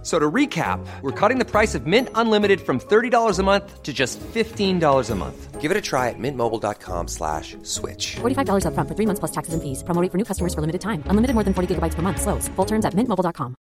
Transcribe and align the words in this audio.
F- 0.00 0.06
So 0.06 0.18
to 0.18 0.30
recap, 0.30 0.80
we're 1.02 1.12
cutting 1.12 1.38
the 1.38 1.44
price 1.44 1.74
of 1.74 1.86
Mint 1.86 2.08
Unlimited 2.14 2.60
from 2.62 2.80
$30 2.80 3.38
a 3.38 3.42
month 3.42 3.82
to 3.82 3.92
just 3.92 4.18
$15 4.20 5.10
a 5.10 5.14
month. 5.14 5.60
Give 5.60 5.70
it 5.70 5.76
a 5.76 5.80
try 5.82 6.08
at 6.08 6.18
mintmobile.com 6.18 7.08
slash 7.08 7.54
switch. 7.64 8.16
$45 8.20 8.64
upfront 8.64 8.88
for 8.88 8.94
three 8.96 9.04
months 9.06 9.20
plus 9.20 9.30
taxes 9.30 9.52
and 9.52 9.62
fees. 9.62 9.82
Promo 9.84 10.00
rate 10.00 10.10
for 10.10 10.16
new 10.16 10.24
customers 10.24 10.54
for 10.54 10.62
limited 10.62 10.80
time. 10.80 11.04
Unlimited 11.06 11.34
more 11.34 11.44
than 11.44 11.52
40 11.52 11.74
gigabytes 11.74 11.94
per 11.94 12.00
month. 12.00 12.22
Slows. 12.22 12.48
Full 12.56 12.64
terms 12.64 12.86
at 12.86 12.94
mintmobile.com. 12.94 13.54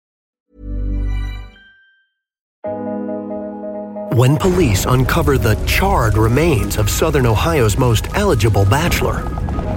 When 4.14 4.38
police 4.38 4.86
uncover 4.86 5.38
the 5.38 5.56
charred 5.66 6.18
remains 6.18 6.78
of 6.78 6.90
Southern 6.90 7.26
Ohio's 7.26 7.78
most 7.78 8.08
eligible 8.16 8.66
bachelor, 8.66 9.24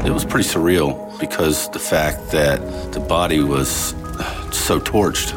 It 0.05 0.13
was 0.13 0.25
pretty 0.25 0.49
surreal 0.49 0.97
because 1.21 1.69
the 1.73 1.79
fact 1.79 2.31
that 2.33 2.59
the 2.93 3.01
body 3.01 3.41
was 3.41 3.95
so 4.51 4.81
torched. 4.81 5.33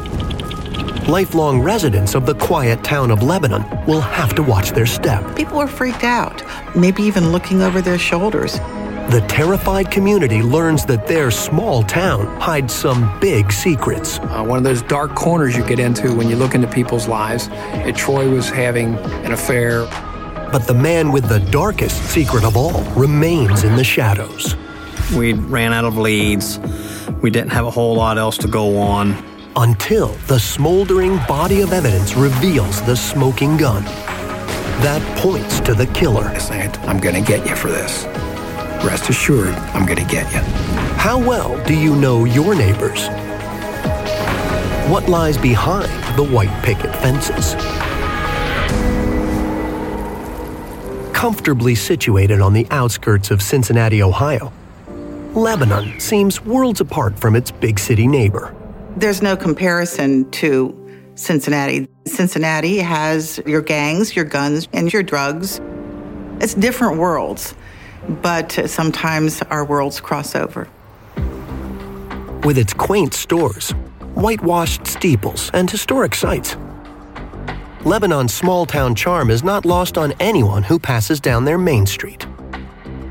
Lifelong 1.08 1.60
residents 1.60 2.14
of 2.14 2.26
the 2.26 2.34
quiet 2.34 2.82
town 2.82 3.10
of 3.10 3.22
Lebanon 3.22 3.64
will 3.86 4.00
have 4.00 4.34
to 4.34 4.42
watch 4.42 4.70
their 4.70 4.86
step. 4.86 5.36
People 5.36 5.58
were 5.58 5.66
freaked 5.66 6.04
out, 6.04 6.42
maybe 6.76 7.02
even 7.02 7.30
looking 7.32 7.62
over 7.62 7.80
their 7.80 7.98
shoulders. 7.98 8.58
The 9.10 9.24
terrified 9.28 9.90
community 9.90 10.42
learns 10.42 10.86
that 10.86 11.06
their 11.06 11.30
small 11.30 11.82
town 11.82 12.26
hides 12.40 12.72
some 12.72 13.20
big 13.20 13.52
secrets. 13.52 14.18
Uh, 14.18 14.42
one 14.44 14.56
of 14.56 14.64
those 14.64 14.80
dark 14.80 15.14
corners 15.14 15.54
you 15.54 15.64
get 15.66 15.78
into 15.78 16.14
when 16.16 16.30
you 16.30 16.36
look 16.36 16.54
into 16.54 16.66
people's 16.66 17.06
lives. 17.06 17.48
Uh, 17.48 17.92
Troy 17.94 18.30
was 18.30 18.48
having 18.48 18.94
an 18.96 19.32
affair. 19.32 19.84
But 20.50 20.66
the 20.66 20.74
man 20.74 21.12
with 21.12 21.28
the 21.28 21.40
darkest 21.40 22.02
secret 22.10 22.44
of 22.44 22.56
all 22.56 22.82
remains 22.92 23.62
in 23.62 23.76
the 23.76 23.84
shadows. 23.84 24.56
We 25.14 25.34
ran 25.34 25.74
out 25.74 25.84
of 25.84 25.98
leads. 25.98 26.58
We 27.20 27.28
didn't 27.28 27.52
have 27.52 27.66
a 27.66 27.70
whole 27.70 27.96
lot 27.96 28.16
else 28.16 28.38
to 28.38 28.48
go 28.48 28.78
on. 28.78 29.33
Until 29.56 30.08
the 30.26 30.40
smoldering 30.40 31.18
body 31.28 31.60
of 31.60 31.72
evidence 31.72 32.16
reveals 32.16 32.82
the 32.82 32.96
smoking 32.96 33.56
gun. 33.56 33.84
That 34.82 35.00
points 35.18 35.60
to 35.60 35.74
the 35.74 35.86
killer. 35.88 36.24
I'm 36.24 36.98
going 36.98 37.14
to 37.14 37.20
get 37.20 37.48
you 37.48 37.54
for 37.54 37.68
this. 37.68 38.04
Rest 38.84 39.08
assured, 39.10 39.54
I'm 39.72 39.86
going 39.86 40.04
to 40.04 40.12
get 40.12 40.30
you. 40.32 40.40
How 40.98 41.18
well 41.18 41.64
do 41.66 41.74
you 41.78 41.94
know 41.94 42.24
your 42.24 42.56
neighbors? 42.56 43.06
What 44.90 45.08
lies 45.08 45.38
behind 45.38 45.88
the 46.18 46.24
white 46.24 46.64
picket 46.64 46.94
fences? 46.96 47.54
Comfortably 51.14 51.76
situated 51.76 52.40
on 52.40 52.54
the 52.54 52.66
outskirts 52.72 53.30
of 53.30 53.40
Cincinnati, 53.40 54.02
Ohio, 54.02 54.52
Lebanon 55.34 56.00
seems 56.00 56.40
worlds 56.44 56.80
apart 56.80 57.16
from 57.16 57.36
its 57.36 57.52
big 57.52 57.78
city 57.78 58.08
neighbor. 58.08 58.52
There's 58.96 59.22
no 59.22 59.36
comparison 59.36 60.30
to 60.30 60.72
Cincinnati. 61.16 61.88
Cincinnati 62.06 62.78
has 62.78 63.40
your 63.44 63.60
gangs, 63.60 64.14
your 64.14 64.24
guns, 64.24 64.68
and 64.72 64.92
your 64.92 65.02
drugs. 65.02 65.60
It's 66.40 66.54
different 66.54 66.98
worlds, 66.98 67.56
but 68.22 68.52
sometimes 68.70 69.42
our 69.42 69.64
worlds 69.64 70.00
cross 70.00 70.36
over. 70.36 70.68
With 72.44 72.56
its 72.56 72.72
quaint 72.72 73.14
stores, 73.14 73.72
whitewashed 74.14 74.86
steeples, 74.86 75.50
and 75.52 75.68
historic 75.68 76.14
sites, 76.14 76.56
Lebanon's 77.84 78.32
small 78.32 78.64
town 78.64 78.94
charm 78.94 79.28
is 79.28 79.42
not 79.42 79.64
lost 79.64 79.98
on 79.98 80.12
anyone 80.20 80.62
who 80.62 80.78
passes 80.78 81.20
down 81.20 81.44
their 81.44 81.58
main 81.58 81.84
street. 81.84 82.23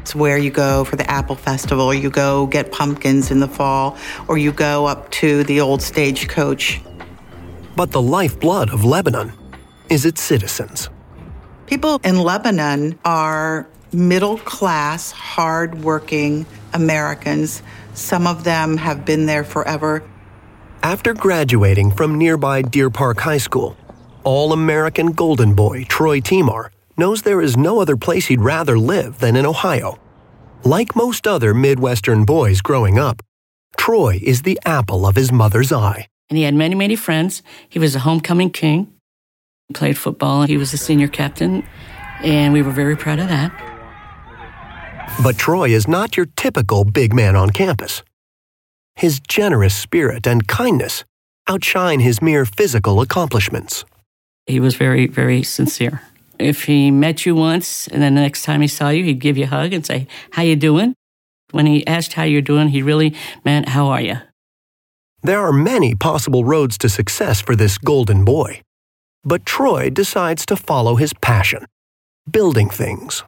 It's 0.03 0.13
where 0.13 0.37
you 0.37 0.51
go 0.51 0.83
for 0.83 0.97
the 0.97 1.09
Apple 1.09 1.37
Festival, 1.37 1.93
you 1.93 2.09
go 2.09 2.45
get 2.45 2.73
pumpkins 2.73 3.31
in 3.31 3.39
the 3.39 3.47
fall, 3.47 3.97
or 4.27 4.37
you 4.37 4.51
go 4.51 4.85
up 4.85 5.09
to 5.11 5.45
the 5.45 5.61
old 5.61 5.81
stagecoach. 5.81 6.81
But 7.77 7.93
the 7.93 8.01
lifeblood 8.01 8.69
of 8.69 8.83
Lebanon 8.83 9.31
is 9.89 10.05
its 10.05 10.21
citizens. 10.21 10.89
People 11.67 12.01
in 12.03 12.19
Lebanon 12.19 12.99
are 13.05 13.65
middle 13.93 14.39
class, 14.39 15.09
hard-working 15.11 16.45
Americans. 16.73 17.63
Some 17.93 18.27
of 18.27 18.43
them 18.43 18.75
have 18.75 19.05
been 19.05 19.25
there 19.25 19.45
forever. 19.45 20.03
After 20.83 21.13
graduating 21.13 21.91
from 21.91 22.17
nearby 22.17 22.61
Deer 22.61 22.89
Park 22.89 23.21
High 23.21 23.37
School, 23.37 23.77
all 24.25 24.51
American 24.51 25.13
Golden 25.13 25.55
Boy 25.55 25.85
Troy 25.85 26.19
Temar 26.19 26.71
knows 26.97 27.21
there 27.21 27.41
is 27.41 27.57
no 27.57 27.81
other 27.81 27.97
place 27.97 28.27
he'd 28.27 28.41
rather 28.41 28.77
live 28.77 29.19
than 29.19 29.35
in 29.35 29.45
Ohio. 29.45 29.99
Like 30.63 30.95
most 30.95 31.27
other 31.27 31.53
Midwestern 31.53 32.25
boys 32.25 32.61
growing 32.61 32.97
up, 32.97 33.21
Troy 33.77 34.19
is 34.21 34.43
the 34.43 34.59
apple 34.65 35.05
of 35.05 35.15
his 35.15 35.31
mother's 35.31 35.71
eye. 35.71 36.07
And 36.29 36.37
he 36.37 36.43
had 36.43 36.53
many, 36.53 36.75
many 36.75 36.95
friends. 36.95 37.43
He 37.67 37.79
was 37.79 37.95
a 37.95 37.99
homecoming 37.99 38.49
king. 38.49 38.93
He 39.67 39.73
played 39.73 39.97
football. 39.97 40.43
He 40.43 40.57
was 40.57 40.71
the 40.71 40.77
senior 40.77 41.07
captain. 41.07 41.63
And 42.23 42.53
we 42.53 42.61
were 42.61 42.71
very 42.71 42.95
proud 42.95 43.19
of 43.19 43.27
that. 43.27 43.51
But 45.21 45.37
Troy 45.37 45.69
is 45.69 45.87
not 45.87 46.17
your 46.17 46.27
typical 46.35 46.85
big 46.85 47.13
man 47.13 47.35
on 47.35 47.49
campus. 47.49 48.03
His 48.95 49.19
generous 49.19 49.75
spirit 49.75 50.25
and 50.25 50.47
kindness 50.47 51.03
outshine 51.47 51.99
his 51.99 52.21
mere 52.21 52.45
physical 52.45 53.01
accomplishments. 53.01 53.85
He 54.47 54.59
was 54.59 54.75
very, 54.75 55.07
very 55.07 55.43
sincere. 55.43 56.01
If 56.43 56.65
he 56.65 56.91
met 56.91 57.25
you 57.25 57.35
once 57.35 57.87
and 57.87 58.01
then 58.01 58.15
the 58.15 58.21
next 58.21 58.43
time 58.43 58.61
he 58.61 58.67
saw 58.67 58.89
you, 58.89 59.03
he'd 59.03 59.19
give 59.19 59.37
you 59.37 59.45
a 59.45 59.47
hug 59.47 59.71
and 59.71 59.85
say, 59.85 60.07
How 60.31 60.43
you 60.43 60.55
doing? 60.55 60.93
When 61.51 61.65
he 61.65 61.85
asked 61.87 62.13
how 62.13 62.23
you're 62.23 62.41
doing, 62.41 62.69
he 62.69 62.81
really 62.81 63.15
meant, 63.45 63.69
How 63.69 63.87
are 63.87 64.01
you? 64.01 64.17
There 65.21 65.39
are 65.39 65.53
many 65.53 65.95
possible 65.95 66.43
roads 66.43 66.77
to 66.79 66.89
success 66.89 67.39
for 67.39 67.55
this 67.55 67.77
golden 67.77 68.25
boy. 68.25 68.61
But 69.23 69.45
Troy 69.45 69.89
decides 69.89 70.45
to 70.47 70.57
follow 70.57 70.95
his 70.95 71.13
passion 71.13 71.65
building 72.29 72.69
things. 72.69 73.23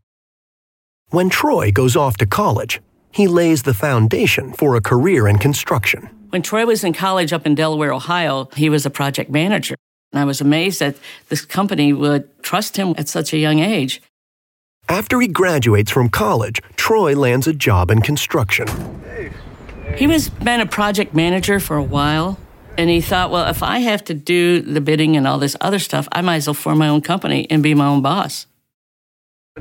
When 1.10 1.30
Troy 1.30 1.72
goes 1.72 1.96
off 1.96 2.18
to 2.18 2.26
college, 2.26 2.82
he 3.12 3.28
lays 3.28 3.64
the 3.64 3.74
foundation 3.74 4.54
for 4.54 4.76
a 4.76 4.82
career 4.82 5.28
in 5.28 5.38
construction. 5.38 6.10
When 6.30 6.42
Troy 6.42 6.66
was 6.66 6.84
in 6.84 6.94
college 6.94 7.32
up 7.32 7.46
in 7.46 7.56
Delaware, 7.56 7.94
Ohio, 7.94 8.50
he 8.56 8.70
was 8.70 8.86
a 8.86 8.90
project 8.90 9.30
manager. 9.30 9.76
And 10.16 10.22
I 10.22 10.24
was 10.26 10.40
amazed 10.40 10.80
that 10.80 10.96
this 11.28 11.44
company 11.44 11.92
would 11.92 12.42
trust 12.42 12.78
him 12.78 12.96
at 12.98 13.10
such 13.10 13.34
a 13.34 13.38
young 13.38 13.60
age. 13.60 14.02
After 14.88 15.20
he 15.20 15.28
graduates 15.28 15.92
from 15.92 16.08
college, 16.08 16.62
Troy 16.78 17.14
lands 17.14 17.48
a 17.48 17.54
job 17.54 17.92
in 17.92 18.02
construction. 18.02 18.66
He 19.98 20.08
was 20.08 20.30
been 20.30 20.62
a 20.62 20.66
project 20.66 21.14
manager 21.14 21.60
for 21.60 21.76
a 21.76 21.84
while, 21.84 22.40
and 22.78 22.90
he 22.90 23.02
thought, 23.02 23.30
well, 23.30 23.50
if 23.50 23.62
I 23.62 23.80
have 23.80 24.06
to 24.06 24.14
do 24.14 24.62
the 24.62 24.80
bidding 24.80 25.18
and 25.18 25.28
all 25.28 25.38
this 25.38 25.58
other 25.60 25.80
stuff, 25.80 26.08
I 26.14 26.22
might 26.22 26.38
as 26.38 26.48
well 26.48 26.54
form 26.54 26.78
my 26.78 26.88
own 26.88 27.02
company 27.02 27.46
and 27.50 27.62
be 27.62 27.74
my 27.74 27.88
own 27.88 28.02
boss. 28.02 28.48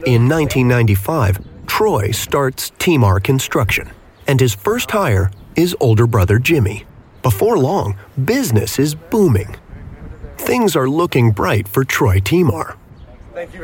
In 0.06 0.28
1995, 0.28 1.66
Troy 1.66 2.12
starts 2.12 2.70
Temar 2.78 3.20
Construction, 3.20 3.90
and 4.28 4.38
his 4.38 4.54
first 4.54 4.92
hire 4.92 5.32
is 5.56 5.76
older 5.80 6.06
brother 6.06 6.38
Jimmy. 6.38 6.84
Before 7.24 7.58
long, 7.58 7.98
business 8.24 8.78
is 8.78 8.94
booming. 8.94 9.56
Things 10.44 10.76
are 10.76 10.90
looking 10.90 11.30
bright 11.30 11.66
for 11.66 11.84
Troy 11.84 12.20
Temar. 12.20 12.76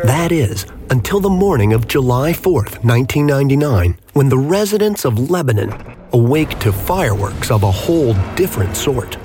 That 0.05 0.33
is, 0.33 0.65
until 0.89 1.21
the 1.21 1.29
morning 1.29 1.75
of 1.75 1.87
July 1.87 2.33
4th, 2.33 2.83
1999, 2.83 3.99
when 4.15 4.31
the 4.31 4.39
residents 4.39 5.05
of 5.05 5.31
Lebanon 5.31 5.75
awake 6.15 6.59
to 6.61 6.73
fireworks 6.73 7.51
of 7.51 7.65
a 7.65 7.71
whole 7.71 8.15
different 8.35 8.77
sort. 8.77 9.19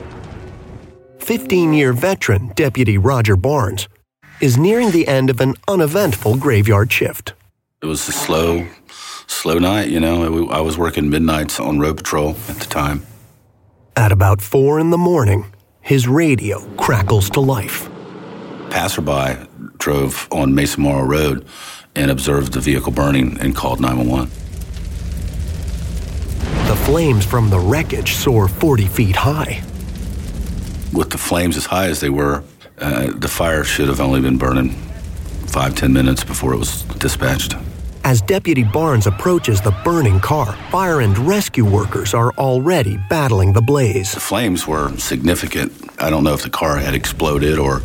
15 1.19 1.71
year 1.71 1.93
veteran 1.93 2.51
Deputy 2.55 2.97
Roger 2.97 3.37
Barnes 3.37 3.87
is 4.41 4.57
nearing 4.57 4.91
the 4.91 5.07
end 5.07 5.29
of 5.29 5.39
an 5.39 5.53
uneventful 5.65 6.35
graveyard 6.35 6.91
shift. 6.91 7.33
It 7.81 7.85
was 7.85 8.05
a 8.09 8.11
slow, 8.11 8.67
slow 9.27 9.59
night, 9.59 9.87
you 9.87 10.01
know. 10.01 10.49
I 10.49 10.59
was 10.59 10.77
working 10.77 11.09
midnights 11.09 11.61
on 11.61 11.79
road 11.79 11.95
patrol 11.95 12.31
at 12.49 12.57
the 12.57 12.65
time. 12.65 13.05
At 13.95 14.11
about 14.11 14.41
4 14.41 14.77
in 14.77 14.89
the 14.89 14.97
morning, 14.97 15.45
his 15.85 16.07
radio 16.07 16.59
crackles 16.77 17.29
to 17.29 17.39
life. 17.39 17.87
Passerby 18.71 19.47
drove 19.77 20.27
on 20.31 20.55
Mesa 20.55 20.79
Morrow 20.79 21.05
Road 21.05 21.45
and 21.95 22.09
observed 22.09 22.53
the 22.53 22.59
vehicle 22.59 22.91
burning 22.91 23.39
and 23.39 23.55
called 23.55 23.79
911. 23.79 24.29
The 26.67 26.75
flames 26.85 27.23
from 27.23 27.51
the 27.51 27.59
wreckage 27.59 28.13
soar 28.13 28.47
40 28.47 28.87
feet 28.87 29.15
high. 29.15 29.61
With 30.91 31.11
the 31.11 31.19
flames 31.19 31.55
as 31.55 31.67
high 31.67 31.85
as 31.85 31.99
they 31.99 32.09
were, 32.09 32.43
uh, 32.79 33.11
the 33.15 33.27
fire 33.27 33.63
should 33.63 33.87
have 33.87 34.01
only 34.01 34.21
been 34.21 34.39
burning 34.39 34.71
five, 35.45 35.75
ten 35.75 35.93
minutes 35.93 36.23
before 36.23 36.53
it 36.53 36.57
was 36.57 36.81
dispatched. 36.97 37.53
As 38.05 38.21
Deputy 38.21 38.63
Barnes 38.63 39.07
approaches 39.07 39.61
the 39.61 39.75
burning 39.83 40.19
car, 40.19 40.53
fire 40.69 41.01
and 41.01 41.17
rescue 41.17 41.65
workers 41.65 42.13
are 42.13 42.31
already 42.33 42.97
battling 43.09 43.51
the 43.51 43.63
blaze. 43.63 44.11
The 44.11 44.19
flames 44.19 44.67
were 44.67 44.95
significant. 44.99 45.73
I 45.99 46.11
don't 46.11 46.23
know 46.23 46.35
if 46.35 46.43
the 46.43 46.51
car 46.51 46.77
had 46.77 46.93
exploded 46.93 47.57
or 47.57 47.77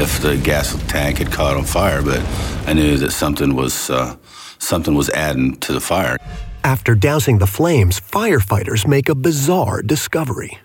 if 0.00 0.18
the 0.22 0.40
gas 0.42 0.74
tank 0.88 1.18
had 1.18 1.30
caught 1.30 1.58
on 1.58 1.64
fire, 1.64 2.00
but 2.00 2.24
I 2.66 2.72
knew 2.72 2.96
that 2.96 3.10
something 3.10 3.54
was 3.54 3.90
uh, 3.90 4.16
something 4.58 4.94
was 4.94 5.10
adding 5.10 5.58
to 5.58 5.74
the 5.74 5.80
fire. 5.82 6.16
After 6.64 6.94
dousing 6.94 7.36
the 7.36 7.46
flames, 7.46 8.00
firefighters 8.00 8.86
make 8.86 9.10
a 9.10 9.14
bizarre 9.14 9.82
discovery. 9.82 10.58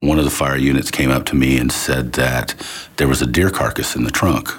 One 0.00 0.18
of 0.18 0.24
the 0.24 0.32
fire 0.32 0.56
units 0.56 0.90
came 0.90 1.12
up 1.12 1.26
to 1.26 1.36
me 1.36 1.58
and 1.58 1.70
said 1.70 2.14
that 2.14 2.56
there 2.96 3.06
was 3.06 3.22
a 3.22 3.26
deer 3.26 3.50
carcass 3.50 3.94
in 3.94 4.02
the 4.02 4.10
trunk. 4.10 4.50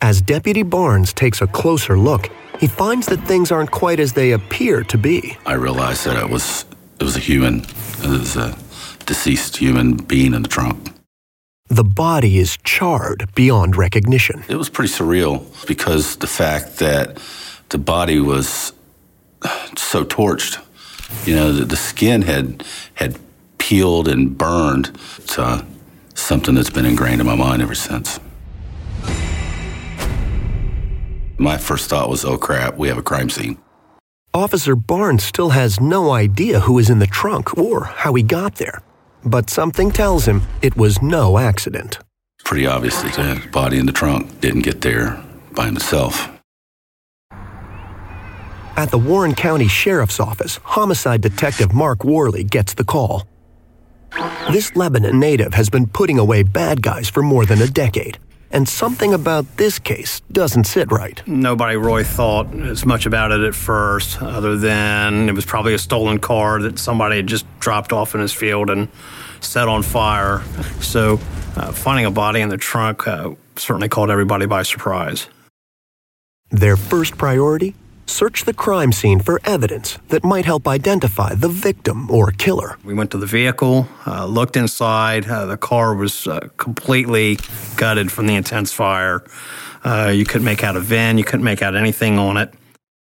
As 0.00 0.22
Deputy 0.22 0.62
Barnes 0.62 1.12
takes 1.12 1.42
a 1.42 1.46
closer 1.46 1.98
look, 1.98 2.30
he 2.60 2.66
finds 2.66 3.06
that 3.06 3.20
things 3.26 3.50
aren't 3.50 3.70
quite 3.70 4.00
as 4.00 4.12
they 4.12 4.32
appear 4.32 4.82
to 4.84 4.98
be. 4.98 5.36
I 5.46 5.54
realized 5.54 6.04
that 6.06 6.16
it 6.16 6.30
was 6.30 6.64
it 7.00 7.04
was 7.04 7.16
a 7.16 7.20
human, 7.20 7.60
it 8.02 8.08
was 8.08 8.36
a 8.36 8.56
deceased 9.06 9.56
human 9.56 9.96
being 9.96 10.34
in 10.34 10.42
the 10.42 10.48
trunk. 10.48 10.90
The 11.68 11.84
body 11.84 12.38
is 12.38 12.56
charred 12.62 13.30
beyond 13.34 13.76
recognition. 13.76 14.44
It 14.48 14.56
was 14.56 14.68
pretty 14.68 14.92
surreal 14.92 15.44
because 15.66 16.16
the 16.16 16.26
fact 16.26 16.78
that 16.78 17.18
the 17.70 17.78
body 17.78 18.20
was 18.20 18.72
so 19.76 20.04
torched, 20.04 20.62
you 21.26 21.34
know, 21.34 21.52
the, 21.52 21.64
the 21.64 21.76
skin 21.76 22.22
had 22.22 22.64
had 22.94 23.18
peeled 23.58 24.08
and 24.08 24.36
burned. 24.36 24.90
It's 25.18 25.38
uh, 25.38 25.64
something 26.14 26.54
that's 26.54 26.70
been 26.70 26.84
ingrained 26.84 27.20
in 27.20 27.26
my 27.26 27.34
mind 27.34 27.62
ever 27.62 27.74
since. 27.74 28.20
My 31.38 31.58
first 31.58 31.90
thought 31.90 32.08
was, 32.08 32.24
oh 32.24 32.38
crap, 32.38 32.76
we 32.76 32.88
have 32.88 32.98
a 32.98 33.02
crime 33.02 33.30
scene. 33.30 33.58
Officer 34.32 34.74
Barnes 34.74 35.22
still 35.22 35.50
has 35.50 35.80
no 35.80 36.10
idea 36.12 36.60
who 36.60 36.78
is 36.78 36.90
in 36.90 36.98
the 36.98 37.06
trunk 37.06 37.56
or 37.56 37.84
how 37.84 38.14
he 38.14 38.22
got 38.22 38.56
there. 38.56 38.82
But 39.24 39.48
something 39.48 39.90
tells 39.90 40.26
him 40.26 40.42
it 40.60 40.76
was 40.76 41.00
no 41.00 41.38
accident. 41.38 41.98
Pretty 42.44 42.66
obvious 42.66 43.00
that 43.02 43.14
the 43.14 43.48
body 43.50 43.78
in 43.78 43.86
the 43.86 43.92
trunk 43.92 44.40
didn't 44.40 44.62
get 44.62 44.80
there 44.80 45.22
by 45.52 45.66
himself. 45.66 46.28
At 48.76 48.90
the 48.90 48.98
Warren 48.98 49.34
County 49.34 49.68
Sheriff's 49.68 50.18
Office, 50.18 50.56
homicide 50.56 51.20
detective 51.20 51.72
Mark 51.72 52.04
Worley 52.04 52.42
gets 52.42 52.74
the 52.74 52.84
call. 52.84 53.26
This 54.50 54.74
Lebanon 54.74 55.18
native 55.20 55.54
has 55.54 55.70
been 55.70 55.86
putting 55.86 56.18
away 56.18 56.42
bad 56.42 56.82
guys 56.82 57.08
for 57.08 57.22
more 57.22 57.46
than 57.46 57.62
a 57.62 57.68
decade, 57.68 58.18
and 58.54 58.68
something 58.68 59.12
about 59.12 59.56
this 59.56 59.80
case 59.80 60.20
doesn't 60.30 60.64
sit 60.64 60.90
right. 60.92 61.20
Nobody 61.26 61.76
really 61.76 62.04
thought 62.04 62.54
as 62.54 62.86
much 62.86 63.04
about 63.04 63.32
it 63.32 63.40
at 63.40 63.54
first, 63.54 64.22
other 64.22 64.56
than 64.56 65.28
it 65.28 65.34
was 65.34 65.44
probably 65.44 65.74
a 65.74 65.78
stolen 65.78 66.20
car 66.20 66.62
that 66.62 66.78
somebody 66.78 67.16
had 67.16 67.26
just 67.26 67.44
dropped 67.58 67.92
off 67.92 68.14
in 68.14 68.20
his 68.20 68.32
field 68.32 68.70
and 68.70 68.88
set 69.40 69.66
on 69.66 69.82
fire. 69.82 70.42
So, 70.80 71.14
uh, 71.56 71.72
finding 71.72 72.06
a 72.06 72.10
body 72.12 72.40
in 72.40 72.48
the 72.48 72.56
trunk 72.56 73.06
uh, 73.08 73.34
certainly 73.56 73.88
caught 73.88 74.08
everybody 74.08 74.46
by 74.46 74.62
surprise. 74.62 75.26
Their 76.50 76.76
first 76.76 77.18
priority? 77.18 77.74
Search 78.06 78.44
the 78.44 78.52
crime 78.52 78.92
scene 78.92 79.18
for 79.18 79.40
evidence 79.44 79.98
that 80.08 80.24
might 80.24 80.44
help 80.44 80.68
identify 80.68 81.34
the 81.34 81.48
victim 81.48 82.10
or 82.10 82.30
killer. 82.30 82.76
We 82.84 82.92
went 82.92 83.10
to 83.12 83.18
the 83.18 83.26
vehicle, 83.26 83.88
uh, 84.06 84.26
looked 84.26 84.56
inside. 84.56 85.26
Uh, 85.28 85.46
the 85.46 85.56
car 85.56 85.94
was 85.94 86.26
uh, 86.26 86.48
completely 86.58 87.38
gutted 87.76 88.12
from 88.12 88.26
the 88.26 88.34
intense 88.34 88.72
fire. 88.72 89.24
Uh, 89.84 90.12
you 90.14 90.24
couldn't 90.26 90.44
make 90.44 90.62
out 90.62 90.76
a 90.76 90.80
VIN, 90.80 91.18
you 91.18 91.24
couldn't 91.24 91.44
make 91.44 91.62
out 91.62 91.74
anything 91.74 92.18
on 92.18 92.36
it. 92.36 92.52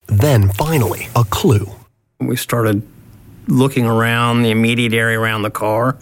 Then, 0.07 0.51
finally, 0.51 1.09
a 1.17 1.25
clue. 1.25 1.67
We 2.21 2.37
started 2.37 2.83
looking 3.49 3.87
around 3.87 4.43
the 4.43 4.51
immediate 4.51 4.93
area 4.93 5.19
around 5.19 5.43
the 5.43 5.51
car 5.51 5.99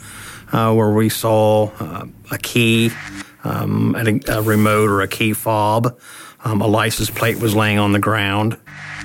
uh, 0.53 0.75
where 0.75 0.91
we 0.91 1.09
saw 1.09 1.71
uh, 1.79 2.07
a 2.31 2.39
key, 2.39 2.91
um, 3.45 3.95
a, 3.95 4.21
a, 4.39 4.43
remote 4.43 4.91
or 4.91 5.03
a 5.03 5.09
key 5.09 5.35
fob. 5.35 5.99
Um, 6.45 6.61
a 6.61 6.67
license 6.67 7.11
plate 7.11 7.39
was 7.39 7.55
laying 7.55 7.79
on 7.79 7.93
the 7.93 7.99
ground 7.99 8.57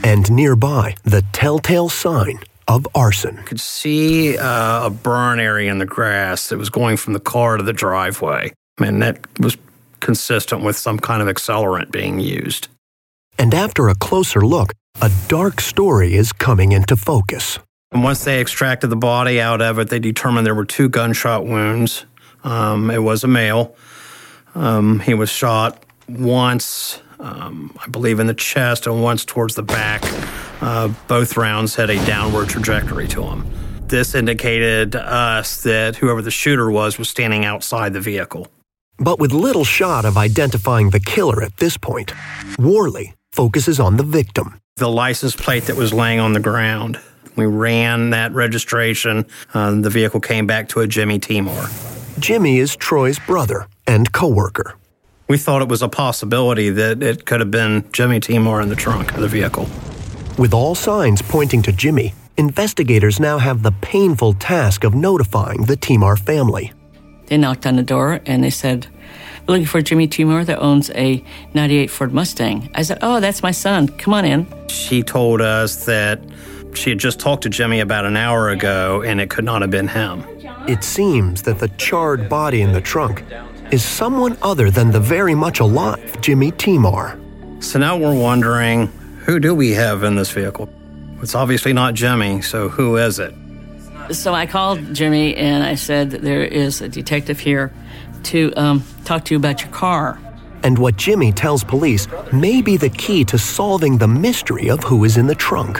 and 0.03 0.31
nearby 0.31 0.95
the 1.03 1.23
telltale 1.31 1.89
sign 1.89 2.39
of 2.67 2.87
arson. 2.93 3.37
Could 3.43 3.59
see 3.59 4.37
uh, 4.37 4.85
a 4.85 4.89
burn 4.89 5.39
area 5.39 5.71
in 5.71 5.79
the 5.79 5.85
grass 5.85 6.49
that 6.49 6.57
was 6.57 6.69
going 6.69 6.97
from 6.97 7.13
the 7.13 7.19
car 7.19 7.57
to 7.57 7.63
the 7.63 7.73
driveway, 7.73 8.53
and 8.79 9.01
that 9.01 9.25
was 9.39 9.57
consistent 9.99 10.63
with 10.63 10.77
some 10.77 10.99
kind 10.99 11.21
of 11.21 11.33
accelerant 11.33 11.91
being 11.91 12.19
used. 12.19 12.67
And 13.37 13.53
after 13.53 13.89
a 13.89 13.95
closer 13.95 14.41
look, 14.41 14.73
a 15.01 15.09
dark 15.27 15.59
story 15.59 16.13
is 16.13 16.31
coming 16.31 16.71
into 16.71 16.95
focus. 16.95 17.57
And 17.91 18.03
once 18.03 18.23
they 18.23 18.39
extracted 18.39 18.89
the 18.89 18.95
body 18.95 19.39
out 19.39 19.61
of 19.61 19.79
it, 19.79 19.89
they 19.89 19.99
determined 19.99 20.45
there 20.45 20.55
were 20.55 20.65
two 20.65 20.89
gunshot 20.89 21.45
wounds. 21.45 22.05
Um, 22.43 22.91
it 22.91 23.01
was 23.01 23.23
a 23.23 23.27
male. 23.27 23.75
Um, 24.55 24.99
he 24.99 25.13
was 25.13 25.29
shot 25.29 25.83
once 26.07 27.01
um, 27.23 27.75
I 27.81 27.87
believe, 27.87 28.19
in 28.19 28.27
the 28.27 28.33
chest 28.33 28.85
and 28.85 29.01
once 29.01 29.25
towards 29.25 29.55
the 29.55 29.63
back. 29.63 30.01
Uh, 30.61 30.89
both 31.07 31.37
rounds 31.37 31.75
had 31.75 31.89
a 31.89 32.05
downward 32.05 32.49
trajectory 32.49 33.07
to 33.07 33.21
them. 33.21 33.49
This 33.87 34.13
indicated 34.13 34.91
to 34.93 35.01
us 35.01 35.63
that 35.63 35.95
whoever 35.95 36.21
the 36.21 36.31
shooter 36.31 36.69
was 36.69 36.97
was 36.97 37.09
standing 37.09 37.45
outside 37.45 37.93
the 37.93 38.01
vehicle. 38.01 38.47
But 38.97 39.19
with 39.19 39.31
little 39.31 39.63
shot 39.63 40.05
of 40.05 40.17
identifying 40.17 40.91
the 40.91 40.99
killer 40.99 41.41
at 41.41 41.57
this 41.57 41.77
point, 41.77 42.13
Worley 42.59 43.13
focuses 43.31 43.79
on 43.79 43.97
the 43.97 44.03
victim. 44.03 44.59
The 44.77 44.89
license 44.89 45.35
plate 45.35 45.63
that 45.63 45.75
was 45.75 45.93
laying 45.93 46.19
on 46.19 46.33
the 46.33 46.39
ground. 46.39 46.99
We 47.35 47.45
ran 47.45 48.11
that 48.11 48.31
registration. 48.33 49.25
Uh, 49.53 49.81
the 49.81 49.89
vehicle 49.89 50.19
came 50.19 50.45
back 50.45 50.69
to 50.69 50.81
a 50.81 50.87
Jimmy 50.87 51.19
Temar. 51.19 51.69
Jimmy 52.19 52.59
is 52.59 52.75
Troy's 52.75 53.19
brother 53.19 53.67
and 53.87 54.11
coworker 54.11 54.75
we 55.33 55.39
thought 55.39 55.63
it 55.63 55.67
was 55.67 55.81
a 55.81 55.89
possibility 55.89 56.69
that 56.69 57.01
it 57.01 57.25
could 57.25 57.39
have 57.39 57.49
been 57.49 57.83
Jimmy 57.91 58.19
Temar 58.19 58.61
in 58.61 58.69
the 58.69 58.75
trunk 58.75 59.15
of 59.15 59.19
the 59.19 59.27
vehicle. 59.27 59.67
With 60.37 60.53
all 60.53 60.75
signs 60.75 61.23
pointing 61.23 61.63
to 61.63 61.71
Jimmy, 61.71 62.13
investigators 62.37 63.19
now 63.19 63.39
have 63.39 63.63
the 63.63 63.71
painful 63.81 64.35
task 64.35 64.83
of 64.83 64.93
notifying 64.93 65.63
the 65.63 65.75
Temar 65.75 66.19
family. 66.19 66.71
They 67.25 67.37
knocked 67.37 67.65
on 67.65 67.77
the 67.77 67.81
door 67.81 68.19
and 68.27 68.43
they 68.43 68.51
said, 68.51 68.85
We're 69.47 69.53
looking 69.53 69.65
for 69.65 69.81
Jimmy 69.81 70.07
Temar 70.07 70.45
that 70.45 70.59
owns 70.59 70.91
a 70.91 71.25
98 71.55 71.89
Ford 71.89 72.13
Mustang. 72.13 72.69
I 72.75 72.83
said, 72.83 72.99
Oh, 73.01 73.19
that's 73.19 73.41
my 73.41 73.49
son. 73.49 73.87
Come 73.87 74.13
on 74.13 74.25
in. 74.25 74.67
She 74.69 75.01
told 75.01 75.41
us 75.41 75.85
that 75.85 76.21
she 76.75 76.91
had 76.91 76.99
just 76.99 77.19
talked 77.19 77.41
to 77.41 77.49
Jimmy 77.49 77.79
about 77.79 78.05
an 78.05 78.17
hour 78.17 78.49
ago 78.49 79.01
and 79.01 79.19
it 79.19 79.31
could 79.31 79.45
not 79.45 79.63
have 79.63 79.71
been 79.71 79.87
him. 79.87 80.23
It 80.67 80.83
seems 80.83 81.41
that 81.41 81.57
the 81.57 81.69
charred 81.69 82.29
body 82.29 82.61
in 82.61 82.73
the 82.73 82.81
trunk 82.81 83.23
is 83.73 83.83
someone 83.83 84.37
other 84.43 84.69
than 84.69 84.91
the 84.91 84.99
very 84.99 85.33
much 85.33 85.59
alive 85.59 86.21
Jimmy 86.21 86.51
Temar. 86.51 87.17
So 87.63 87.79
now 87.79 87.97
we're 87.97 88.13
wondering 88.13 88.85
who 89.25 89.39
do 89.39 89.55
we 89.55 89.71
have 89.71 90.03
in 90.03 90.15
this 90.15 90.29
vehicle? 90.29 90.69
It's 91.23 91.33
obviously 91.33 91.73
not 91.73 91.95
Jimmy, 91.95 92.43
so 92.43 92.69
who 92.69 92.97
is 92.97 93.17
it? 93.17 93.33
So 94.11 94.31
I 94.31 94.45
called 94.45 94.93
Jimmy 94.93 95.35
and 95.35 95.63
I 95.63 95.73
said, 95.73 96.11
There 96.11 96.43
is 96.43 96.81
a 96.81 96.87
detective 96.87 97.39
here 97.39 97.73
to 98.25 98.53
um, 98.55 98.83
talk 99.05 99.25
to 99.25 99.33
you 99.33 99.39
about 99.39 99.63
your 99.63 99.71
car. 99.71 100.19
And 100.61 100.77
what 100.77 100.95
Jimmy 100.95 101.31
tells 101.31 101.63
police 101.63 102.07
may 102.31 102.61
be 102.61 102.77
the 102.77 102.91
key 102.91 103.25
to 103.25 103.39
solving 103.39 103.97
the 103.97 104.07
mystery 104.07 104.69
of 104.69 104.83
who 104.83 105.03
is 105.03 105.17
in 105.17 105.25
the 105.25 105.35
trunk. 105.35 105.77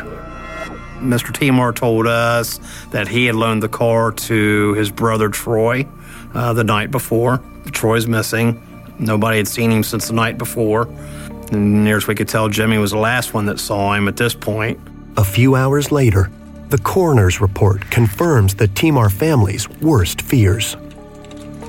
Mr. 0.98 1.32
Temar 1.32 1.76
told 1.76 2.08
us 2.08 2.60
that 2.90 3.08
he 3.08 3.28
had 3.28 3.36
loaned 3.36 3.62
the 3.62 3.70
car 3.70 4.12
to 4.12 4.74
his 4.74 4.90
brother 4.90 5.30
Troy 5.30 5.88
uh, 6.34 6.54
the 6.54 6.64
night 6.64 6.90
before. 6.90 7.40
Troy's 7.72 8.08
missing. 8.08 8.62
Nobody 9.00 9.38
had 9.38 9.48
seen 9.48 9.72
him 9.72 9.84
since 9.84 10.08
the 10.08 10.14
night 10.14 10.38
before. 10.38 10.88
And 11.52 11.84
near 11.84 11.98
as 11.98 12.08
we 12.08 12.16
could 12.16 12.28
tell, 12.28 12.50
Jimmy 12.50 12.78
was 12.78 12.92
the 12.92 12.98
last 12.98 13.34
one 13.34 13.46
that 13.48 13.60
saw 13.60 13.94
him 13.94 14.08
at 14.08 14.18
this 14.18 14.34
point. 14.34 14.80
A 15.18 15.24
few 15.24 15.56
hours 15.56 15.92
later, 15.92 16.32
the 16.70 16.78
coroner's 16.78 17.40
report 17.40 17.90
confirms 17.92 18.56
the 18.56 18.68
Temar 18.68 19.12
family's 19.12 19.70
worst 19.70 20.22
fears. 20.22 20.76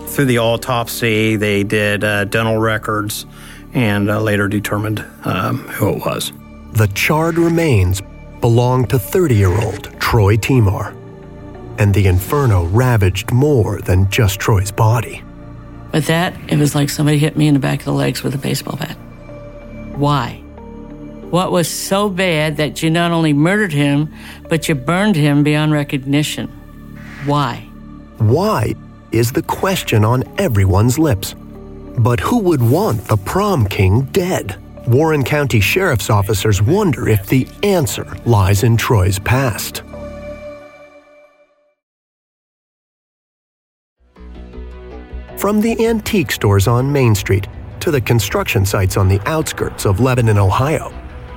Through 0.06 0.26
the 0.26 0.38
autopsy, 0.38 1.36
they 1.36 1.62
did 1.62 2.04
uh, 2.04 2.24
dental 2.24 2.58
records 2.58 3.26
and 3.74 4.08
uh, 4.08 4.20
later 4.20 4.48
determined 4.48 5.04
um, 5.24 5.58
who 5.68 5.90
it 5.90 5.98
was. 5.98 6.32
The 6.72 6.86
charred 6.94 7.36
remains 7.36 8.00
belonged 8.40 8.90
to 8.90 8.98
30 8.98 9.34
year 9.34 9.52
old 9.62 9.84
Troy 10.00 10.36
Temar. 10.36 10.96
And 11.78 11.92
the 11.92 12.06
inferno 12.06 12.64
ravaged 12.66 13.32
more 13.32 13.80
than 13.80 14.08
just 14.08 14.38
Troy's 14.38 14.70
body. 14.70 15.22
With 15.94 16.08
that, 16.08 16.34
it 16.48 16.58
was 16.58 16.74
like 16.74 16.90
somebody 16.90 17.16
hit 17.16 17.38
me 17.38 17.48
in 17.48 17.54
the 17.54 17.60
back 17.60 17.78
of 17.78 17.86
the 17.86 17.92
legs 17.92 18.22
with 18.22 18.34
a 18.34 18.38
baseball 18.38 18.76
bat. 18.76 18.96
Why? 19.96 20.42
What 21.30 21.52
was 21.52 21.70
so 21.70 22.10
bad 22.10 22.58
that 22.58 22.82
you 22.82 22.90
not 22.90 23.12
only 23.12 23.32
murdered 23.32 23.72
him, 23.72 24.12
but 24.50 24.68
you 24.68 24.74
burned 24.74 25.16
him 25.16 25.42
beyond 25.42 25.72
recognition? 25.72 26.48
Why? 27.24 27.60
Why 28.18 28.74
is 29.14 29.30
the 29.30 29.42
question 29.42 30.04
on 30.04 30.24
everyone's 30.38 30.98
lips. 30.98 31.34
But 31.98 32.18
who 32.18 32.38
would 32.38 32.60
want 32.60 33.04
the 33.04 33.16
prom 33.16 33.66
king 33.66 34.02
dead? 34.10 34.60
Warren 34.88 35.22
County 35.22 35.60
Sheriff's 35.60 36.10
officers 36.10 36.60
wonder 36.60 37.08
if 37.08 37.26
the 37.28 37.46
answer 37.62 38.16
lies 38.26 38.64
in 38.64 38.76
Troy's 38.76 39.20
past. 39.20 39.82
From 45.44 45.60
the 45.60 45.84
antique 45.84 46.32
stores 46.32 46.66
on 46.66 46.90
Main 46.90 47.14
Street 47.14 47.48
to 47.80 47.90
the 47.90 48.00
construction 48.00 48.64
sites 48.64 48.96
on 48.96 49.08
the 49.08 49.20
outskirts 49.28 49.84
of 49.84 50.00
Lebanon, 50.00 50.38
Ohio, 50.38 50.90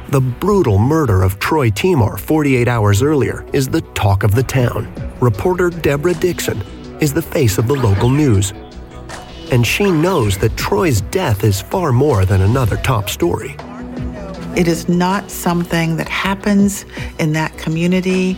the 0.07 0.21
brutal 0.21 0.77
murder 0.77 1.23
of 1.23 1.39
Troy 1.39 1.69
Temar 1.69 2.17
48 2.17 2.69
hours 2.69 3.03
earlier 3.03 3.45
is 3.51 3.67
the 3.67 3.81
talk 3.95 4.23
of 4.23 4.33
the 4.33 4.43
town. 4.43 4.89
Reporter 5.19 5.69
Deborah 5.69 6.13
Dixon 6.13 6.61
is 7.01 7.13
the 7.13 7.21
face 7.21 7.57
of 7.57 7.67
the 7.67 7.75
local 7.75 8.09
news. 8.09 8.53
And 9.51 9.67
she 9.67 9.91
knows 9.91 10.37
that 10.37 10.55
Troy's 10.55 11.01
death 11.01 11.43
is 11.43 11.59
far 11.59 11.91
more 11.91 12.23
than 12.23 12.43
another 12.43 12.77
top 12.77 13.09
story. 13.09 13.57
It 14.55 14.69
is 14.69 14.87
not 14.87 15.29
something 15.29 15.97
that 15.97 16.07
happens 16.07 16.85
in 17.19 17.33
that 17.33 17.57
community, 17.57 18.37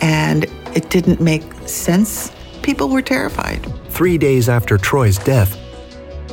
and 0.00 0.46
it 0.74 0.90
didn't 0.90 1.20
make 1.20 1.44
sense. 1.68 2.32
People 2.64 2.88
were 2.88 3.02
terrified. 3.02 3.62
Three 3.90 4.16
days 4.16 4.48
after 4.48 4.78
Troy's 4.78 5.18
death, 5.18 5.54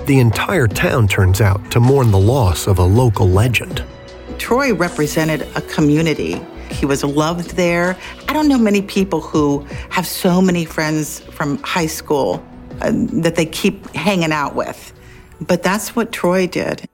the 0.06 0.20
entire 0.20 0.66
town 0.66 1.10
turns 1.10 1.42
out 1.42 1.70
to 1.72 1.82
mourn 1.82 2.10
the 2.10 2.20
loss 2.20 2.68
of 2.68 2.80
a 2.80 2.86
local 2.86 3.28
legend. 3.28 3.84
Troy 4.38 4.74
represented 4.74 5.42
a 5.58 5.62
community. 5.62 6.42
He 6.70 6.86
was 6.86 7.04
loved 7.04 7.58
there. 7.58 7.98
I 8.30 8.34
don't 8.34 8.48
know 8.48 8.58
many 8.58 8.82
people 8.82 9.20
who 9.20 9.68
have 9.90 10.08
so 10.08 10.42
many 10.42 10.64
friends 10.64 11.20
from 11.20 11.58
high 11.64 11.88
school 11.88 12.42
uh, 12.80 12.92
that 12.94 13.36
they 13.36 13.46
keep 13.46 13.94
hanging 13.94 14.32
out 14.32 14.56
with. 14.56 14.94
But 15.42 15.64
that's 15.64 15.98
what 15.98 16.14
Troy 16.14 16.48
did. 16.48 16.88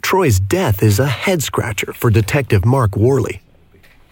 Troy's 0.00 0.40
death 0.40 0.82
is 0.82 0.98
a 0.98 1.06
head 1.06 1.42
scratcher 1.42 1.92
for 1.92 2.08
Detective 2.08 2.64
Mark 2.64 2.96
Worley. 2.96 3.42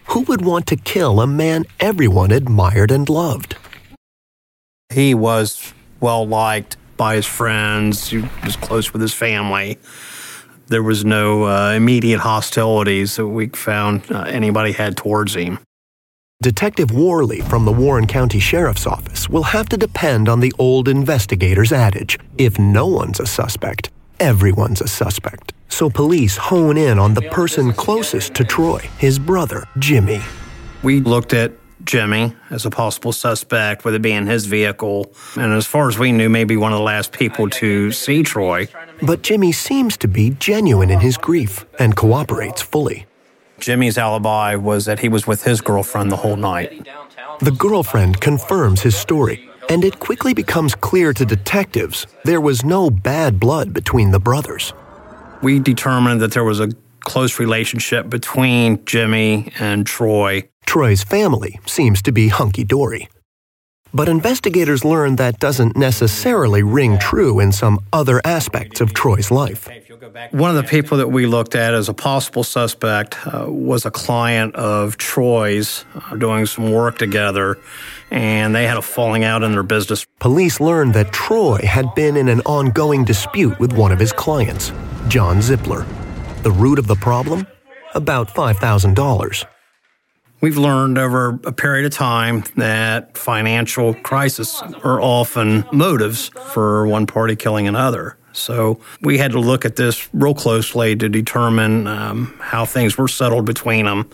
Who 0.09 0.21
would 0.21 0.45
want 0.45 0.67
to 0.67 0.75
kill 0.75 1.19
a 1.19 1.25
man 1.25 1.65
everyone 1.79 2.29
admired 2.29 2.91
and 2.91 3.09
loved? 3.09 3.57
He 4.91 5.13
was 5.13 5.73
well 5.99 6.27
liked 6.27 6.77
by 6.97 7.15
his 7.15 7.25
friends, 7.25 8.09
he 8.09 8.17
was 8.43 8.55
close 8.55 8.91
with 8.91 9.01
his 9.01 9.13
family. 9.13 9.77
There 10.67 10.83
was 10.83 11.05
no 11.05 11.45
uh, 11.45 11.73
immediate 11.73 12.19
hostilities 12.19 13.15
that 13.15 13.27
we 13.27 13.47
found 13.49 14.11
uh, 14.11 14.23
anybody 14.27 14.71
had 14.71 14.97
towards 14.97 15.35
him. 15.35 15.59
Detective 16.41 16.91
Worley 16.91 17.41
from 17.41 17.65
the 17.65 17.71
Warren 17.71 18.07
County 18.07 18.39
Sheriff's 18.39 18.87
Office 18.87 19.29
will 19.29 19.43
have 19.43 19.69
to 19.69 19.77
depend 19.77 20.27
on 20.27 20.39
the 20.39 20.53
old 20.57 20.87
investigator's 20.87 21.71
adage 21.71 22.17
if 22.37 22.57
no 22.57 22.87
one's 22.87 23.19
a 23.19 23.25
suspect, 23.25 23.89
everyone's 24.19 24.81
a 24.81 24.87
suspect. 24.87 25.53
So 25.67 25.89
police 25.89 26.37
hone 26.37 26.77
in 26.77 26.97
on 26.97 27.13
the 27.13 27.23
person 27.23 27.73
closest 27.73 28.33
to 28.35 28.43
Troy, 28.43 28.79
his 28.97 29.19
brother, 29.19 29.65
Jimmy. 29.77 30.21
We 30.81 31.01
looked 31.01 31.33
at 31.33 31.51
Jimmy 31.89 32.35
as 32.51 32.67
a 32.67 32.69
possible 32.69 33.11
suspect, 33.11 33.83
with 33.83 33.95
it 33.95 34.03
being 34.03 34.27
his 34.27 34.45
vehicle. 34.45 35.11
And 35.35 35.51
as 35.53 35.65
far 35.65 35.87
as 35.87 35.97
we 35.97 36.11
knew, 36.11 36.29
maybe 36.29 36.55
one 36.55 36.71
of 36.71 36.77
the 36.77 36.83
last 36.83 37.11
people 37.13 37.49
to 37.49 37.91
see 37.91 38.21
Troy. 38.21 38.67
But 39.01 39.23
Jimmy 39.23 39.51
seems 39.51 39.97
to 39.97 40.07
be 40.07 40.29
genuine 40.29 40.91
in 40.91 40.99
his 40.99 41.17
grief 41.17 41.65
and 41.79 41.95
cooperates 41.95 42.61
fully. 42.61 43.07
Jimmy's 43.59 43.97
alibi 43.97 44.53
was 44.53 44.85
that 44.85 44.99
he 44.99 45.09
was 45.09 45.25
with 45.25 45.45
his 45.45 45.61
girlfriend 45.61 46.11
the 46.11 46.17
whole 46.17 46.35
night. 46.35 46.87
The 47.39 47.51
girlfriend 47.57 48.21
confirms 48.21 48.81
his 48.81 48.95
story, 48.95 49.49
and 49.67 49.83
it 49.83 49.99
quickly 49.99 50.35
becomes 50.35 50.75
clear 50.75 51.11
to 51.13 51.25
detectives 51.25 52.05
there 52.23 52.39
was 52.39 52.63
no 52.63 52.91
bad 52.91 53.39
blood 53.39 53.73
between 53.73 54.11
the 54.11 54.19
brothers. 54.19 54.73
We 55.41 55.57
determined 55.57 56.21
that 56.21 56.33
there 56.33 56.43
was 56.43 56.59
a 56.59 56.69
close 56.99 57.39
relationship 57.39 58.09
between 58.09 58.85
Jimmy 58.85 59.51
and 59.57 59.87
Troy. 59.87 60.47
Troy's 60.69 61.03
family 61.03 61.59
seems 61.65 61.99
to 62.03 62.11
be 62.11 62.27
hunky 62.27 62.63
dory. 62.63 63.09
But 63.91 64.07
investigators 64.07 64.85
learn 64.85 65.15
that 65.15 65.39
doesn't 65.39 65.75
necessarily 65.75 66.61
ring 66.61 66.99
true 66.99 67.39
in 67.39 67.51
some 67.51 67.79
other 67.91 68.21
aspects 68.23 68.79
of 68.79 68.93
Troy's 68.93 69.31
life. 69.31 69.67
One 70.29 70.55
of 70.55 70.57
the 70.57 70.69
people 70.69 70.99
that 70.99 71.07
we 71.07 71.25
looked 71.25 71.55
at 71.55 71.73
as 71.73 71.89
a 71.89 71.93
possible 71.95 72.43
suspect 72.43 73.17
uh, 73.25 73.47
was 73.47 73.83
a 73.83 73.89
client 73.89 74.53
of 74.53 74.97
Troy's 74.97 75.85
uh, 75.95 76.15
doing 76.17 76.45
some 76.45 76.71
work 76.71 76.99
together, 76.99 77.57
and 78.11 78.53
they 78.53 78.67
had 78.67 78.77
a 78.77 78.83
falling 78.83 79.23
out 79.23 79.41
in 79.41 79.53
their 79.53 79.63
business. 79.63 80.05
Police 80.19 80.59
learned 80.59 80.93
that 80.93 81.11
Troy 81.11 81.61
had 81.63 81.95
been 81.95 82.15
in 82.15 82.27
an 82.27 82.41
ongoing 82.41 83.05
dispute 83.05 83.59
with 83.59 83.73
one 83.73 83.91
of 83.91 83.97
his 83.97 84.11
clients, 84.11 84.71
John 85.07 85.41
Zippler. 85.41 85.83
The 86.43 86.51
root 86.51 86.77
of 86.77 86.85
the 86.85 86.95
problem? 86.95 87.47
About 87.95 88.27
$5,000. 88.27 89.47
We've 90.41 90.57
learned 90.57 90.97
over 90.97 91.39
a 91.43 91.51
period 91.51 91.85
of 91.85 91.91
time 91.91 92.43
that 92.55 93.17
financial 93.17 93.93
crises 93.93 94.61
are 94.83 95.01
often 95.01 95.65
motives 95.73 96.29
for 96.29 96.87
one 96.87 97.07
party 97.07 97.35
killing 97.35 97.67
another. 97.67 98.17
So 98.31 98.79
we 99.01 99.17
had 99.17 99.31
to 99.31 99.39
look 99.39 99.65
at 99.65 99.75
this 99.75 100.07
real 100.13 100.33
closely 100.33 100.95
to 100.95 101.09
determine 101.09 101.87
um, 101.87 102.37
how 102.39 102.63
things 102.63 102.97
were 102.97 103.09
settled 103.09 103.45
between 103.45 103.85
them 103.85 104.09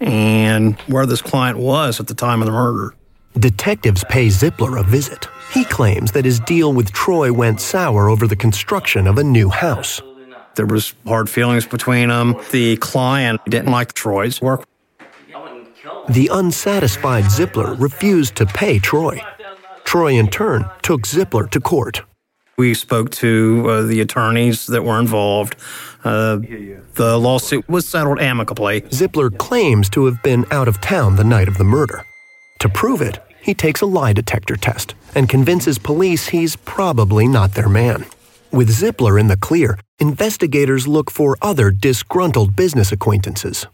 and 0.00 0.74
where 0.88 1.06
this 1.06 1.22
client 1.22 1.58
was 1.58 2.00
at 2.00 2.08
the 2.08 2.14
time 2.14 2.42
of 2.42 2.46
the 2.46 2.52
murder. 2.52 2.94
Detectives 3.38 4.02
pay 4.08 4.30
Zippler 4.30 4.78
a 4.78 4.82
visit. 4.82 5.28
He 5.52 5.64
claims 5.64 6.10
that 6.12 6.24
his 6.24 6.40
deal 6.40 6.72
with 6.72 6.92
Troy 6.92 7.32
went 7.32 7.60
sour 7.60 8.08
over 8.08 8.26
the 8.26 8.36
construction 8.36 9.06
of 9.06 9.16
a 9.16 9.22
new 9.22 9.48
house. 9.48 10.00
There 10.56 10.66
was 10.66 10.94
hard 11.06 11.30
feelings 11.30 11.66
between 11.66 12.08
them. 12.08 12.34
The 12.50 12.78
client 12.78 13.40
didn't 13.44 13.70
like 13.70 13.92
Troy's 13.92 14.42
work. 14.42 14.64
The 16.08 16.28
unsatisfied 16.32 17.24
Zippler 17.24 17.74
refused 17.78 18.36
to 18.36 18.46
pay 18.46 18.78
Troy. 18.78 19.20
Troy, 19.84 20.12
in 20.12 20.28
turn, 20.28 20.68
took 20.82 21.06
Zippler 21.06 21.46
to 21.48 21.60
court. 21.60 22.02
We 22.56 22.74
spoke 22.74 23.10
to 23.12 23.66
uh, 23.68 23.82
the 23.82 24.00
attorneys 24.00 24.66
that 24.66 24.82
were 24.82 24.98
involved. 24.98 25.54
Uh, 26.02 26.38
the 26.94 27.16
lawsuit 27.18 27.68
was 27.68 27.86
settled 27.86 28.20
amicably. 28.20 28.82
Zippler 28.92 29.30
claims 29.30 29.88
to 29.90 30.06
have 30.06 30.22
been 30.22 30.44
out 30.50 30.66
of 30.66 30.80
town 30.80 31.16
the 31.16 31.24
night 31.24 31.46
of 31.48 31.56
the 31.56 31.64
murder. 31.64 32.04
To 32.60 32.68
prove 32.68 33.00
it, 33.00 33.20
he 33.40 33.54
takes 33.54 33.80
a 33.80 33.86
lie 33.86 34.12
detector 34.12 34.56
test 34.56 34.94
and 35.14 35.28
convinces 35.28 35.78
police 35.78 36.28
he's 36.28 36.56
probably 36.56 37.28
not 37.28 37.54
their 37.54 37.68
man. 37.68 38.04
With 38.50 38.70
Zippler 38.70 39.18
in 39.18 39.28
the 39.28 39.36
clear, 39.36 39.78
investigators 39.98 40.88
look 40.88 41.10
for 41.10 41.36
other 41.40 41.70
disgruntled 41.70 42.56
business 42.56 42.92
acquaintances. 42.92 43.66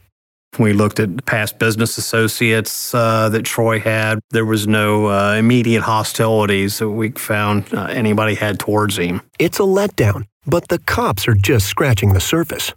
We 0.59 0.73
looked 0.73 1.01
at 1.01 1.25
past 1.27 1.59
business 1.59 1.99
associates 1.99 2.95
uh, 2.95 3.29
that 3.31 3.43
Troy 3.43 3.81
had. 3.81 4.21
There 4.31 4.45
was 4.45 4.67
no 4.67 5.07
uh, 5.07 5.35
immediate 5.35 5.83
hostilities 5.83 6.79
that 6.79 6.91
we 6.91 7.11
found 7.11 7.73
uh, 7.75 7.87
anybody 7.87 8.35
had 8.35 8.59
towards 8.59 8.97
him. 8.97 9.21
It's 9.39 9.59
a 9.59 9.63
letdown, 9.63 10.27
but 10.47 10.69
the 10.69 10.79
cops 10.79 11.27
are 11.27 11.35
just 11.35 11.67
scratching 11.67 12.13
the 12.13 12.21
surface. 12.21 12.73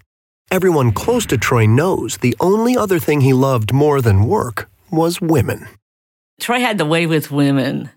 Everyone 0.50 0.92
close 0.92 1.26
to 1.28 1.38
Troy 1.38 1.66
knows 1.66 2.18
the 2.18 2.36
only 2.40 2.78
other 2.78 3.00
thing 3.00 3.22
he 3.22 3.34
loved 3.34 3.74
more 3.74 4.02
than 4.02 4.28
work 4.28 4.70
was 4.90 5.20
women. 5.20 5.68
Troy 6.40 6.60
had 6.60 6.78
the 6.78 6.86
way 6.86 7.06
with 7.06 7.32
women. 7.32 7.90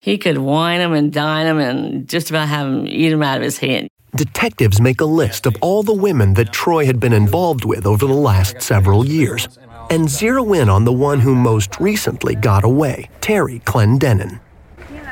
He 0.00 0.18
could 0.18 0.38
wine 0.38 0.80
them 0.80 0.92
and 0.92 1.12
dine 1.12 1.46
them 1.46 1.58
and 1.58 2.08
just 2.08 2.30
about 2.30 2.48
have 2.48 2.66
them 2.66 2.86
eat 2.86 3.10
them 3.10 3.22
out 3.22 3.38
of 3.38 3.42
his 3.42 3.58
hand. 3.58 3.88
Detectives 4.16 4.80
make 4.80 5.00
a 5.00 5.04
list 5.04 5.44
of 5.44 5.56
all 5.60 5.82
the 5.82 5.92
women 5.92 6.34
that 6.34 6.52
Troy 6.52 6.86
had 6.86 7.00
been 7.00 7.12
involved 7.12 7.64
with 7.64 7.84
over 7.84 8.06
the 8.06 8.12
last 8.12 8.62
several 8.62 9.04
years. 9.04 9.48
and 9.90 10.08
zero 10.08 10.54
in 10.54 10.68
on 10.70 10.84
the 10.84 10.92
one 10.92 11.20
who 11.20 11.34
most 11.34 11.78
recently 11.78 12.34
got 12.34 12.64
away, 12.64 13.10
Terry 13.20 13.58
Clendenin. 13.66 14.40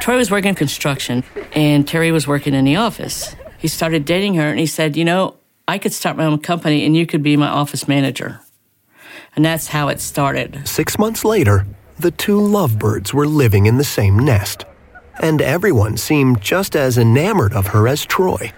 Troy 0.01 0.17
was 0.17 0.31
working 0.31 0.55
construction, 0.55 1.25
and 1.53 1.87
Terry 1.87 2.11
was 2.11 2.27
working 2.27 2.55
in 2.55 2.65
the 2.65 2.77
office. 2.77 3.37
He 3.59 3.69
started 3.69 4.05
dating 4.05 4.35
her, 4.35 4.49
and 4.49 4.59
he 4.59 4.67
said, 4.67 4.97
You 4.97 5.05
know, 5.05 5.35
I 5.69 5.79
could 5.79 5.93
start 5.93 6.17
my 6.17 6.25
own 6.25 6.39
company, 6.39 6.87
and 6.87 6.97
you 6.97 7.07
could 7.07 7.23
be 7.23 7.37
my 7.37 7.49
office 7.49 7.87
manager. 7.87 8.41
And 9.37 9.45
that's 9.45 9.69
how 9.69 9.89
it 9.89 10.01
started. 10.01 10.67
Six 10.67 10.99
months 10.99 11.25
later, 11.25 11.67
the 11.99 12.13
two 12.13 12.41
lovebirds 12.41 13.13
were 13.13 13.27
living 13.27 13.67
in 13.67 13.79
the 13.79 13.85
same 13.85 14.19
nest, 14.19 14.65
and 15.21 15.43
everyone 15.43 15.97
seemed 15.97 16.41
just 16.41 16.75
as 16.77 16.97
enamored 16.99 17.53
of 17.53 17.67
her 17.69 17.87
as 17.89 18.07
Troy. 18.07 18.53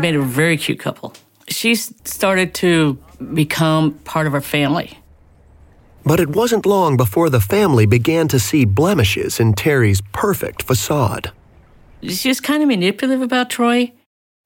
Made 0.00 0.16
a 0.16 0.22
very 0.22 0.56
cute 0.56 0.78
couple. 0.78 1.12
She 1.48 1.74
started 1.74 2.54
to 2.54 2.96
become 3.34 3.92
part 4.04 4.26
of 4.26 4.32
our 4.32 4.40
family. 4.40 4.98
But 6.04 6.20
it 6.20 6.30
wasn't 6.30 6.64
long 6.64 6.96
before 6.96 7.28
the 7.28 7.40
family 7.40 7.84
began 7.84 8.26
to 8.28 8.38
see 8.38 8.64
blemishes 8.64 9.38
in 9.38 9.52
Terry's 9.52 10.00
perfect 10.12 10.62
facade. 10.62 11.32
She 12.02 12.28
was 12.28 12.40
kind 12.40 12.62
of 12.62 12.68
manipulative 12.68 13.20
about 13.20 13.50
Troy. 13.50 13.92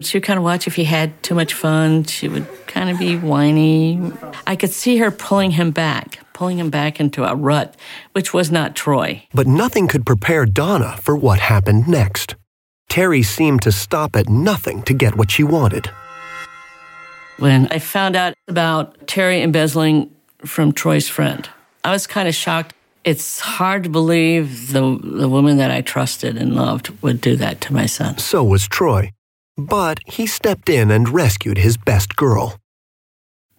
She 0.01 0.17
would 0.17 0.25
kind 0.25 0.39
of 0.39 0.45
watch 0.45 0.67
if 0.67 0.75
he 0.75 0.85
had 0.85 1.23
too 1.23 1.37
much 1.37 1.55
fun. 1.55 2.03
She 2.03 2.27
would 2.27 2.47
kind 2.67 2.91
of 2.91 2.99
be 2.99 3.17
whiny. 3.17 4.13
I 4.45 4.57
could 4.57 4.71
see 4.71 4.97
her 4.97 5.13
pulling 5.13 5.53
him 5.53 5.71
back, 5.71 6.19
pulling 6.33 6.59
him 6.59 6.69
back 6.69 6.99
into 6.99 7.23
a 7.23 7.37
rut, 7.37 7.77
which 8.13 8.35
was 8.35 8.51
not 8.51 8.75
Troy. 8.75 9.23
But 9.33 9.47
nothing 9.47 9.87
could 9.87 10.05
prepare 10.05 10.47
Donna 10.47 10.97
for 11.01 11.15
what 11.15 11.39
happened 11.39 11.87
next. 11.87 12.35
Terry 12.89 13.23
seemed 13.23 13.63
to 13.63 13.73
stop 13.73 14.17
at 14.17 14.29
nothing 14.29 14.83
to 14.85 14.95
get 14.95 15.17
what 15.17 15.31
she 15.31 15.43
wanted. 15.43 15.91
When 17.39 17.67
I 17.73 17.79
found 17.81 18.15
out 18.15 18.35
about 18.47 19.09
Terry 19.09 19.43
embezzling 19.43 20.15
from 20.45 20.73
Troy's 20.73 21.09
friend, 21.09 21.49
I 21.83 21.91
was 21.91 22.07
kind 22.07 22.29
of 22.29 22.35
shocked. 22.35 22.75
It's 23.03 23.41
hard 23.41 23.85
to 23.85 23.91
believe 23.91 24.73
the, 24.73 24.99
the 25.03 25.29
woman 25.29 25.57
that 25.57 25.71
I 25.71 25.81
trusted 25.81 26.39
and 26.39 26.55
loved 26.55 26.91
would 27.03 27.21
do 27.21 27.37
that 27.37 27.61
to 27.63 27.73
my 27.73 27.87
son. 27.87 28.19
So 28.19 28.45
was 28.45 28.69
Troy. 28.69 29.11
But 29.57 29.99
he 30.07 30.27
stepped 30.27 30.69
in 30.69 30.91
and 30.91 31.09
rescued 31.09 31.59
his 31.59 31.77
best 31.77 32.17
girl. 32.17 32.59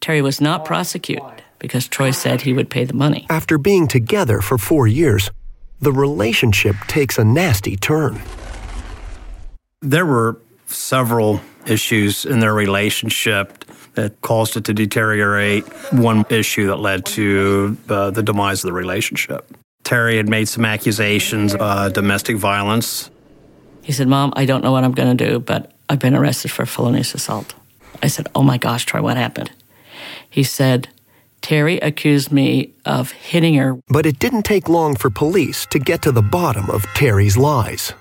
Terry 0.02 0.22
was 0.22 0.42
not 0.42 0.66
prosecuted 0.66 1.44
because 1.60 1.88
Troy 1.88 2.12
said 2.12 2.42
he 2.42 2.54
would 2.54 2.70
pay 2.70 2.86
the 2.86 2.94
money. 2.94 3.26
After 3.30 3.58
being 3.58 3.88
together 3.88 4.42
for 4.42 4.58
four 4.58 4.88
years, 4.88 5.30
the 5.80 5.92
relationship 5.92 6.76
takes 6.88 7.18
a 7.18 7.24
nasty 7.24 7.76
turn. 7.76 8.22
There 9.82 10.06
were 10.06 10.38
several 10.68 11.42
issues 11.68 12.26
in 12.26 12.40
their 12.40 12.54
relationship 12.54 13.66
that 13.96 14.20
caused 14.22 14.58
it 14.58 14.66
to 14.66 14.74
deteriorate. 14.74 15.64
One 15.94 16.26
issue 16.30 16.68
that 16.68 16.78
led 16.78 17.06
to 17.08 17.78
uh, 17.90 18.12
the 18.12 18.24
demise 18.24 18.64
of 18.64 18.68
the 18.68 18.74
relationship. 18.74 19.46
Terry 19.84 20.18
had 20.18 20.28
made 20.28 20.48
some 20.48 20.66
accusations 20.66 21.54
of 21.54 21.62
uh, 21.62 21.90
domestic 21.90 22.38
violence. 22.38 23.10
He 23.84 23.92
said, 23.92 24.08
Mom, 24.08 24.34
I 24.36 24.46
don't 24.46 24.64
know 24.64 24.72
what 24.72 24.84
I'm 24.84 24.94
going 24.94 25.16
to 25.16 25.30
do, 25.30 25.40
but 25.40 25.72
I've 25.88 26.00
been 26.00 26.16
arrested 26.16 26.52
for 26.52 26.66
felonious 26.66 27.14
assault. 27.14 27.54
I 28.02 28.08
said, 28.08 28.28
Oh 28.34 28.42
my 28.42 28.58
gosh, 28.58 28.86
Troy, 28.86 29.02
what 29.02 29.16
happened? 29.16 29.52
He 30.30 30.44
said, 30.44 30.90
Terry 31.42 31.78
accused 31.78 32.32
me 32.32 32.74
of 32.86 33.12
hitting 33.12 33.54
her. 33.54 33.78
But 33.88 34.08
it 34.08 34.18
didn't 34.18 34.44
take 34.44 34.68
long 34.68 34.96
for 34.96 35.12
police 35.12 35.68
to 35.68 35.78
get 35.78 36.02
to 36.02 36.12
the 36.12 36.24
bottom 36.24 36.70
of 36.72 36.84
Terry's 36.96 37.38
lies. 37.38 37.94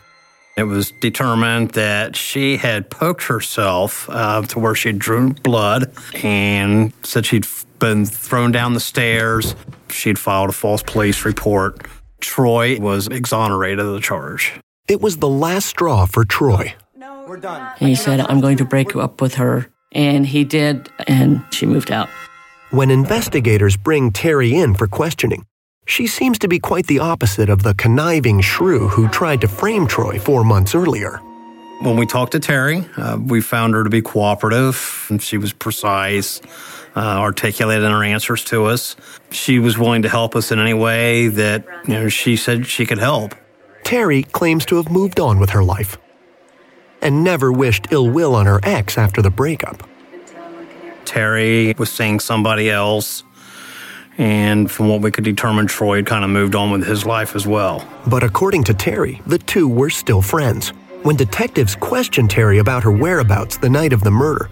It 0.56 0.64
was 0.64 0.92
determined 1.00 1.70
that 1.70 2.14
she 2.14 2.56
had 2.56 2.88
poked 2.88 3.25
herself 3.25 4.08
uh, 4.08 4.42
to 4.42 4.58
where 4.61 4.75
she 4.75 4.88
had 4.90 4.99
drawn 5.00 5.30
blood 5.32 5.92
and 6.23 6.92
said 7.02 7.26
she'd 7.26 7.46
been 7.80 8.06
thrown 8.06 8.52
down 8.52 8.75
the 8.75 8.80
stairs. 8.80 9.56
She'd 9.90 10.18
filed 10.18 10.50
a 10.50 10.52
false 10.52 10.82
police 10.82 11.25
report. 11.25 11.87
Troy 12.20 12.78
was 12.78 13.08
exonerated 13.08 13.80
of 13.80 13.92
the 13.94 14.00
charge. 14.00 14.52
It 14.88 15.00
was 15.00 15.16
the 15.16 15.28
last 15.28 15.66
straw 15.66 16.06
for 16.06 16.25
Troy. 16.25 16.75
No, 16.96 17.25
We're 17.26 17.37
done. 17.38 17.73
He 17.78 17.94
said, 17.96 18.20
I'm 18.20 18.40
going 18.40 18.58
to 18.58 18.64
break 18.64 18.94
up 18.94 19.20
with 19.20 19.34
her. 19.34 19.66
And 19.92 20.26
he 20.26 20.44
did, 20.44 20.88
and 21.06 21.45
she 21.52 21.67
moved 21.67 21.90
out. 21.90 22.08
When 22.71 22.90
investigators 22.90 23.76
bring 23.76 24.10
Terry 24.10 24.54
in 24.54 24.75
for 24.75 24.86
questioning, 24.86 25.47
she 25.86 26.06
seems 26.06 26.38
to 26.38 26.49
be 26.49 26.58
quite 26.58 26.86
the 26.86 26.99
opposite 26.99 27.49
of 27.49 27.62
the 27.62 27.75
conniving 27.75 28.40
shrew 28.40 28.88
who 28.88 29.08
tried 29.08 29.40
to 29.40 29.49
frame 29.49 29.86
Troy 29.86 30.18
four 30.18 30.44
months 30.44 30.75
earlier. 30.75 31.18
When 31.80 31.97
we 31.97 32.06
talked 32.06 32.32
to 32.32 32.40
Terry, 32.40 32.86
uh, 32.97 33.18
we 33.18 33.40
found 33.40 33.75
her 33.75 33.84
to 33.84 33.90
be 33.90 34.00
cooperative, 34.00 35.06
and 35.10 35.20
she 35.20 35.36
was 35.36 35.52
precise, 35.52 36.40
uh, 36.97 37.00
articulate 37.00 37.82
in 37.82 37.90
her 37.90 38.04
answers 38.04 38.44
to 38.44 38.66
us. 38.66 38.97
She 39.30 39.58
was 39.58 39.76
willing 39.76 40.02
to 40.02 40.08
help 40.08 40.36
us 40.36 40.52
in 40.52 40.58
any 40.58 40.75
way 40.75 41.28
that 41.28 41.66
you 41.86 41.94
know 41.94 42.08
she 42.08 42.36
said 42.36 42.66
she 42.66 42.86
could 42.86 42.99
help. 42.99 43.34
Terry 43.82 44.23
claims 44.23 44.64
to 44.66 44.76
have 44.76 44.90
moved 44.90 45.20
on 45.20 45.38
with 45.38 45.50
her 45.50 45.62
life 45.62 45.99
and 47.02 47.23
never 47.23 47.52
wished 47.52 47.88
ill 47.90 48.08
will 48.08 48.34
on 48.34 48.47
her 48.47 48.60
ex 48.62 48.97
after 48.97 49.20
the 49.20 49.30
breakup. 49.30 49.82
Terry 51.04 51.75
was 51.76 51.92
seeing 51.92 52.18
somebody 52.18 52.70
else, 52.70 53.25
and 54.19 54.71
from 54.71 54.89
what 54.89 55.00
we 55.00 55.11
could 55.11 55.25
determine, 55.25 55.67
Troy 55.67 55.97
had 55.97 56.07
kind 56.07 56.25
of 56.25 56.31
moved 56.31 56.55
on 56.55 56.71
with 56.71 56.87
his 56.87 57.05
life 57.05 57.35
as 57.35 57.47
well. 57.47 57.87
But 58.07 58.23
according 58.23 58.65
to 58.65 58.75
Terry, 58.75 59.21
the 59.27 59.39
two 59.39 59.69
were 59.69 59.91
still 59.91 60.23
friends. 60.23 60.71
When 61.03 61.17
detectives 61.17 61.77
questioned 61.77 62.31
Terry 62.31 62.59
about 62.59 62.83
her 62.83 62.93
whereabouts 62.93 63.59
the 63.59 63.69
night 63.69 63.93
of 63.93 64.03
the 64.03 64.11
murder, 64.11 64.49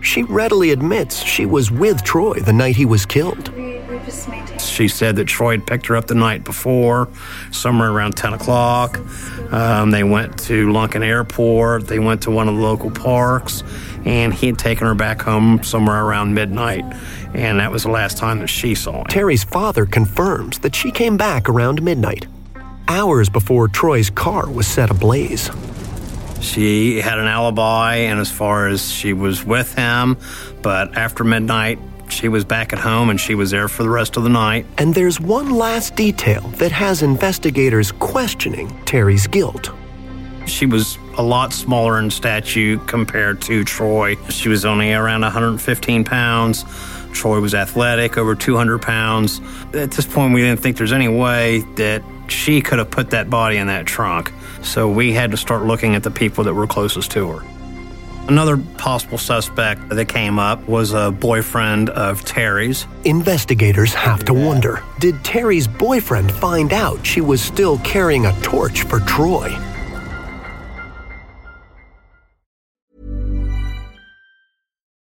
she 0.00 0.22
readily 0.22 0.70
admits 0.70 1.22
she 1.22 1.46
was 1.46 1.70
with 1.70 2.04
Troy 2.04 2.34
the 2.34 2.52
night 2.52 2.76
he 2.76 2.86
was 2.86 3.04
killed. 3.04 3.52
She 4.60 4.88
said 4.88 5.16
that 5.16 5.26
Troy 5.26 5.52
had 5.52 5.66
picked 5.66 5.86
her 5.86 5.96
up 5.96 6.06
the 6.06 6.14
night 6.14 6.44
before, 6.44 7.08
somewhere 7.50 7.90
around 7.90 8.16
10 8.16 8.34
o'clock. 8.34 9.00
Um, 9.50 9.90
they 9.90 10.04
went 10.04 10.38
to 10.44 10.68
Lunken 10.68 11.04
Airport. 11.04 11.86
They 11.86 11.98
went 11.98 12.22
to 12.22 12.30
one 12.30 12.48
of 12.48 12.56
the 12.56 12.62
local 12.62 12.90
parks, 12.90 13.62
and 14.04 14.32
he 14.32 14.46
had 14.46 14.58
taken 14.58 14.86
her 14.86 14.94
back 14.94 15.22
home 15.22 15.62
somewhere 15.62 16.04
around 16.04 16.34
midnight. 16.34 16.84
And 17.36 17.60
that 17.60 17.70
was 17.70 17.82
the 17.82 17.90
last 17.90 18.16
time 18.16 18.38
that 18.38 18.46
she 18.46 18.74
saw 18.74 19.00
him. 19.00 19.04
Terry's 19.04 19.44
father 19.44 19.84
confirms 19.84 20.58
that 20.60 20.74
she 20.74 20.90
came 20.90 21.18
back 21.18 21.50
around 21.50 21.82
midnight, 21.82 22.26
hours 22.88 23.28
before 23.28 23.68
Troy's 23.68 24.08
car 24.08 24.48
was 24.50 24.66
set 24.66 24.90
ablaze. 24.90 25.50
She 26.40 26.98
had 26.98 27.18
an 27.18 27.26
alibi, 27.26 27.96
and 27.96 28.20
as 28.20 28.30
far 28.30 28.68
as 28.68 28.90
she 28.90 29.12
was 29.12 29.44
with 29.44 29.74
him, 29.74 30.16
but 30.62 30.96
after 30.96 31.24
midnight, 31.24 31.78
she 32.08 32.28
was 32.28 32.44
back 32.44 32.72
at 32.72 32.78
home 32.78 33.10
and 33.10 33.20
she 33.20 33.34
was 33.34 33.50
there 33.50 33.68
for 33.68 33.82
the 33.82 33.90
rest 33.90 34.16
of 34.16 34.22
the 34.22 34.30
night. 34.30 34.64
And 34.78 34.94
there's 34.94 35.20
one 35.20 35.50
last 35.50 35.94
detail 35.94 36.40
that 36.56 36.72
has 36.72 37.02
investigators 37.02 37.92
questioning 37.92 38.74
Terry's 38.84 39.26
guilt. 39.26 39.70
She 40.46 40.64
was 40.64 40.96
a 41.18 41.22
lot 41.22 41.52
smaller 41.52 41.98
in 41.98 42.10
stature 42.10 42.78
compared 42.86 43.42
to 43.42 43.64
Troy. 43.64 44.16
She 44.30 44.48
was 44.48 44.64
only 44.64 44.92
around 44.92 45.22
115 45.22 46.04
pounds. 46.04 46.64
Troy 47.16 47.40
was 47.40 47.54
athletic, 47.54 48.18
over 48.18 48.34
200 48.34 48.80
pounds. 48.82 49.40
At 49.72 49.90
this 49.90 50.06
point, 50.06 50.34
we 50.34 50.42
didn't 50.42 50.60
think 50.60 50.76
there's 50.76 50.92
any 50.92 51.08
way 51.08 51.60
that 51.76 52.02
she 52.28 52.60
could 52.60 52.78
have 52.78 52.90
put 52.90 53.10
that 53.10 53.30
body 53.30 53.56
in 53.56 53.66
that 53.68 53.86
trunk. 53.86 54.32
So 54.62 54.88
we 54.88 55.12
had 55.12 55.30
to 55.30 55.36
start 55.36 55.64
looking 55.64 55.94
at 55.94 56.02
the 56.02 56.10
people 56.10 56.44
that 56.44 56.54
were 56.54 56.66
closest 56.66 57.10
to 57.12 57.30
her. 57.30 57.46
Another 58.28 58.56
possible 58.76 59.18
suspect 59.18 59.88
that 59.88 60.06
came 60.06 60.38
up 60.40 60.66
was 60.68 60.92
a 60.92 61.12
boyfriend 61.12 61.90
of 61.90 62.24
Terry's. 62.24 62.86
Investigators 63.04 63.94
have 63.94 64.24
to 64.24 64.34
wonder 64.34 64.82
did 64.98 65.24
Terry's 65.24 65.68
boyfriend 65.68 66.32
find 66.32 66.72
out 66.72 67.06
she 67.06 67.20
was 67.20 67.40
still 67.40 67.78
carrying 67.78 68.26
a 68.26 68.40
torch 68.40 68.82
for 68.82 68.98
Troy? 69.00 69.56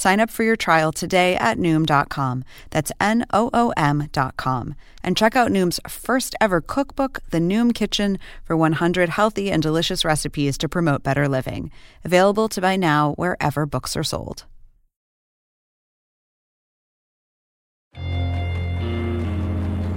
Sign 0.00 0.18
up 0.18 0.30
for 0.30 0.44
your 0.44 0.56
trial 0.56 0.92
today 0.92 1.36
at 1.36 1.58
Noom.com. 1.58 2.42
That's 2.70 2.90
N 2.98 3.26
O 3.34 3.50
O 3.52 3.70
M.com. 3.76 4.74
And 5.04 5.14
check 5.14 5.36
out 5.36 5.50
Noom's 5.50 5.78
first 5.86 6.34
ever 6.40 6.62
cookbook, 6.62 7.20
The 7.28 7.38
Noom 7.38 7.74
Kitchen, 7.74 8.18
for 8.42 8.56
100 8.56 9.10
healthy 9.10 9.50
and 9.50 9.62
delicious 9.62 10.02
recipes 10.02 10.56
to 10.56 10.70
promote 10.70 11.02
better 11.02 11.28
living. 11.28 11.70
Available 12.02 12.48
to 12.48 12.62
buy 12.62 12.76
now 12.76 13.12
wherever 13.18 13.66
books 13.66 13.94
are 13.94 14.02
sold. 14.02 14.46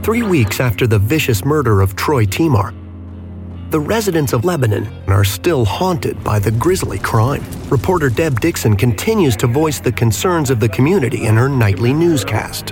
Three 0.04 0.24
weeks 0.24 0.60
after 0.60 0.86
the 0.86 1.00
vicious 1.00 1.46
murder 1.46 1.80
of 1.80 1.96
Troy 1.96 2.26
Temar, 2.26 2.74
the 3.74 3.80
residents 3.80 4.34
of 4.34 4.46
Lebanon 4.46 4.88
are 5.08 5.24
still 5.24 5.66
haunted 5.66 6.24
by 6.24 6.38
the 6.38 6.52
grisly 6.52 7.00
crime. 7.00 7.44
Reporter 7.70 8.08
Deb 8.08 8.40
Dixon 8.40 8.78
continues 8.78 9.36
to 9.38 9.48
voice 9.48 9.80
the 9.80 9.92
concerns 9.92 10.52
of 10.52 10.60
the 10.60 10.70
community 10.70 11.26
in 11.26 11.36
her 11.36 11.50
nightly 11.50 11.92
newscast. 11.92 12.72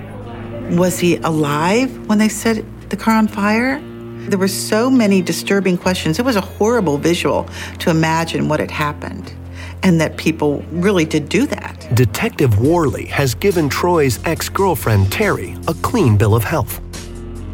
Was 0.70 1.00
he 1.00 1.16
alive 1.18 2.08
when 2.08 2.20
they 2.20 2.30
set 2.30 2.64
the 2.92 2.96
car 2.96 3.16
on 3.16 3.28
fire? 3.28 3.82
There 4.30 4.38
were 4.38 4.48
so 4.48 4.92
many 4.92 5.24
disturbing 5.24 5.76
questions. 5.76 6.20
It 6.20 6.26
was 6.26 6.36
a 6.36 6.42
horrible 6.42 7.00
visual 7.00 7.50
to 7.80 7.90
imagine 7.90 8.48
what 8.48 8.60
had 8.60 8.70
happened 8.70 9.34
and 9.82 10.00
that 10.00 10.18
people 10.18 10.64
really 10.70 11.06
did 11.06 11.30
do 11.30 11.48
that. 11.48 11.96
Detective 11.96 12.60
Worley 12.60 13.08
has 13.08 13.34
given 13.34 13.70
Troy's 13.70 14.24
ex 14.26 14.50
girlfriend 14.50 15.12
Terry 15.12 15.56
a 15.68 15.74
clean 15.74 16.16
bill 16.16 16.36
of 16.36 16.44
health 16.44 16.80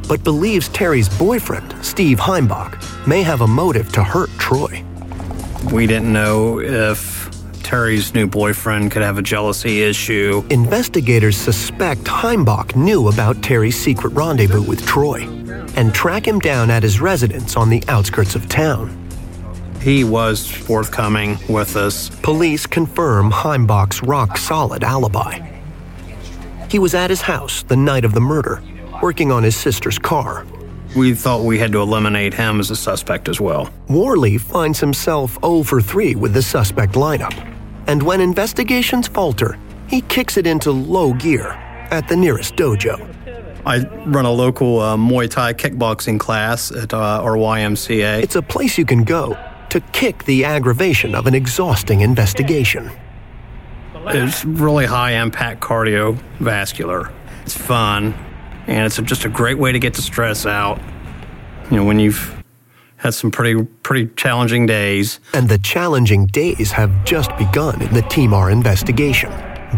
but 0.08 0.24
believes 0.24 0.70
Terry's 0.70 1.10
boyfriend, 1.18 1.74
Steve 1.84 2.18
Heimbach, 2.18 3.08
may 3.08 3.24
have 3.24 3.42
a 3.42 3.48
motive 3.48 3.92
to 3.94 4.04
hurt 4.04 4.30
Troy. 4.38 4.84
We 5.72 5.86
didn't 5.88 6.12
know 6.12 6.60
if 6.60 7.30
Terry's 7.64 8.14
new 8.14 8.28
boyfriend 8.28 8.92
could 8.92 9.02
have 9.02 9.18
a 9.18 9.22
jealousy 9.22 9.84
issue. 9.84 10.46
Investigators 10.50 11.36
suspect 11.36 12.06
Heimbach 12.06 12.76
knew 12.76 13.10
about 13.10 13.42
Terry's 13.44 13.78
secret 13.78 14.14
rendezvous 14.14 14.62
with 14.62 14.86
Troy 14.86 15.24
and 15.76 15.94
track 15.94 16.26
him 16.26 16.40
down 16.40 16.72
at 16.72 16.84
his 16.84 17.02
residence 17.02 17.58
on 17.58 17.70
the 17.70 17.84
outskirts 17.90 18.36
of 18.36 18.48
town. 18.48 18.98
He 19.82 20.04
was 20.04 20.50
forthcoming 20.50 21.38
with 21.50 21.76
us. 21.76 22.10
Police 22.22 22.66
confirm 22.66 23.32
Heimbach's 23.32 24.02
rock 24.02 24.38
solid 24.38 24.84
alibi. 24.84 25.40
He 26.70 26.80
was 26.80 26.94
at 26.94 27.10
his 27.10 27.22
house 27.22 27.64
the 27.64 27.76
night 27.76 28.06
of 28.06 28.14
the 28.14 28.22
murder 28.22 28.62
working 29.08 29.32
on 29.32 29.42
his 29.42 29.56
sister's 29.56 29.98
car. 29.98 30.46
We 30.94 31.14
thought 31.14 31.46
we 31.46 31.58
had 31.58 31.72
to 31.72 31.80
eliminate 31.80 32.34
him 32.34 32.60
as 32.60 32.72
a 32.72 32.76
suspect 32.76 33.30
as 33.30 33.40
well. 33.40 33.70
Worley 33.88 34.38
finds 34.38 34.82
himself 34.82 35.38
0 35.46 35.64
for 35.64 35.80
3 35.80 36.16
with 36.16 36.34
the 36.34 36.42
suspect 36.42 36.96
lineup. 36.96 37.34
And 37.88 38.04
when 38.04 38.20
investigations 38.20 39.08
falter, 39.08 39.58
he 39.88 40.02
kicks 40.02 40.36
it 40.36 40.46
into 40.46 40.72
low 40.74 41.14
gear 41.14 41.52
at 41.90 42.10
the 42.10 42.18
nearest 42.18 42.58
dojo. 42.58 42.98
I 43.66 43.88
run 44.08 44.26
a 44.26 44.32
local 44.46 44.82
uh, 44.82 44.98
Muay 44.98 45.30
Thai 45.30 45.54
kickboxing 45.54 46.20
class 46.20 46.70
at 46.72 46.94
uh, 46.94 47.24
our 47.24 47.38
YMCA. 47.38 48.22
It's 48.22 48.36
a 48.36 48.42
place 48.42 48.78
you 48.78 48.84
can 48.84 49.06
go 49.06 49.38
to 49.70 49.80
kick 49.94 50.26
the 50.26 50.44
aggravation 50.44 51.16
of 51.16 51.28
an 51.28 51.34
exhausting 51.34 52.02
investigation. 52.02 52.92
It's 54.08 54.44
really 54.44 54.86
high 54.86 55.12
impact 55.12 55.62
cardiovascular. 55.62 57.14
It's 57.46 57.56
fun 57.56 58.14
and 58.68 58.86
it's 58.86 58.98
just 58.98 59.26
a 59.26 59.30
great 59.30 59.58
way 59.58 59.72
to 59.72 59.80
get 59.80 59.94
the 59.94 60.02
stress 60.02 60.46
out. 60.46 60.80
You 61.72 61.78
know, 61.78 61.86
when 61.86 62.00
you've 62.00 62.38
had 62.98 63.14
some 63.14 63.32
pretty 63.32 63.64
pretty 63.84 64.08
challenging 64.16 64.66
days. 64.66 65.20
And 65.34 65.48
the 65.48 65.58
challenging 65.58 66.26
days 66.28 66.72
have 66.72 67.06
just 67.06 67.36
begun 67.38 67.82
in 67.82 67.94
the 67.94 68.02
Temar 68.02 68.52
investigation. 68.52 69.30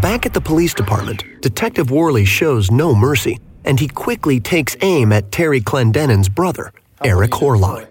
Back 0.02 0.26
at 0.26 0.34
the 0.34 0.42
police 0.42 0.74
department, 0.74 1.24
Detective 1.42 1.92
Worley 1.92 2.26
shows 2.26 2.72
no 2.72 2.96
mercy, 2.96 3.40
and 3.66 3.80
he 3.80 3.88
quickly 3.88 4.40
takes 4.40 4.76
aim 4.82 5.12
at 5.12 5.32
Terry 5.32 5.62
Clendenin's 5.62 6.30
brother, 6.30 6.72
Eric 7.04 7.32
Horline. 7.32 7.88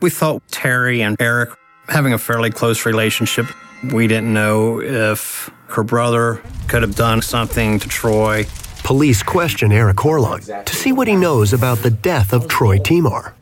We 0.00 0.10
thought 0.10 0.42
Terry 0.50 1.02
and 1.02 1.16
Eric 1.20 1.50
having 1.88 2.12
a 2.12 2.18
fairly 2.18 2.50
close 2.50 2.86
relationship. 2.86 3.46
We 3.92 4.06
didn't 4.06 4.32
know 4.32 4.80
if 4.80 5.50
her 5.68 5.82
brother 5.82 6.42
could 6.68 6.82
have 6.82 6.94
done 6.94 7.22
something 7.22 7.78
to 7.80 7.88
Troy 7.88 8.46
Police 8.82 9.22
question 9.22 9.72
Eric 9.72 9.98
Horline 9.98 10.64
to 10.64 10.76
see 10.76 10.92
what 10.92 11.06
he 11.08 11.16
knows 11.16 11.52
about 11.52 11.78
the 11.78 11.90
death 11.90 12.32
of 12.32 12.48
Troy 12.48 12.78
Temar. 12.78 13.34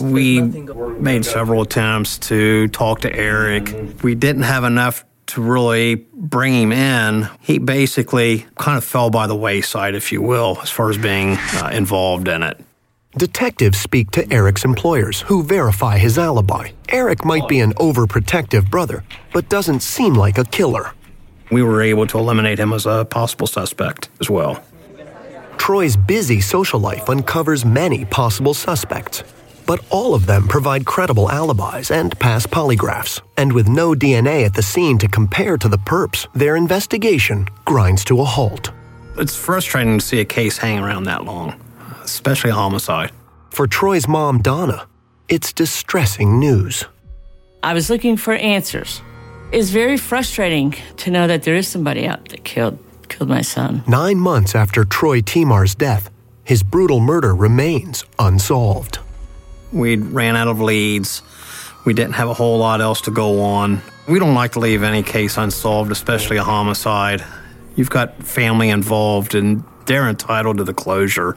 We 0.00 0.40
made 0.40 1.24
several 1.24 1.62
attempts 1.62 2.18
to 2.30 2.68
talk 2.68 3.00
to 3.02 3.14
Eric. 3.14 4.02
We 4.02 4.14
didn't 4.14 4.42
have 4.42 4.64
enough 4.64 5.04
to 5.26 5.42
really 5.42 6.06
bring 6.14 6.54
him 6.54 6.72
in. 6.72 7.28
He 7.40 7.58
basically 7.58 8.46
kind 8.56 8.78
of 8.78 8.84
fell 8.84 9.10
by 9.10 9.26
the 9.26 9.36
wayside, 9.36 9.94
if 9.94 10.10
you 10.10 10.22
will, 10.22 10.58
as 10.62 10.70
far 10.70 10.90
as 10.90 10.98
being 10.98 11.36
uh, 11.54 11.70
involved 11.72 12.28
in 12.28 12.42
it. 12.42 12.58
Detectives 13.16 13.78
speak 13.78 14.10
to 14.12 14.32
Eric's 14.32 14.64
employers, 14.64 15.20
who 15.22 15.42
verify 15.42 15.98
his 15.98 16.16
alibi. 16.18 16.70
Eric 16.88 17.26
might 17.26 17.46
be 17.46 17.60
an 17.60 17.74
overprotective 17.74 18.70
brother, 18.70 19.04
but 19.34 19.50
doesn't 19.50 19.80
seem 19.80 20.14
like 20.14 20.38
a 20.38 20.44
killer 20.44 20.92
we 21.52 21.62
were 21.62 21.82
able 21.82 22.06
to 22.06 22.18
eliminate 22.18 22.58
him 22.58 22.72
as 22.72 22.86
a 22.86 23.04
possible 23.04 23.46
suspect 23.46 24.08
as 24.20 24.30
well. 24.30 24.64
Troy's 25.58 25.96
busy 25.96 26.40
social 26.40 26.80
life 26.80 27.08
uncovers 27.10 27.64
many 27.64 28.06
possible 28.06 28.54
suspects, 28.54 29.22
but 29.66 29.78
all 29.90 30.14
of 30.14 30.24
them 30.24 30.48
provide 30.48 30.86
credible 30.86 31.30
alibis 31.30 31.90
and 31.90 32.18
pass 32.18 32.46
polygraphs. 32.46 33.20
And 33.36 33.52
with 33.52 33.68
no 33.68 33.92
DNA 33.92 34.46
at 34.46 34.54
the 34.54 34.62
scene 34.62 34.96
to 34.98 35.08
compare 35.08 35.58
to 35.58 35.68
the 35.68 35.76
perps, 35.76 36.26
their 36.32 36.56
investigation 36.56 37.46
grinds 37.66 38.04
to 38.06 38.20
a 38.22 38.24
halt. 38.24 38.72
It's 39.18 39.36
frustrating 39.36 39.98
to 39.98 40.04
see 40.04 40.20
a 40.20 40.24
case 40.24 40.56
hang 40.56 40.78
around 40.78 41.04
that 41.04 41.24
long, 41.24 41.60
especially 42.02 42.50
a 42.50 42.54
homicide. 42.54 43.12
For 43.50 43.66
Troy's 43.66 44.08
mom, 44.08 44.40
Donna, 44.40 44.88
it's 45.28 45.52
distressing 45.52 46.40
news. 46.40 46.86
I 47.62 47.74
was 47.74 47.90
looking 47.90 48.16
for 48.16 48.32
answers 48.32 49.02
it's 49.52 49.70
very 49.70 49.96
frustrating 49.96 50.74
to 50.96 51.10
know 51.10 51.26
that 51.26 51.42
there 51.42 51.54
is 51.54 51.68
somebody 51.68 52.06
out 52.06 52.28
that 52.30 52.44
killed 52.44 52.78
killed 53.08 53.28
my 53.28 53.42
son. 53.42 53.84
Nine 53.86 54.18
months 54.18 54.54
after 54.54 54.84
Troy 54.84 55.20
Temar's 55.20 55.74
death, 55.74 56.10
his 56.44 56.62
brutal 56.62 56.98
murder 56.98 57.34
remains 57.34 58.04
unsolved. 58.18 58.98
We 59.70 59.96
ran 59.96 60.34
out 60.34 60.48
of 60.48 60.60
leads. 60.60 61.22
We 61.84 61.92
didn't 61.92 62.14
have 62.14 62.28
a 62.28 62.34
whole 62.34 62.58
lot 62.58 62.80
else 62.80 63.02
to 63.02 63.10
go 63.10 63.42
on. 63.42 63.82
We 64.08 64.18
don't 64.18 64.34
like 64.34 64.52
to 64.52 64.60
leave 64.60 64.82
any 64.82 65.02
case 65.02 65.36
unsolved, 65.36 65.92
especially 65.92 66.38
a 66.38 66.44
homicide. 66.44 67.22
You've 67.76 67.90
got 67.90 68.22
family 68.22 68.70
involved 68.70 69.34
and 69.34 69.64
they're 69.86 70.08
entitled 70.08 70.58
to 70.58 70.64
the 70.64 70.74
closure. 70.74 71.36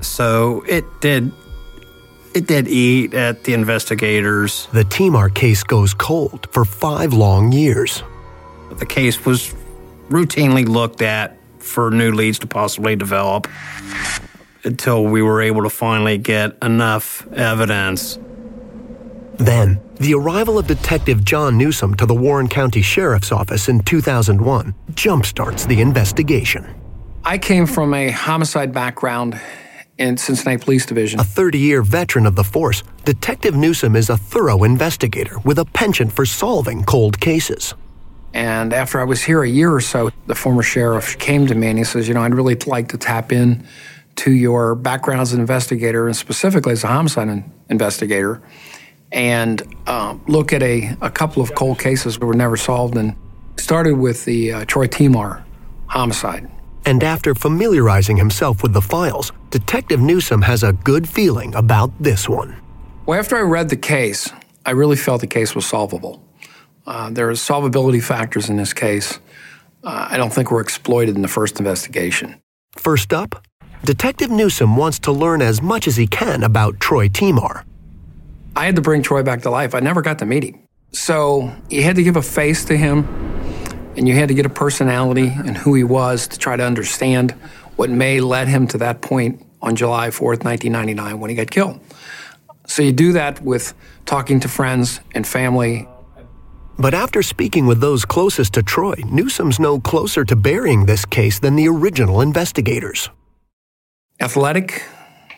So 0.00 0.64
it 0.66 0.84
did 1.00 1.32
it 2.34 2.46
did 2.46 2.68
eat 2.68 3.14
at 3.14 3.44
the 3.44 3.54
investigators. 3.54 4.68
The 4.72 4.84
Temar 4.84 5.34
case 5.34 5.62
goes 5.62 5.94
cold 5.94 6.48
for 6.52 6.64
five 6.64 7.12
long 7.12 7.52
years. 7.52 8.02
The 8.72 8.86
case 8.86 9.24
was 9.24 9.54
routinely 10.08 10.66
looked 10.66 11.02
at 11.02 11.36
for 11.58 11.90
new 11.90 12.12
leads 12.12 12.38
to 12.40 12.46
possibly 12.46 12.96
develop 12.96 13.48
until 14.64 15.04
we 15.04 15.22
were 15.22 15.40
able 15.40 15.62
to 15.62 15.70
finally 15.70 16.18
get 16.18 16.56
enough 16.62 17.26
evidence. 17.32 18.18
Then, 19.34 19.80
the 19.96 20.14
arrival 20.14 20.58
of 20.58 20.66
Detective 20.66 21.24
John 21.24 21.56
Newsom 21.56 21.94
to 21.94 22.06
the 22.06 22.14
Warren 22.14 22.48
County 22.48 22.82
Sheriff's 22.82 23.32
Office 23.32 23.68
in 23.68 23.80
2001 23.80 24.74
jumpstarts 24.92 25.66
the 25.66 25.80
investigation. 25.80 26.74
I 27.24 27.38
came 27.38 27.66
from 27.66 27.94
a 27.94 28.10
homicide 28.10 28.72
background 28.72 29.40
in 30.00 30.16
Cincinnati 30.16 30.64
Police 30.64 30.86
Division. 30.86 31.20
A 31.20 31.24
30 31.24 31.58
year 31.58 31.82
veteran 31.82 32.26
of 32.26 32.34
the 32.34 32.42
force, 32.42 32.82
Detective 33.04 33.54
Newsom 33.54 33.94
is 33.94 34.08
a 34.08 34.16
thorough 34.16 34.64
investigator 34.64 35.38
with 35.44 35.58
a 35.58 35.64
penchant 35.64 36.12
for 36.12 36.24
solving 36.24 36.82
cold 36.84 37.20
cases. 37.20 37.74
And 38.32 38.72
after 38.72 39.00
I 39.00 39.04
was 39.04 39.22
here 39.22 39.42
a 39.42 39.48
year 39.48 39.74
or 39.74 39.80
so, 39.80 40.10
the 40.26 40.34
former 40.34 40.62
sheriff 40.62 41.18
came 41.18 41.46
to 41.46 41.54
me 41.54 41.68
and 41.68 41.78
he 41.78 41.84
says, 41.84 42.08
You 42.08 42.14
know, 42.14 42.22
I'd 42.22 42.34
really 42.34 42.54
like 42.66 42.88
to 42.88 42.98
tap 42.98 43.30
in 43.30 43.66
to 44.16 44.30
your 44.30 44.74
background 44.74 45.20
as 45.20 45.32
an 45.32 45.40
investigator 45.40 46.06
and 46.06 46.16
specifically 46.16 46.72
as 46.72 46.82
a 46.84 46.88
homicide 46.88 47.44
investigator 47.68 48.42
and 49.12 49.62
uh, 49.86 50.16
look 50.28 50.52
at 50.52 50.62
a, 50.62 50.96
a 51.00 51.10
couple 51.10 51.42
of 51.42 51.54
cold 51.54 51.78
cases 51.78 52.18
that 52.18 52.24
were 52.24 52.34
never 52.34 52.56
solved 52.56 52.96
and 52.96 53.16
started 53.56 53.94
with 53.94 54.24
the 54.24 54.52
uh, 54.52 54.64
Troy 54.64 54.86
Temar 54.86 55.42
homicide. 55.86 56.48
And 56.86 57.02
after 57.02 57.34
familiarizing 57.34 58.16
himself 58.16 58.62
with 58.62 58.72
the 58.72 58.80
files, 58.80 59.32
Detective 59.50 60.00
Newsom 60.00 60.42
has 60.42 60.62
a 60.62 60.72
good 60.72 61.08
feeling 61.08 61.54
about 61.54 61.90
this 62.00 62.28
one. 62.28 62.56
Well, 63.06 63.18
after 63.18 63.36
I 63.36 63.42
read 63.42 63.68
the 63.68 63.76
case, 63.76 64.30
I 64.64 64.72
really 64.72 64.96
felt 64.96 65.20
the 65.20 65.26
case 65.26 65.54
was 65.54 65.66
solvable. 65.66 66.22
Uh, 66.86 67.10
there 67.10 67.28
are 67.28 67.32
solvability 67.32 68.02
factors 68.02 68.48
in 68.48 68.56
this 68.56 68.72
case. 68.72 69.20
Uh, 69.82 70.08
I 70.10 70.16
don't 70.16 70.32
think 70.32 70.50
were 70.50 70.60
exploited 70.60 71.16
in 71.16 71.22
the 71.22 71.28
first 71.28 71.58
investigation. 71.58 72.40
First 72.72 73.12
up, 73.12 73.44
Detective 73.84 74.30
Newsom 74.30 74.76
wants 74.76 74.98
to 75.00 75.12
learn 75.12 75.40
as 75.40 75.62
much 75.62 75.86
as 75.86 75.96
he 75.96 76.06
can 76.06 76.42
about 76.42 76.80
Troy 76.80 77.08
Temar. 77.08 77.64
I 78.54 78.66
had 78.66 78.76
to 78.76 78.82
bring 78.82 79.02
Troy 79.02 79.22
back 79.22 79.42
to 79.42 79.50
life. 79.50 79.74
I 79.74 79.80
never 79.80 80.02
got 80.02 80.18
to 80.18 80.26
meet 80.26 80.44
him. 80.44 80.60
So 80.92 81.54
you 81.70 81.82
had 81.82 81.96
to 81.96 82.02
give 82.02 82.16
a 82.16 82.22
face 82.22 82.64
to 82.66 82.76
him, 82.76 83.04
and 83.96 84.08
you 84.08 84.14
had 84.14 84.28
to 84.28 84.34
get 84.34 84.46
a 84.46 84.50
personality 84.50 85.28
and 85.28 85.56
who 85.56 85.74
he 85.74 85.84
was 85.84 86.28
to 86.28 86.38
try 86.38 86.56
to 86.56 86.64
understand 86.64 87.32
what 87.76 87.90
may 87.90 88.20
led 88.20 88.48
him 88.48 88.66
to 88.68 88.78
that 88.78 89.00
point 89.00 89.44
on 89.62 89.76
July 89.76 90.08
4th, 90.08 90.44
1999, 90.44 91.20
when 91.20 91.30
he 91.30 91.36
got 91.36 91.50
killed. 91.50 91.80
So 92.66 92.82
you 92.82 92.92
do 92.92 93.12
that 93.12 93.42
with 93.42 93.74
talking 94.06 94.40
to 94.40 94.48
friends 94.48 95.00
and 95.14 95.26
family. 95.26 95.88
But 96.78 96.94
after 96.94 97.22
speaking 97.22 97.66
with 97.66 97.80
those 97.80 98.04
closest 98.04 98.54
to 98.54 98.62
Troy, 98.62 98.94
Newsom's 99.06 99.58
no 99.58 99.80
closer 99.80 100.24
to 100.24 100.36
burying 100.36 100.86
this 100.86 101.04
case 101.04 101.38
than 101.38 101.56
the 101.56 101.68
original 101.68 102.20
investigators. 102.20 103.10
Athletic, 104.20 104.84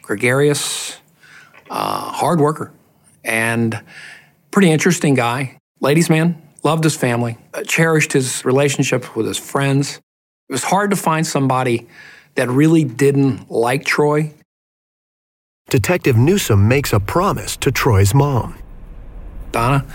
gregarious, 0.02 0.98
uh, 1.70 2.10
hard 2.12 2.40
worker 2.40 2.72
and 3.24 3.80
pretty 4.50 4.70
interesting 4.70 5.14
guy. 5.14 5.56
Ladies' 5.80 6.10
man, 6.10 6.40
loved 6.62 6.84
his 6.84 6.96
family, 6.96 7.38
uh, 7.54 7.62
cherished 7.64 8.12
his 8.12 8.44
relationship 8.44 9.16
with 9.16 9.26
his 9.26 9.38
friends. 9.38 10.00
It 10.48 10.52
was 10.52 10.64
hard 10.64 10.90
to 10.90 10.96
find 10.96 11.26
somebody 11.26 11.86
that 12.34 12.48
really 12.48 12.84
didn't 12.84 13.50
like 13.50 13.84
Troy. 13.84 14.32
Detective 15.68 16.16
Newsom 16.16 16.68
makes 16.68 16.92
a 16.92 17.00
promise 17.00 17.56
to 17.58 17.70
Troy's 17.70 18.14
mom. 18.14 18.58
Donna, 19.52 19.86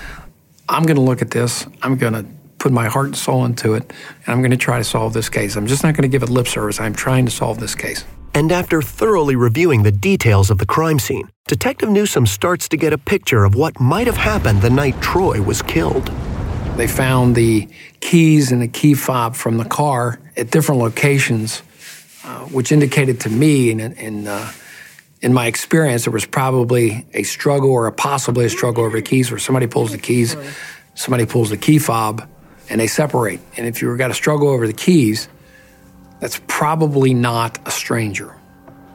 I'm 0.69 0.83
going 0.83 0.95
to 0.95 1.01
look 1.01 1.21
at 1.21 1.31
this. 1.31 1.65
I'm 1.81 1.97
going 1.97 2.13
to 2.13 2.25
put 2.57 2.71
my 2.71 2.87
heart 2.87 3.07
and 3.07 3.17
soul 3.17 3.45
into 3.45 3.73
it, 3.73 3.83
and 3.83 4.27
I'm 4.27 4.41
going 4.41 4.51
to 4.51 4.57
try 4.57 4.77
to 4.77 4.83
solve 4.83 5.13
this 5.13 5.29
case. 5.29 5.55
I'm 5.55 5.67
just 5.67 5.83
not 5.83 5.93
going 5.93 6.03
to 6.03 6.07
give 6.07 6.23
it 6.23 6.29
lip 6.29 6.47
service. 6.47 6.79
I'm 6.79 6.95
trying 6.95 7.25
to 7.25 7.31
solve 7.31 7.59
this 7.59 7.75
case. 7.75 8.03
And 8.33 8.51
after 8.51 8.81
thoroughly 8.81 9.35
reviewing 9.35 9.83
the 9.83 9.91
details 9.91 10.49
of 10.49 10.57
the 10.57 10.65
crime 10.65 10.99
scene, 10.99 11.29
Detective 11.47 11.89
Newsom 11.89 12.25
starts 12.25 12.67
to 12.69 12.77
get 12.77 12.93
a 12.93 12.97
picture 12.97 13.43
of 13.45 13.55
what 13.55 13.79
might 13.79 14.07
have 14.07 14.17
happened 14.17 14.61
the 14.61 14.69
night 14.69 14.99
Troy 15.01 15.41
was 15.41 15.61
killed. 15.61 16.11
They 16.77 16.85
found 16.85 17.35
the 17.35 17.67
keys 18.01 18.51
and 18.51 18.61
the 18.61 18.67
key 18.67 18.93
fob 18.93 19.35
from 19.35 19.57
the 19.57 19.65
car 19.65 20.19
at 20.37 20.51
different 20.51 20.79
locations, 20.79 21.63
uh, 22.23 22.41
which 22.45 22.71
indicated 22.71 23.19
to 23.21 23.29
me, 23.29 23.71
in, 23.71 23.79
in, 23.79 24.27
uh, 24.27 24.51
in 25.23 25.33
my 25.33 25.47
experience, 25.47 26.03
there 26.03 26.13
was 26.13 26.27
probably 26.27 27.07
a 27.15 27.23
struggle 27.23 27.71
or 27.71 27.87
a 27.87 27.91
possibly 27.91 28.45
a 28.45 28.49
struggle 28.49 28.83
over 28.83 28.95
the 28.95 29.01
keys 29.01 29.31
where 29.31 29.39
somebody 29.39 29.65
pulls 29.65 29.91
the 29.91 29.97
keys, 29.97 30.37
somebody 30.93 31.25
pulls 31.25 31.49
the 31.49 31.57
key 31.57 31.79
fob, 31.79 32.29
and 32.69 32.79
they 32.79 32.85
separate. 32.85 33.39
And 33.57 33.65
if 33.65 33.81
you've 33.81 33.97
got 33.97 34.11
a 34.11 34.13
struggle 34.13 34.47
over 34.47 34.67
the 34.67 34.73
keys, 34.73 35.27
that's 36.19 36.39
probably 36.45 37.15
not 37.15 37.57
a 37.65 37.71
stranger. 37.71 38.35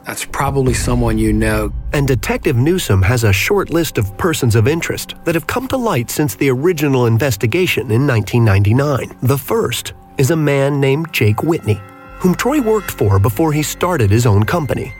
That's 0.05 0.25
probably 0.25 0.73
someone 0.73 1.17
you 1.17 1.31
know. 1.31 1.71
And 1.93 2.07
Detective 2.07 2.57
Newsom 2.57 3.01
has 3.03 3.23
a 3.23 3.31
short 3.31 3.69
list 3.69 3.97
of 3.97 4.15
persons 4.17 4.55
of 4.55 4.67
interest 4.67 5.15
that 5.23 5.35
have 5.35 5.47
come 5.47 5.67
to 5.69 5.77
light 5.77 6.09
since 6.09 6.35
the 6.35 6.49
original 6.49 7.05
investigation 7.05 7.89
in 7.89 8.05
1999. 8.05 9.17
The 9.21 9.37
first 9.37 9.93
is 10.17 10.31
a 10.31 10.35
man 10.35 10.81
named 10.81 11.13
Jake 11.13 11.41
Whitney, 11.43 11.79
whom 12.19 12.35
Troy 12.35 12.61
worked 12.61 12.91
for 12.91 13.17
before 13.17 13.53
he 13.53 13.63
started 13.63 14.11
his 14.11 14.25
own 14.25 14.43
company. 14.43 14.93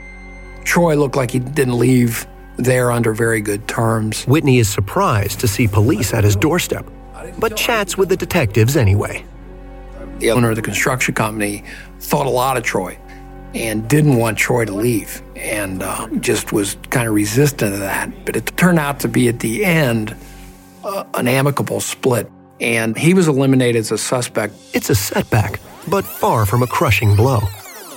Troy 0.64 0.96
looked 0.96 1.16
like 1.16 1.30
he 1.30 1.38
didn't 1.38 1.78
leave 1.78 2.26
there 2.56 2.90
under 2.90 3.12
very 3.12 3.42
good 3.42 3.68
terms. 3.68 4.24
Whitney 4.24 4.58
is 4.58 4.68
surprised 4.68 5.40
to 5.40 5.48
see 5.48 5.68
police 5.68 6.14
at 6.14 6.24
his 6.24 6.36
doorstep, 6.36 6.86
but 7.38 7.56
chats 7.56 7.98
with 7.98 8.08
the 8.08 8.16
detectives 8.16 8.76
anyway. 8.76 9.24
The 10.18 10.30
owner 10.30 10.50
of 10.50 10.56
the 10.56 10.62
construction 10.62 11.14
company 11.14 11.64
thought 11.98 12.26
a 12.26 12.30
lot 12.30 12.56
of 12.56 12.62
Troy 12.62 12.96
and 13.54 13.88
didn't 13.88 14.16
want 14.16 14.36
Troy 14.36 14.64
to 14.64 14.72
leave 14.72 15.22
and 15.36 15.82
uh, 15.82 16.08
just 16.20 16.52
was 16.52 16.76
kind 16.90 17.08
of 17.08 17.14
resistant 17.14 17.74
to 17.74 17.78
that. 17.78 18.24
But 18.24 18.36
it 18.36 18.46
turned 18.56 18.78
out 18.78 19.00
to 19.00 19.08
be 19.08 19.28
at 19.28 19.40
the 19.40 19.64
end 19.64 20.16
uh, 20.82 21.04
an 21.14 21.28
amicable 21.28 21.80
split, 21.80 22.30
and 22.60 22.96
he 22.96 23.14
was 23.14 23.28
eliminated 23.28 23.80
as 23.80 23.92
a 23.92 23.98
suspect. 23.98 24.54
It's 24.72 24.90
a 24.90 24.94
setback, 24.94 25.60
but 25.88 26.04
far 26.04 26.46
from 26.46 26.62
a 26.62 26.66
crushing 26.66 27.14
blow. 27.16 27.40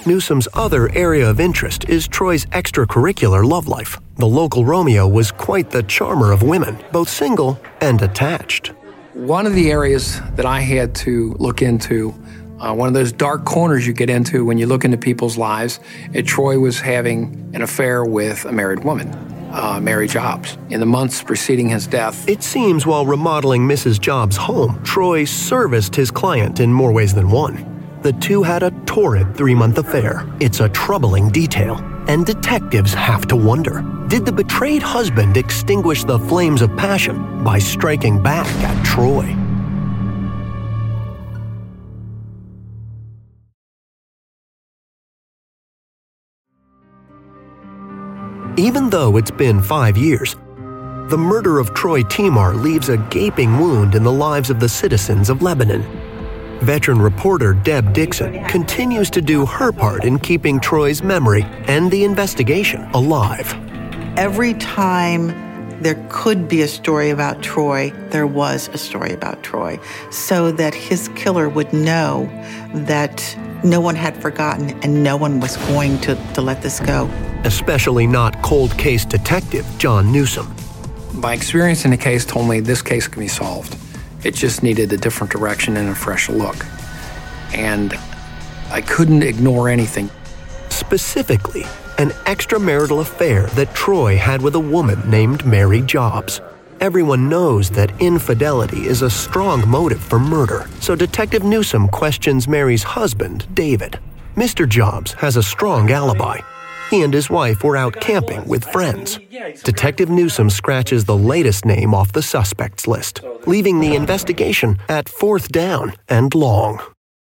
Newsom's 0.06 0.48
other 0.54 0.90
area 0.96 1.30
of 1.30 1.40
interest 1.40 1.90
is 1.90 2.08
Troy's 2.08 2.46
extracurricular 2.48 3.44
love 3.46 3.68
life. 3.68 4.00
The 4.16 4.28
local 4.28 4.64
Romeo 4.64 5.08
was 5.08 5.32
quite 5.32 5.70
the 5.70 5.84
charmer 5.84 6.32
of 6.32 6.44
women, 6.44 6.78
both 6.94 7.10
single 7.10 7.60
and 7.82 8.02
attached. 8.02 8.72
One 9.14 9.46
of 9.46 9.54
the 9.54 9.72
areas 9.72 10.22
that 10.36 10.46
I 10.46 10.62
had 10.62 10.96
to 10.96 11.36
look 11.40 11.62
into 11.62 12.14
uh, 12.60 12.74
one 12.74 12.88
of 12.88 12.94
those 12.94 13.12
dark 13.12 13.46
corners 13.46 13.86
you 13.86 13.94
get 13.94 14.10
into 14.10 14.46
when 14.46 14.58
you 14.58 14.66
look 14.66 14.86
into 14.86 14.98
people's 14.98 15.38
lives. 15.38 15.80
And 16.14 16.28
Troy 16.28 16.60
was 16.60 16.80
having 16.80 17.52
an 17.54 17.62
affair 17.62 18.04
with 18.04 18.46
a 18.46 18.52
married 18.52 18.84
woman, 18.84 19.10
uh, 19.52 19.80
Mary 19.82 20.08
Jobs. 20.08 20.58
In 20.70 20.80
the 20.80 20.86
months 20.86 21.22
preceding 21.22 21.70
his 21.70 21.88
death, 21.88 22.28
it 22.28 22.44
seems 22.44 22.86
while 22.86 23.06
remodeling 23.06 23.68
Mrs. 23.68 24.00
Jobs' 24.00 24.38
home, 24.38 24.82
Troy 24.84 25.26
serviced 25.26 25.96
his 25.96 26.12
client 26.12 26.60
in 26.60 26.72
more 26.72 26.92
ways 26.92 27.14
than 27.14 27.30
one. 27.30 27.74
The 28.02 28.14
two 28.14 28.44
had 28.44 28.64
a 28.64 28.72
torrid 28.86 29.36
three 29.36 29.56
month 29.56 29.78
affair. 29.78 30.26
It's 30.40 30.60
a 30.60 30.70
troubling 30.70 31.30
detail, 31.30 31.78
and 32.08 32.26
detectives 32.26 32.94
have 32.94 33.28
to 33.28 33.36
wonder 33.36 33.84
did 34.08 34.26
the 34.26 34.32
betrayed 34.32 34.82
husband 34.82 35.36
extinguish 35.36 36.06
the 36.06 36.18
flames 36.18 36.62
of 36.62 36.74
passion 36.78 37.44
by 37.44 37.60
striking 37.60 38.24
back 38.24 38.48
at 38.64 38.86
Troy? 38.86 39.36
Even 48.60 48.90
though 48.90 49.18
it's 49.18 49.30
been 49.30 49.62
five 49.62 49.96
years, 49.96 50.36
the 51.10 51.18
murder 51.18 51.60
of 51.60 51.76
Troy 51.76 52.02
Temar 52.02 52.60
leaves 52.60 52.90
a 52.90 52.98
gaping 52.98 53.60
wound 53.60 53.94
in 53.94 54.04
the 54.04 54.12
lives 54.12 54.50
of 54.50 54.60
the 54.60 54.68
citizens 54.68 55.30
of 55.30 55.44
Lebanon. 55.44 55.84
Veteran 56.62 57.00
reporter 57.00 57.54
Deb 57.54 57.94
Dixon 57.94 58.44
continues 58.46 59.12
to 59.12 59.22
do 59.22 59.46
her 59.46 59.72
part 59.72 60.06
in 60.06 60.18
keeping 60.18 60.60
Troy's 60.60 61.04
memory 61.04 61.44
and 61.68 61.92
the 61.92 62.04
investigation 62.04 62.82
alive. 62.96 63.54
Every 64.18 64.56
time 64.56 65.28
there 65.84 66.04
could 66.10 66.48
be 66.48 66.64
a 66.64 66.68
story 66.68 67.12
about 67.12 67.44
Troy, 67.44 67.92
there 68.10 68.26
was 68.26 68.70
a 68.70 68.80
story 68.80 69.14
about 69.14 69.44
Troy, 69.44 69.80
so 70.10 70.52
that 70.54 70.74
his 70.74 71.10
killer 71.10 71.48
would 71.48 71.72
know 71.74 72.26
that 72.74 73.38
no 73.64 73.82
one 73.82 73.96
had 73.96 74.22
forgotten 74.22 74.72
and 74.84 75.04
no 75.04 75.18
one 75.18 75.40
was 75.40 75.58
going 75.68 76.00
to, 76.02 76.16
to 76.34 76.42
let 76.42 76.62
this 76.62 76.80
go. 76.80 77.06
Especially 77.44 78.08
not 78.08 78.42
cold 78.42 78.78
case 78.78 79.06
detective 79.06 79.66
John 79.78 80.12
Newsom. 80.12 80.54
My 81.14 81.34
experience 81.34 81.86
in 81.86 81.92
the 81.92 81.98
case 81.98 82.26
told 82.26 82.48
me 82.50 82.60
this 82.60 82.82
case 82.82 83.08
can 83.08 83.22
be 83.22 83.28
solved. 83.28 83.78
It 84.24 84.36
just 84.36 84.64
needed 84.64 84.92
a 84.94 84.98
different 84.98 85.32
direction 85.32 85.78
and 85.78 85.90
a 85.90 85.96
fresh 85.96 86.30
look. 86.30 86.66
And 87.54 87.94
I 88.70 88.82
couldn't 88.82 89.24
ignore 89.24 89.70
anything. 89.70 90.10
Specifically, 90.70 91.64
an 91.98 92.10
extramarital 92.26 93.02
affair 93.02 93.48
that 93.48 93.74
Troy 93.74 94.18
had 94.18 94.42
with 94.42 94.56
a 94.56 94.60
woman 94.60 95.10
named 95.10 95.46
Mary 95.46 95.82
Jobs. 95.82 96.42
Everyone 96.80 97.28
knows 97.28 97.72
that 97.72 98.00
infidelity 98.00 98.86
is 98.86 99.02
a 99.02 99.10
strong 99.10 99.68
motive 99.68 100.00
for 100.00 100.20
murder, 100.20 100.68
so 100.80 100.96
Detective 100.96 101.44
Newsom 101.44 101.88
questions 101.88 102.48
Mary's 102.48 102.84
husband, 102.84 103.48
David. 103.56 104.00
Mr. 104.36 104.70
Jobs 104.70 105.14
has 105.14 105.38
a 105.38 105.44
strong 105.44 105.90
alibi. 105.90 106.40
He 106.92 107.02
and 107.02 107.12
his 107.12 107.32
wife 107.32 107.64
were 107.64 107.78
out 107.78 108.00
camping 108.00 108.48
with 108.48 108.64
friends. 108.64 109.20
Detective 109.64 110.10
Newsom 110.10 110.52
scratches 110.52 111.04
the 111.04 111.18
latest 111.18 111.66
name 111.66 111.96
off 111.96 112.12
the 112.12 112.22
suspects 112.22 112.86
list, 112.86 113.22
leaving 113.48 113.80
the 113.80 113.96
investigation 113.96 114.78
at 114.88 115.10
fourth 115.10 115.52
down 115.52 115.94
and 116.10 116.36
long. 116.36 116.80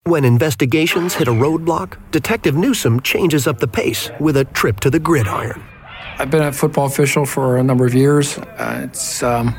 When 0.05 0.23
investigations 0.23 1.15
hit 1.15 1.27
a 1.27 1.31
roadblock, 1.31 1.97
Detective 2.11 2.55
Newsom 2.55 3.01
changes 3.01 3.47
up 3.47 3.59
the 3.59 3.67
pace 3.67 4.09
with 4.21 4.37
a 4.37 4.45
trip 4.45 4.79
to 4.79 4.89
the 4.89 4.99
gridiron. 4.99 5.61
I've 6.21 6.29
been 6.29 6.43
a 6.43 6.53
football 6.53 6.86
official 6.86 7.25
for 7.25 7.57
a 7.57 7.63
number 7.63 7.84
of 7.84 7.95
years. 7.95 8.38
Uh, 8.38 8.81
it's 8.84 9.23
um, 9.23 9.55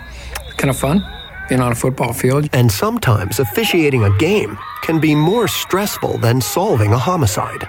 kind 0.59 0.71
of 0.71 0.79
fun 0.79 1.05
being 1.49 1.61
on 1.61 1.73
a 1.73 1.75
football 1.75 2.13
field. 2.13 2.49
And 2.53 2.71
sometimes 2.71 3.41
officiating 3.41 4.05
a 4.05 4.17
game 4.19 4.57
can 4.83 5.01
be 5.01 5.17
more 5.17 5.49
stressful 5.49 6.19
than 6.19 6.41
solving 6.41 6.93
a 6.93 6.99
homicide. 6.99 7.67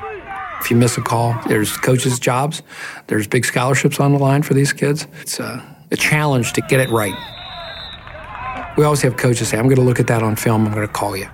If 0.61 0.69
you 0.69 0.77
miss 0.77 0.95
a 0.95 1.01
call, 1.01 1.35
there's 1.47 1.75
coaches' 1.75 2.19
jobs, 2.19 2.61
there's 3.07 3.25
big 3.25 3.45
scholarships 3.45 3.99
on 3.99 4.13
the 4.13 4.19
line 4.19 4.43
for 4.43 4.53
these 4.53 4.71
kids. 4.71 5.07
It's 5.21 5.39
a, 5.39 5.63
a 5.89 5.97
challenge 5.97 6.53
to 6.53 6.61
get 6.61 6.79
it 6.79 6.89
right. 6.89 7.15
We 8.77 8.83
always 8.83 9.01
have 9.01 9.17
coaches 9.17 9.47
say, 9.47 9.57
I'm 9.57 9.65
going 9.65 9.77
to 9.77 9.81
look 9.81 9.99
at 9.99 10.05
that 10.05 10.21
on 10.21 10.35
film, 10.35 10.67
I'm 10.67 10.73
going 10.73 10.85
to 10.85 10.93
call 10.93 11.17
you. 11.17 11.27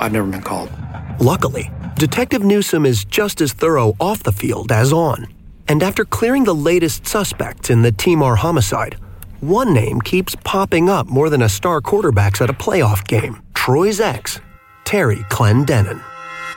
I've 0.00 0.12
never 0.12 0.26
been 0.26 0.40
called. 0.40 0.72
Luckily, 1.20 1.70
Detective 1.96 2.42
Newsom 2.42 2.86
is 2.86 3.04
just 3.04 3.42
as 3.42 3.52
thorough 3.52 3.96
off 4.00 4.22
the 4.22 4.32
field 4.32 4.72
as 4.72 4.94
on. 4.94 5.26
And 5.70 5.84
after 5.84 6.04
clearing 6.04 6.42
the 6.42 6.52
latest 6.52 7.06
suspects 7.06 7.70
in 7.70 7.82
the 7.82 7.92
Temar 7.92 8.36
homicide, 8.36 8.96
one 9.38 9.72
name 9.72 10.00
keeps 10.00 10.34
popping 10.42 10.88
up 10.88 11.06
more 11.06 11.30
than 11.30 11.42
a 11.42 11.48
star 11.48 11.80
quarterbacks 11.80 12.40
at 12.40 12.50
a 12.50 12.52
playoff 12.52 13.06
game 13.06 13.40
Troy's 13.54 14.00
ex, 14.00 14.40
Terry 14.82 15.18
Clendenin. 15.30 16.02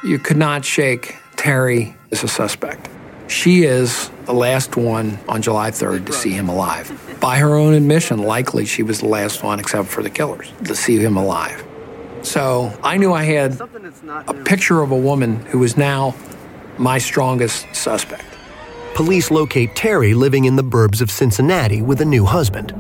You 0.04 0.18
could 0.18 0.38
not 0.38 0.66
shake 0.66 1.16
Terry 1.36 1.96
as 2.12 2.24
a 2.24 2.28
suspect. 2.28 2.90
She 3.28 3.66
is 3.66 4.10
the 4.26 4.34
last 4.34 4.78
one 4.78 5.20
on 5.28 5.44
July 5.44 5.70
3rd 5.70 6.08
to 6.08 6.12
see 6.12 6.32
him 6.32 6.50
alive. 6.50 6.92
By 7.22 7.38
her 7.38 7.56
own 7.56 7.76
admission, 7.76 8.18
likely 8.18 8.66
she 8.66 8.82
was 8.82 9.02
the 9.02 9.10
last 9.10 9.44
one, 9.44 9.60
except 9.60 9.90
for 9.90 10.02
the 10.02 10.10
killers, 10.10 10.52
to 10.66 10.74
see 10.74 10.98
him 10.98 11.18
alive. 11.18 11.64
So 12.24 12.76
I 12.82 12.98
knew 12.98 13.14
I 13.14 13.26
had 13.26 13.62
a 14.28 14.34
picture 14.44 14.82
of 14.82 14.90
a 14.90 14.98
woman 14.98 15.46
who 15.46 15.60
was 15.60 15.78
now 15.78 16.16
my 16.80 16.98
strongest 16.98 17.68
suspect. 17.76 18.33
Police 18.96 19.32
locate 19.32 19.76
Terry 19.76 20.14
living 20.14 20.46
in 20.46 20.56
the 20.56 20.64
burbs 20.64 21.02
of 21.02 21.10
Cincinnati 21.10 21.82
with 21.82 22.00
a 22.02 22.06
new 22.06 22.26
husband 22.26 22.74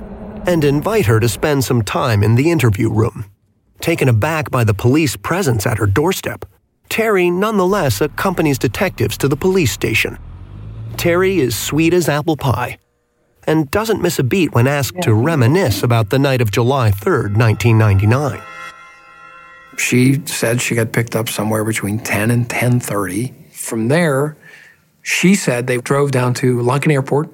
and 0.46 0.64
invite 0.64 1.08
her 1.08 1.20
to 1.20 1.28
spend 1.28 1.64
some 1.64 1.82
time 1.82 2.22
in 2.22 2.36
the 2.36 2.52
interview 2.52 2.92
room. 2.92 3.26
Taken 3.80 4.08
aback 4.08 4.52
by 4.52 4.64
the 4.64 4.76
police 4.76 5.16
presence 5.16 5.66
at 5.66 5.80
her 5.80 5.88
doorstep, 5.88 6.46
Terry 6.88 7.32
nonetheless 7.32 8.00
accompanies 8.00 8.60
detectives 8.60 9.18
to 9.18 9.28
the 9.28 9.36
police 9.36 9.72
station. 9.72 10.20
Terry 10.98 11.40
is 11.40 11.58
sweet 11.58 11.96
as 11.96 12.08
apple 12.08 12.38
pie 12.38 12.78
and 13.48 13.72
doesn't 13.72 14.02
miss 14.02 14.20
a 14.20 14.24
beat 14.24 14.54
when 14.54 14.68
asked 14.68 15.02
to 15.02 15.16
reminisce 15.16 15.82
about 15.82 16.12
the 16.12 16.20
night 16.20 16.42
of 16.42 16.52
July 16.52 16.92
3rd, 16.92 17.36
1999. 17.36 18.40
She 19.80 20.24
said 20.28 20.62
she 20.62 20.76
got 20.76 20.92
picked 20.92 21.16
up 21.16 21.28
somewhere 21.28 21.64
between 21.64 21.98
10 21.98 22.30
and 22.30 22.48
10:30. 22.48 23.34
From 23.52 23.88
there, 23.88 24.38
she 25.04 25.36
said 25.36 25.68
they 25.68 25.78
drove 25.78 26.12
down 26.12 26.34
to 26.36 26.58
Lunken 26.58 26.92
Airport 26.92 27.30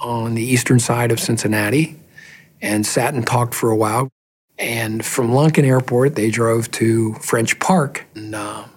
on 0.00 0.34
the 0.34 0.42
eastern 0.42 0.78
side 0.78 1.10
of 1.10 1.18
Cincinnati 1.18 1.96
and 2.62 2.86
sat 2.86 3.14
and 3.14 3.26
talked 3.26 3.54
for 3.54 3.70
a 3.70 3.76
while. 3.76 4.08
And 4.58 5.04
from 5.04 5.30
Lunken 5.30 5.64
Airport, 5.64 6.14
they 6.14 6.30
drove 6.30 6.70
to 6.72 7.14
French 7.14 7.58
Park 7.58 8.04
in 8.14 8.34
uh, 8.34 8.68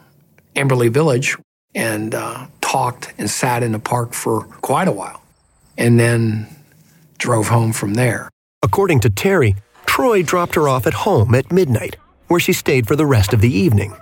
Amberley 0.55 0.89
Village 0.89 1.37
and 1.75 2.15
uh, 2.15 2.47
talked 2.61 3.13
and 3.17 3.29
sat 3.29 3.61
in 3.61 3.73
the 3.73 3.79
park 3.79 4.13
for 4.13 4.45
quite 4.61 4.87
a 4.87 4.91
while. 4.91 5.21
And 5.77 5.99
then 5.99 6.47
drove 7.19 7.49
home 7.49 7.73
from 7.73 7.93
there. 7.93 8.29
According 8.63 9.01
to 9.01 9.09
Terry, 9.09 9.55
Troy 9.85 10.23
dropped 10.23 10.55
her 10.55 10.67
off 10.67 10.87
at 10.87 10.93
home 10.93 11.35
at 11.35 11.51
midnight 11.51 11.97
where 12.27 12.39
she 12.39 12.53
stayed 12.53 12.87
for 12.87 12.95
the 12.95 13.05
rest 13.05 13.33
of 13.33 13.41
the 13.41 13.51
evening. 13.51 13.95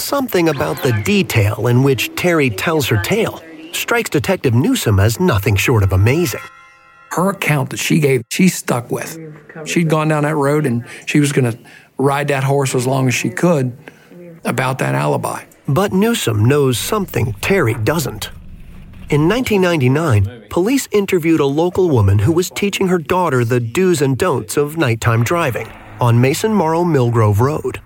Something 0.00 0.48
about 0.48 0.82
the 0.82 0.92
detail 1.04 1.66
in 1.66 1.82
which 1.82 2.14
Terry 2.16 2.50
tells 2.50 2.88
her 2.88 3.00
tale 3.02 3.40
strikes 3.72 4.10
Detective 4.10 4.54
Newsom 4.54 4.98
as 4.98 5.20
nothing 5.20 5.56
short 5.56 5.82
of 5.82 5.92
amazing. 5.92 6.40
Her 7.10 7.30
account 7.30 7.70
that 7.70 7.76
she 7.76 8.00
gave, 8.00 8.22
she 8.30 8.48
stuck 8.48 8.90
with. 8.90 9.18
She'd 9.66 9.90
gone 9.90 10.08
down 10.08 10.24
that 10.24 10.36
road 10.36 10.66
and 10.66 10.86
she 11.06 11.20
was 11.20 11.32
going 11.32 11.52
to 11.52 11.58
ride 11.98 12.28
that 12.28 12.44
horse 12.44 12.74
as 12.74 12.86
long 12.86 13.08
as 13.08 13.14
she 13.14 13.30
could 13.30 13.76
about 14.44 14.78
that 14.78 14.94
alibi. 14.94 15.44
But 15.68 15.92
Newsom 15.92 16.46
knows 16.46 16.78
something 16.78 17.34
Terry 17.34 17.74
doesn't. 17.74 18.30
In 19.10 19.28
1999, 19.28 20.46
police 20.48 20.88
interviewed 20.92 21.40
a 21.40 21.46
local 21.46 21.90
woman 21.90 22.20
who 22.20 22.32
was 22.32 22.50
teaching 22.50 22.88
her 22.88 22.98
daughter 22.98 23.44
the 23.44 23.60
do's 23.60 24.00
and 24.00 24.16
don'ts 24.16 24.56
of 24.56 24.76
nighttime 24.76 25.24
driving 25.24 25.70
on 26.00 26.20
Mason 26.20 26.54
Morrow 26.54 26.84
Millgrove 26.84 27.38
Road. 27.38 27.80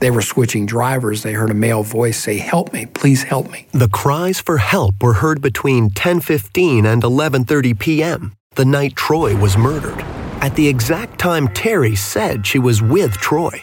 They 0.00 0.10
were 0.10 0.22
switching 0.22 0.66
drivers. 0.66 1.22
They 1.22 1.32
heard 1.32 1.50
a 1.50 1.54
male 1.54 1.82
voice 1.82 2.18
say, 2.22 2.38
"Help 2.38 2.72
me, 2.72 2.86
please 2.86 3.24
help 3.24 3.50
me." 3.50 3.66
The 3.72 3.88
cries 3.88 4.40
for 4.40 4.58
help 4.58 5.02
were 5.02 5.14
heard 5.14 5.40
between 5.40 5.90
10:15 5.90 6.86
and 6.86 7.02
11:30 7.02 7.74
p.m. 7.78 8.32
the 8.54 8.64
night 8.64 8.96
Troy 8.96 9.36
was 9.36 9.56
murdered, 9.56 10.00
at 10.40 10.54
the 10.56 10.68
exact 10.68 11.18
time 11.18 11.48
Terry 11.48 11.94
said 11.94 12.46
she 12.46 12.58
was 12.58 12.82
with 12.82 13.12
Troy. 13.18 13.62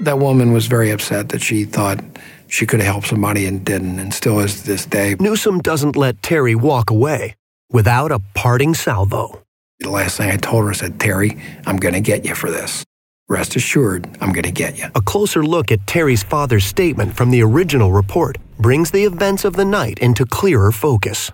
That 0.00 0.18
woman 0.18 0.52
was 0.52 0.66
very 0.66 0.90
upset 0.90 1.28
that 1.30 1.42
she 1.42 1.64
thought 1.64 2.00
she 2.48 2.66
could 2.66 2.80
have 2.80 2.92
helped 2.92 3.08
somebody 3.08 3.46
and 3.46 3.64
didn't, 3.64 3.98
and 3.98 4.14
still 4.14 4.40
is 4.40 4.60
to 4.60 4.66
this 4.66 4.86
day. 4.86 5.14
Newsom 5.20 5.60
doesn't 5.60 5.96
let 5.96 6.22
Terry 6.22 6.54
walk 6.54 6.90
away 6.90 7.34
without 7.70 8.10
a 8.10 8.20
parting 8.34 8.74
salvo. 8.74 9.42
The 9.80 9.90
last 9.90 10.16
thing 10.16 10.30
I 10.30 10.36
told 10.36 10.64
her 10.64 10.70
I 10.70 10.74
said, 10.74 10.98
Terry, 10.98 11.40
I'm 11.66 11.76
going 11.76 11.94
to 11.94 12.00
get 12.00 12.24
you 12.24 12.34
for 12.34 12.50
this. 12.50 12.84
Rest 13.30 13.54
assured, 13.54 14.08
I'm 14.20 14.32
going 14.32 14.42
to 14.42 14.50
get 14.50 14.76
you. 14.76 14.86
A 14.96 15.00
closer 15.00 15.44
look 15.44 15.70
at 15.70 15.86
Terry's 15.86 16.24
father's 16.24 16.64
statement 16.64 17.14
from 17.16 17.30
the 17.30 17.44
original 17.44 17.92
report 17.92 18.38
brings 18.58 18.90
the 18.90 19.04
events 19.04 19.44
of 19.44 19.54
the 19.54 19.64
night 19.64 20.00
into 20.00 20.26
clearer 20.26 20.72
focus. 20.72 21.30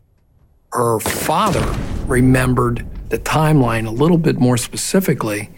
Her 0.74 1.00
father 1.00 1.64
remembered 2.04 2.86
the 3.08 3.18
timeline 3.18 3.86
a 3.86 3.90
little 3.90 4.18
bit 4.18 4.38
more 4.38 4.58
specifically 4.58 5.48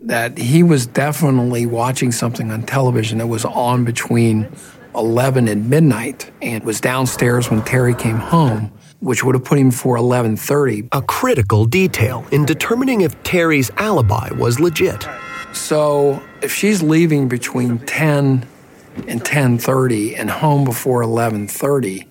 that 0.00 0.36
he 0.36 0.64
was 0.64 0.88
definitely 0.88 1.64
watching 1.64 2.10
something 2.10 2.50
on 2.50 2.64
television 2.64 3.18
that 3.18 3.28
was 3.28 3.44
on 3.44 3.84
between 3.84 4.50
11 4.96 5.46
and 5.46 5.70
midnight 5.70 6.28
and 6.42 6.64
was 6.64 6.80
downstairs 6.80 7.52
when 7.52 7.62
Terry 7.62 7.94
came 7.94 8.16
home 8.16 8.72
which 9.02 9.24
would 9.24 9.34
have 9.34 9.44
put 9.44 9.58
him 9.58 9.72
for 9.72 9.96
11:30. 9.96 10.88
A 10.92 11.02
critical 11.02 11.64
detail 11.64 12.24
in 12.30 12.44
determining 12.44 13.00
if 13.00 13.20
Terry's 13.24 13.68
alibi 13.76 14.30
was 14.38 14.60
legit. 14.60 15.08
So, 15.52 16.22
if 16.40 16.52
she's 16.52 16.82
leaving 16.82 17.28
between 17.28 17.78
10 17.78 18.46
and 19.06 19.24
10:30 19.24 20.16
and 20.16 20.30
home 20.30 20.64
before 20.64 21.02
11:30, 21.02 22.06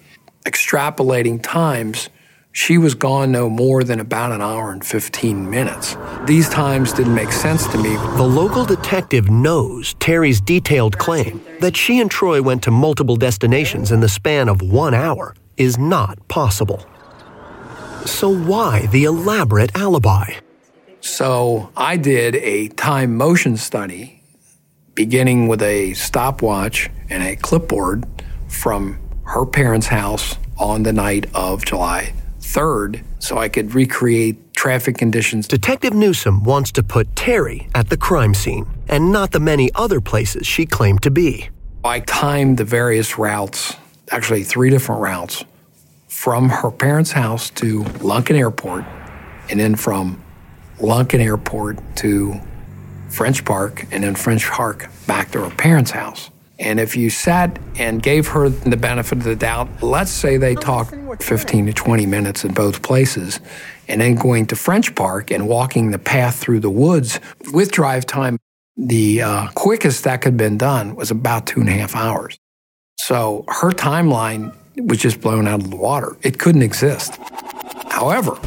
extrapolating 0.45 1.41
times, 1.41 2.09
she 2.51 2.77
was 2.77 2.95
gone 2.95 3.31
no 3.31 3.49
more 3.49 3.83
than 3.83 3.99
about 3.99 4.31
an 4.31 4.41
hour 4.41 4.71
and 4.71 4.85
15 4.85 5.49
minutes. 5.49 5.95
These 6.25 6.49
times 6.49 6.91
didn't 6.91 7.15
make 7.15 7.31
sense 7.31 7.65
to 7.67 7.77
me. 7.77 7.95
The 8.17 8.23
local 8.23 8.65
detective 8.65 9.29
knows 9.29 9.95
Terry's 9.99 10.41
detailed 10.41 10.97
claim 10.97 11.41
that 11.61 11.77
she 11.77 11.99
and 11.99 12.11
Troy 12.11 12.41
went 12.41 12.61
to 12.63 12.71
multiple 12.71 13.15
destinations 13.15 13.91
in 13.91 14.01
the 14.01 14.09
span 14.09 14.49
of 14.49 14.61
one 14.61 14.93
hour 14.93 15.33
is 15.57 15.77
not 15.77 16.27
possible. 16.27 16.85
So, 18.05 18.29
why 18.29 18.87
the 18.87 19.05
elaborate 19.05 19.75
alibi? 19.75 20.33
So, 21.01 21.71
I 21.75 21.97
did 21.97 22.35
a 22.35 22.67
time 22.69 23.17
motion 23.17 23.57
study 23.57 24.21
beginning 24.93 25.47
with 25.47 25.61
a 25.61 25.93
stopwatch 25.93 26.89
and 27.09 27.23
a 27.23 27.35
clipboard 27.35 28.05
from 28.47 28.99
her 29.23 29.45
parents' 29.45 29.87
house 29.87 30.37
on 30.59 30.83
the 30.83 30.93
night 30.93 31.27
of 31.33 31.65
July 31.65 32.13
3rd 32.39 33.03
so 33.19 33.37
I 33.37 33.49
could 33.49 33.73
recreate 33.73 34.53
traffic 34.53 34.97
conditions. 34.97 35.47
Detective 35.47 35.93
Newsom 35.93 36.43
wants 36.43 36.71
to 36.73 36.83
put 36.83 37.15
Terry 37.15 37.67
at 37.73 37.89
the 37.89 37.97
crime 37.97 38.33
scene 38.33 38.67
and 38.87 39.11
not 39.11 39.31
the 39.31 39.39
many 39.39 39.71
other 39.73 40.01
places 40.01 40.45
she 40.45 40.65
claimed 40.65 41.01
to 41.03 41.11
be. 41.11 41.49
I 41.83 42.01
timed 42.01 42.57
the 42.57 42.63
various 42.63 43.17
routes, 43.17 43.75
actually 44.11 44.43
three 44.43 44.69
different 44.69 45.01
routes, 45.01 45.43
from 46.07 46.49
her 46.49 46.69
parents' 46.69 47.11
house 47.11 47.49
to 47.51 47.83
Lunken 48.03 48.37
Airport, 48.37 48.85
and 49.49 49.59
then 49.59 49.75
from 49.75 50.21
Lunken 50.81 51.19
Airport 51.19 51.77
to 51.97 52.39
French 53.09 53.45
Park, 53.45 53.85
and 53.91 54.03
then 54.03 54.15
French 54.15 54.45
Park 54.47 54.89
back 55.05 55.31
to 55.31 55.43
her 55.43 55.49
parents' 55.55 55.91
house. 55.91 56.29
And 56.59 56.79
if 56.79 56.95
you 56.95 57.09
sat 57.09 57.57
and 57.77 58.01
gave 58.01 58.27
her 58.29 58.49
the 58.49 58.77
benefit 58.77 59.17
of 59.17 59.23
the 59.23 59.35
doubt, 59.35 59.67
let's 59.81 60.11
say 60.11 60.37
they 60.37 60.53
talked 60.55 60.93
15 61.21 61.65
to 61.65 61.73
20 61.73 62.05
minutes 62.05 62.45
in 62.45 62.53
both 62.53 62.83
places, 62.83 63.39
and 63.87 63.99
then 63.99 64.15
going 64.15 64.45
to 64.47 64.55
French 64.55 64.93
Park 64.95 65.31
and 65.31 65.47
walking 65.47 65.91
the 65.91 65.99
path 65.99 66.35
through 66.35 66.59
the 66.59 66.69
woods 66.69 67.19
with 67.51 67.71
drive 67.71 68.05
time, 68.05 68.37
the 68.77 69.21
uh, 69.21 69.47
quickest 69.55 70.03
that 70.03 70.21
could 70.21 70.33
have 70.33 70.37
been 70.37 70.57
done 70.57 70.95
was 70.95 71.11
about 71.11 71.47
two 71.47 71.59
and 71.59 71.69
a 71.69 71.73
half 71.73 71.95
hours. 71.95 72.37
So 72.97 73.43
her 73.47 73.71
timeline 73.71 74.55
was 74.77 74.99
just 74.99 75.19
blown 75.19 75.47
out 75.47 75.61
of 75.61 75.69
the 75.69 75.75
water. 75.75 76.15
It 76.21 76.39
couldn't 76.39 76.61
exist. 76.61 77.17
However, 77.89 78.39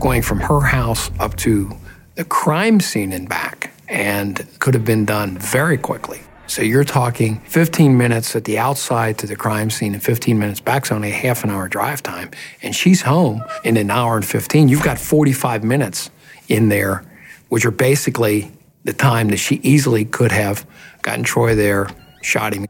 going 0.00 0.22
from 0.22 0.40
her 0.40 0.60
house 0.60 1.10
up 1.20 1.36
to 1.36 1.76
the 2.16 2.24
crime 2.24 2.80
scene 2.80 3.12
and 3.12 3.28
back, 3.28 3.72
and 3.88 4.46
could 4.58 4.74
have 4.74 4.84
been 4.84 5.04
done 5.04 5.38
very 5.38 5.78
quickly. 5.78 6.20
So 6.46 6.62
you're 6.62 6.82
talking 6.82 7.40
15 7.42 7.96
minutes 7.96 8.34
at 8.34 8.44
the 8.44 8.58
outside 8.58 9.18
to 9.18 9.26
the 9.28 9.36
crime 9.36 9.70
scene 9.70 9.94
and 9.94 10.02
15 10.02 10.36
minutes 10.36 10.58
back, 10.58 10.86
so 10.86 10.96
only 10.96 11.10
a 11.10 11.14
half 11.14 11.44
an 11.44 11.50
hour 11.50 11.68
drive 11.68 12.02
time. 12.02 12.30
And 12.60 12.74
she's 12.74 13.02
home 13.02 13.44
in 13.62 13.76
an 13.76 13.88
hour 13.88 14.16
and 14.16 14.26
15. 14.26 14.68
You've 14.68 14.82
got 14.82 14.98
45 14.98 15.62
minutes 15.62 16.10
in 16.48 16.68
there, 16.68 17.04
which 17.50 17.64
are 17.64 17.70
basically 17.70 18.50
the 18.82 18.92
time 18.92 19.28
that 19.28 19.36
she 19.36 19.60
easily 19.62 20.04
could 20.04 20.32
have 20.32 20.66
gotten 21.02 21.22
Troy 21.22 21.54
there, 21.54 21.88
shot 22.22 22.52
him. 22.52 22.66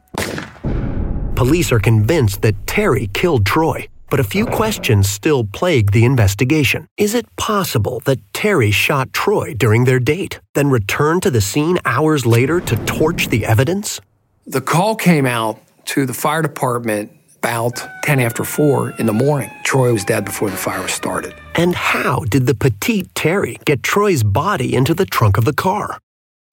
Police 1.34 1.72
are 1.72 1.80
convinced 1.80 2.42
that 2.42 2.66
Terry 2.66 3.08
killed 3.14 3.46
Troy, 3.46 3.88
but 4.10 4.20
a 4.20 4.24
few 4.24 4.44
questions 4.44 5.08
still 5.08 5.44
plague 5.44 5.92
the 5.92 6.04
investigation. 6.04 6.86
Is 6.96 7.14
it 7.14 7.26
possible 7.36 8.02
that 8.04 8.18
Terry 8.32 8.70
shot 8.70 9.12
Troy 9.12 9.54
during 9.54 9.84
their 9.84 10.00
date, 10.00 10.40
then 10.54 10.68
returned 10.70 11.22
to 11.22 11.30
the 11.30 11.40
scene 11.40 11.78
hours 11.84 12.26
later 12.26 12.60
to 12.60 12.76
torch 12.84 13.28
the 13.28 13.46
evidence? 13.46 14.00
The 14.46 14.60
call 14.60 14.96
came 14.96 15.26
out 15.26 15.60
to 15.86 16.06
the 16.06 16.14
fire 16.14 16.42
department 16.42 17.12
about 17.38 17.82
10 18.02 18.20
after 18.20 18.44
4 18.44 18.94
in 18.98 19.06
the 19.06 19.12
morning. 19.12 19.50
Troy 19.64 19.92
was 19.92 20.04
dead 20.04 20.24
before 20.24 20.50
the 20.50 20.56
fire 20.56 20.82
was 20.82 20.92
started. 20.92 21.34
And 21.54 21.74
how 21.74 22.24
did 22.24 22.46
the 22.46 22.54
petite 22.54 23.14
Terry 23.14 23.58
get 23.64 23.82
Troy's 23.82 24.22
body 24.22 24.74
into 24.74 24.92
the 24.92 25.06
trunk 25.06 25.38
of 25.38 25.44
the 25.44 25.54
car? 25.54 25.98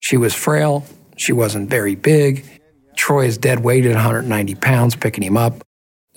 She 0.00 0.16
was 0.16 0.34
frail. 0.34 0.86
She 1.16 1.32
wasn't 1.32 1.68
very 1.68 1.94
big. 1.94 2.44
Troy's 2.96 3.36
dead 3.36 3.60
weight 3.60 3.84
at 3.84 3.94
190 3.94 4.54
pounds, 4.56 4.96
picking 4.96 5.22
him 5.22 5.36
up. 5.36 5.62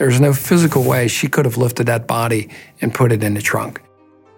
There's 0.02 0.20
no 0.20 0.34
physical 0.34 0.84
way 0.84 1.08
she 1.08 1.28
could 1.28 1.46
have 1.46 1.58
lifted 1.58 1.86
that 1.86 2.08
body 2.08 2.50
and 2.82 2.92
put 2.92 3.12
it 3.12 3.22
in 3.22 3.36
the 3.36 3.42
trunk. 3.42 3.84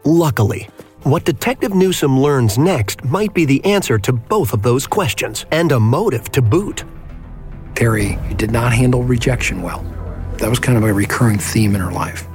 Luckily, 0.04 0.68
what 1.04 1.24
Detective 1.24 1.74
Newsom 1.74 2.20
learns 2.20 2.58
next 2.58 3.02
might 3.06 3.34
be 3.34 3.46
the 3.46 3.64
answer 3.64 3.98
to 3.98 4.12
both 4.12 4.52
of 4.52 4.62
those 4.62 4.86
questions 4.86 5.46
and 5.52 5.72
a 5.72 5.80
motive 5.80 6.30
to 6.34 6.42
boot. 6.42 6.84
Terry 7.76 8.20
did 8.36 8.52
not 8.52 8.74
handle 8.74 9.04
rejection 9.04 9.62
well. 9.62 9.86
That 10.40 10.50
was 10.50 10.60
kind 10.60 10.78
of 10.78 10.84
a 10.84 10.94
recurring 10.94 11.40
theme 11.40 11.76
in 11.76 11.80
her 11.80 11.94
life. 11.94 12.28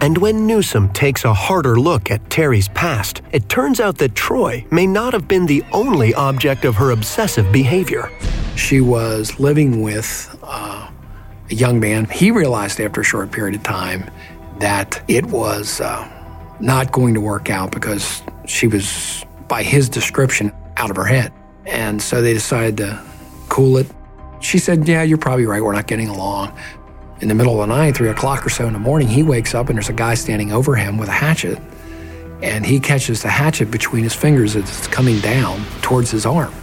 And 0.00 0.18
when 0.18 0.44
Newsom 0.44 0.88
takes 0.92 1.24
a 1.24 1.32
harder 1.32 1.78
look 1.78 2.10
at 2.10 2.28
Terry's 2.28 2.66
past, 2.70 3.22
it 3.30 3.48
turns 3.48 3.78
out 3.78 3.98
that 3.98 4.16
Troy 4.16 4.66
may 4.72 4.88
not 4.88 5.12
have 5.12 5.28
been 5.28 5.46
the 5.46 5.62
only 5.70 6.12
object 6.14 6.64
of 6.64 6.74
her 6.74 6.90
obsessive 6.90 7.52
behavior. 7.52 8.10
She 8.56 8.80
was 8.80 9.38
living 9.38 9.80
with 9.80 10.36
uh, 10.42 10.87
a 11.50 11.54
young 11.54 11.80
man. 11.80 12.06
He 12.06 12.30
realized 12.30 12.80
after 12.80 13.00
a 13.00 13.04
short 13.04 13.30
period 13.30 13.54
of 13.54 13.62
time 13.62 14.10
that 14.58 15.02
it 15.08 15.26
was 15.26 15.80
uh, 15.80 16.08
not 16.60 16.92
going 16.92 17.14
to 17.14 17.20
work 17.20 17.50
out 17.50 17.70
because 17.70 18.22
she 18.46 18.66
was, 18.66 19.24
by 19.46 19.62
his 19.62 19.88
description, 19.88 20.52
out 20.76 20.90
of 20.90 20.96
her 20.96 21.04
head. 21.04 21.32
And 21.66 22.00
so 22.00 22.22
they 22.22 22.34
decided 22.34 22.78
to 22.78 23.02
cool 23.48 23.76
it. 23.76 23.86
She 24.40 24.58
said, 24.58 24.86
Yeah, 24.86 25.02
you're 25.02 25.18
probably 25.18 25.46
right. 25.46 25.62
We're 25.62 25.72
not 25.72 25.86
getting 25.86 26.08
along. 26.08 26.58
In 27.20 27.28
the 27.28 27.34
middle 27.34 27.60
of 27.60 27.68
the 27.68 27.74
night, 27.74 27.96
three 27.96 28.08
o'clock 28.08 28.46
or 28.46 28.48
so 28.48 28.66
in 28.66 28.72
the 28.72 28.78
morning, 28.78 29.08
he 29.08 29.24
wakes 29.24 29.54
up 29.54 29.68
and 29.68 29.76
there's 29.76 29.88
a 29.88 29.92
guy 29.92 30.14
standing 30.14 30.52
over 30.52 30.76
him 30.76 30.98
with 30.98 31.08
a 31.08 31.12
hatchet. 31.12 31.58
And 32.42 32.64
he 32.64 32.78
catches 32.78 33.22
the 33.22 33.28
hatchet 33.28 33.70
between 33.72 34.04
his 34.04 34.14
fingers 34.14 34.54
as 34.54 34.62
it's 34.62 34.86
coming 34.86 35.18
down 35.18 35.64
towards 35.82 36.12
his 36.12 36.24
arm. 36.24 36.54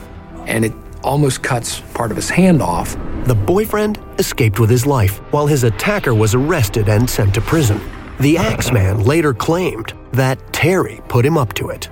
And 0.47 0.63
it 0.63 0.73
almost 1.05 1.43
cuts 1.43 1.79
part 1.93 2.11
of 2.11 2.17
his 2.17 2.29
hand 2.29 2.61
off. 2.61 2.97
The 3.25 3.35
boyfriend 3.35 3.99
escaped 4.19 4.59
with 4.59 4.69
his 4.69 4.85
life, 4.85 5.19
while 5.31 5.47
his 5.47 5.63
attacker 5.63 6.13
was 6.13 6.35
arrested 6.35 6.89
and 6.89 7.09
sent 7.09 7.33
to 7.35 7.41
prison. 7.41 7.79
The 8.19 8.37
Axeman 8.51 9.03
later 9.03 9.33
claimed 9.33 9.93
that 10.11 10.51
Terry 10.51 11.01
put 11.07 11.25
him 11.25 11.37
up 11.37 11.53
to 11.53 11.69
it. 11.69 11.89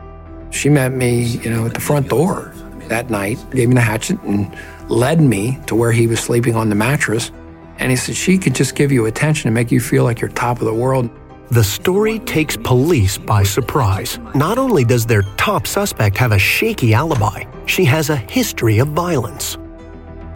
She 0.52 0.70
met 0.70 0.92
me, 0.92 1.24
you 1.24 1.50
know, 1.50 1.66
at 1.66 1.74
the 1.74 1.80
front 1.80 2.10
door 2.10 2.54
that 2.90 3.10
night, 3.10 3.38
gave 3.52 3.70
me 3.70 3.76
the 3.76 3.82
hatchet, 3.82 4.22
and 4.24 4.56
led 4.90 5.22
me 5.22 5.60
to 5.68 5.76
where 5.76 5.92
he 5.92 6.08
was 6.08 6.20
sleeping 6.20 6.56
on 6.56 6.70
the 6.70 6.76
mattress. 6.76 7.32
And 7.80 7.90
he 7.90 7.96
said, 7.96 8.16
She 8.16 8.38
could 8.38 8.56
just 8.56 8.76
give 8.76 8.92
you 8.92 9.06
attention 9.06 9.48
and 9.48 9.56
make 9.56 9.72
you 9.72 9.80
feel 9.80 10.04
like 10.04 10.22
you're 10.22 10.30
top 10.30 10.60
of 10.60 10.66
the 10.66 10.74
world. 10.74 11.10
The 11.54 11.64
story 11.64 12.18
takes 12.18 12.58
police 12.58 13.16
by 13.16 13.44
surprise. 13.44 14.18
Not 14.34 14.58
only 14.58 14.84
does 14.84 15.06
their 15.06 15.22
top 15.38 15.68
suspect 15.68 16.18
have 16.18 16.32
a 16.32 16.40
shaky 16.40 16.96
alibi, 16.96 17.44
she 17.68 17.86
has 17.86 18.10
a 18.10 18.16
history 18.16 18.80
of 18.80 18.88
violence. 18.88 19.60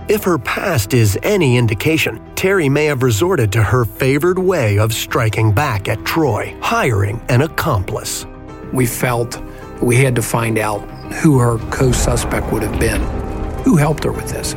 If 0.09 0.23
her 0.25 0.37
past 0.37 0.93
is 0.93 1.17
any 1.23 1.57
indication, 1.57 2.21
Terry 2.35 2.69
may 2.69 2.85
have 2.85 3.01
resorted 3.01 3.51
to 3.53 3.63
her 3.63 3.83
favored 3.83 4.37
way 4.37 4.77
of 4.77 4.93
striking 4.93 5.51
back 5.51 5.87
at 5.87 6.05
Troy, 6.05 6.55
hiring 6.61 7.19
an 7.29 7.41
accomplice. 7.41 8.27
We 8.71 8.85
felt 8.85 9.41
we 9.81 9.95
had 9.95 10.15
to 10.17 10.21
find 10.21 10.59
out 10.59 10.81
who 11.15 11.39
her 11.39 11.57
co 11.71 11.91
suspect 11.91 12.53
would 12.53 12.61
have 12.61 12.79
been, 12.79 13.01
who 13.63 13.75
helped 13.75 14.03
her 14.03 14.11
with 14.11 14.29
this. 14.29 14.53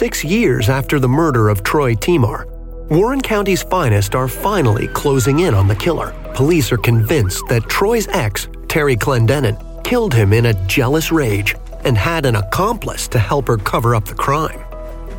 Six 0.00 0.24
years 0.24 0.70
after 0.70 0.98
the 0.98 1.10
murder 1.10 1.50
of 1.50 1.62
Troy 1.62 1.94
Temar, 1.94 2.46
Warren 2.88 3.20
County's 3.20 3.62
finest 3.62 4.14
are 4.14 4.28
finally 4.28 4.88
closing 4.88 5.40
in 5.40 5.52
on 5.52 5.68
the 5.68 5.76
killer. 5.76 6.14
Police 6.32 6.72
are 6.72 6.78
convinced 6.78 7.46
that 7.50 7.68
Troy's 7.68 8.08
ex, 8.08 8.48
Terry 8.66 8.96
Clendenin, 8.96 9.58
killed 9.84 10.14
him 10.14 10.32
in 10.32 10.46
a 10.46 10.66
jealous 10.66 11.12
rage 11.12 11.54
and 11.84 11.98
had 11.98 12.24
an 12.24 12.36
accomplice 12.36 13.08
to 13.08 13.18
help 13.18 13.46
her 13.46 13.58
cover 13.58 13.94
up 13.94 14.06
the 14.06 14.14
crime. 14.14 14.64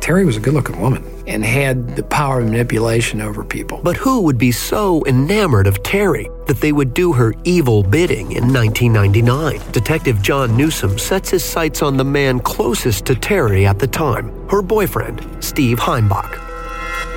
Terry 0.00 0.24
was 0.24 0.36
a 0.36 0.40
good 0.40 0.54
looking 0.54 0.80
woman 0.80 1.11
and 1.32 1.42
had 1.44 1.96
the 1.96 2.02
power 2.02 2.40
of 2.40 2.46
manipulation 2.46 3.22
over 3.22 3.42
people. 3.42 3.80
But 3.82 3.96
who 3.96 4.20
would 4.20 4.36
be 4.36 4.52
so 4.52 5.04
enamored 5.06 5.66
of 5.66 5.82
Terry 5.82 6.30
that 6.46 6.60
they 6.60 6.72
would 6.72 6.92
do 6.92 7.12
her 7.14 7.32
evil 7.44 7.82
bidding 7.82 8.32
in 8.32 8.52
1999? 8.52 9.72
Detective 9.72 10.20
John 10.20 10.54
Newsom 10.56 10.98
sets 10.98 11.30
his 11.30 11.42
sights 11.42 11.80
on 11.80 11.96
the 11.96 12.04
man 12.04 12.38
closest 12.38 13.06
to 13.06 13.14
Terry 13.14 13.66
at 13.66 13.78
the 13.78 13.86
time, 13.86 14.30
her 14.48 14.60
boyfriend, 14.60 15.26
Steve 15.42 15.78
Heimbach. 15.78 16.38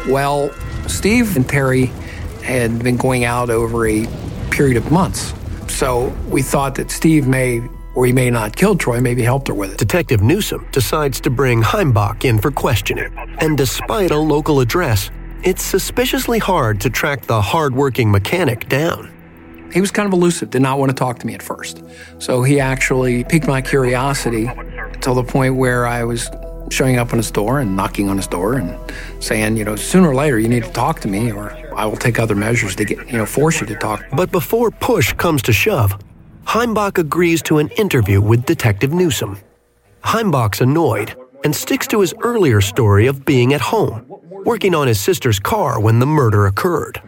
Well, 0.07 0.49
Steve 0.87 1.35
and 1.35 1.47
Terry 1.47 1.87
had 2.41 2.81
been 2.83 2.95
going 2.95 3.25
out 3.25 3.49
over 3.49 3.85
a 3.85 4.07
period 4.49 4.77
of 4.77 4.91
months. 4.91 5.33
So 5.67 6.15
we 6.29 6.41
thought 6.41 6.75
that 6.75 6.89
Steve 6.89 7.27
may 7.27 7.67
or 7.95 8.05
he 8.05 8.13
may 8.13 8.29
not 8.29 8.55
kill 8.55 8.75
Troy, 8.75 8.99
maybe 8.99 9.23
helped 9.23 9.47
her 9.47 9.53
with 9.53 9.71
it. 9.71 9.77
Detective 9.77 10.21
Newsom 10.21 10.67
decides 10.71 11.19
to 11.21 11.29
bring 11.29 11.61
Heimbach 11.61 12.25
in 12.25 12.39
for 12.39 12.51
questioning. 12.51 13.11
And 13.39 13.57
despite 13.57 14.11
a 14.11 14.17
local 14.17 14.59
address, 14.59 15.09
it's 15.43 15.63
suspiciously 15.63 16.39
hard 16.39 16.81
to 16.81 16.89
track 16.89 17.23
the 17.23 17.41
hardworking 17.41 18.11
mechanic 18.11 18.67
down. 18.67 19.11
He 19.71 19.81
was 19.81 19.91
kind 19.91 20.07
of 20.07 20.13
elusive, 20.13 20.49
did 20.49 20.61
not 20.61 20.79
want 20.79 20.89
to 20.89 20.95
talk 20.95 21.19
to 21.19 21.27
me 21.27 21.33
at 21.33 21.41
first. 21.41 21.83
So 22.19 22.43
he 22.43 22.59
actually 22.59 23.23
piqued 23.23 23.47
my 23.47 23.61
curiosity 23.61 24.45
until 24.45 25.15
the 25.15 25.23
point 25.23 25.55
where 25.55 25.85
I 25.85 26.03
was 26.03 26.29
showing 26.71 26.97
up 26.97 27.11
on 27.11 27.17
his 27.17 27.29
door 27.29 27.59
and 27.59 27.75
knocking 27.75 28.09
on 28.09 28.17
his 28.17 28.27
door 28.27 28.55
and 28.55 28.77
saying, 29.23 29.57
you 29.57 29.63
know, 29.63 29.75
sooner 29.75 30.09
or 30.09 30.15
later 30.15 30.39
you 30.39 30.47
need 30.47 30.63
to 30.63 30.71
talk 30.71 30.99
to 31.01 31.07
me 31.07 31.31
or 31.31 31.51
I 31.75 31.85
will 31.85 31.97
take 31.97 32.19
other 32.19 32.35
measures 32.35 32.75
to 32.77 32.85
get, 32.85 33.05
you 33.07 33.17
know, 33.17 33.25
force 33.25 33.61
you 33.61 33.67
to 33.67 33.75
talk. 33.75 34.03
But 34.15 34.31
before 34.31 34.71
push 34.71 35.13
comes 35.13 35.41
to 35.43 35.53
shove, 35.53 35.95
Heimbach 36.45 36.97
agrees 36.97 37.41
to 37.43 37.57
an 37.57 37.69
interview 37.69 38.21
with 38.21 38.45
Detective 38.45 38.93
Newsom. 38.93 39.39
Heimbach's 40.03 40.61
annoyed 40.61 41.15
and 41.43 41.55
sticks 41.55 41.87
to 41.87 42.01
his 42.01 42.13
earlier 42.21 42.61
story 42.61 43.07
of 43.07 43.25
being 43.25 43.53
at 43.53 43.61
home, 43.61 44.05
working 44.45 44.73
on 44.73 44.87
his 44.87 44.99
sister's 44.99 45.39
car 45.39 45.79
when 45.79 45.99
the 45.99 46.05
murder 46.05 46.45
occurred. 46.45 47.01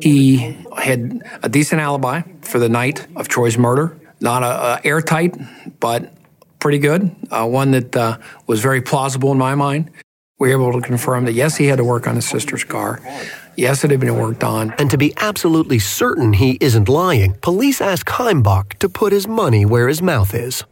He 0.00 0.56
had 0.76 1.22
a 1.42 1.48
decent 1.48 1.80
alibi 1.80 2.22
for 2.40 2.58
the 2.58 2.68
night 2.68 3.06
of 3.14 3.28
Troy's 3.28 3.58
murder. 3.58 3.96
Not 4.20 4.42
a, 4.42 4.46
a 4.46 4.80
airtight, 4.84 5.36
but 5.78 6.12
pretty 6.58 6.78
good, 6.78 7.14
uh, 7.30 7.46
one 7.46 7.72
that 7.72 7.96
uh, 7.96 8.18
was 8.46 8.60
very 8.60 8.80
plausible 8.80 9.32
in 9.32 9.38
my 9.38 9.54
mind. 9.54 9.90
We 10.38 10.54
were 10.54 10.68
able 10.68 10.80
to 10.80 10.86
confirm 10.86 11.24
that 11.26 11.32
yes, 11.32 11.56
he 11.56 11.66
had 11.66 11.76
to 11.76 11.84
work 11.84 12.06
on 12.08 12.16
his 12.16 12.24
sister's 12.26 12.64
car. 12.64 13.00
Yes, 13.54 13.84
it 13.84 13.90
had 13.90 14.00
been 14.00 14.16
worked 14.16 14.44
on. 14.44 14.72
And 14.78 14.90
to 14.90 14.96
be 14.96 15.12
absolutely 15.18 15.78
certain 15.78 16.32
he 16.32 16.56
isn't 16.60 16.88
lying, 16.88 17.34
police 17.34 17.80
ask 17.80 18.06
Heimbach 18.06 18.78
to 18.78 18.88
put 18.88 19.12
his 19.12 19.28
money 19.28 19.66
where 19.66 19.88
his 19.88 20.00
mouth 20.00 20.34
is. 20.34 20.64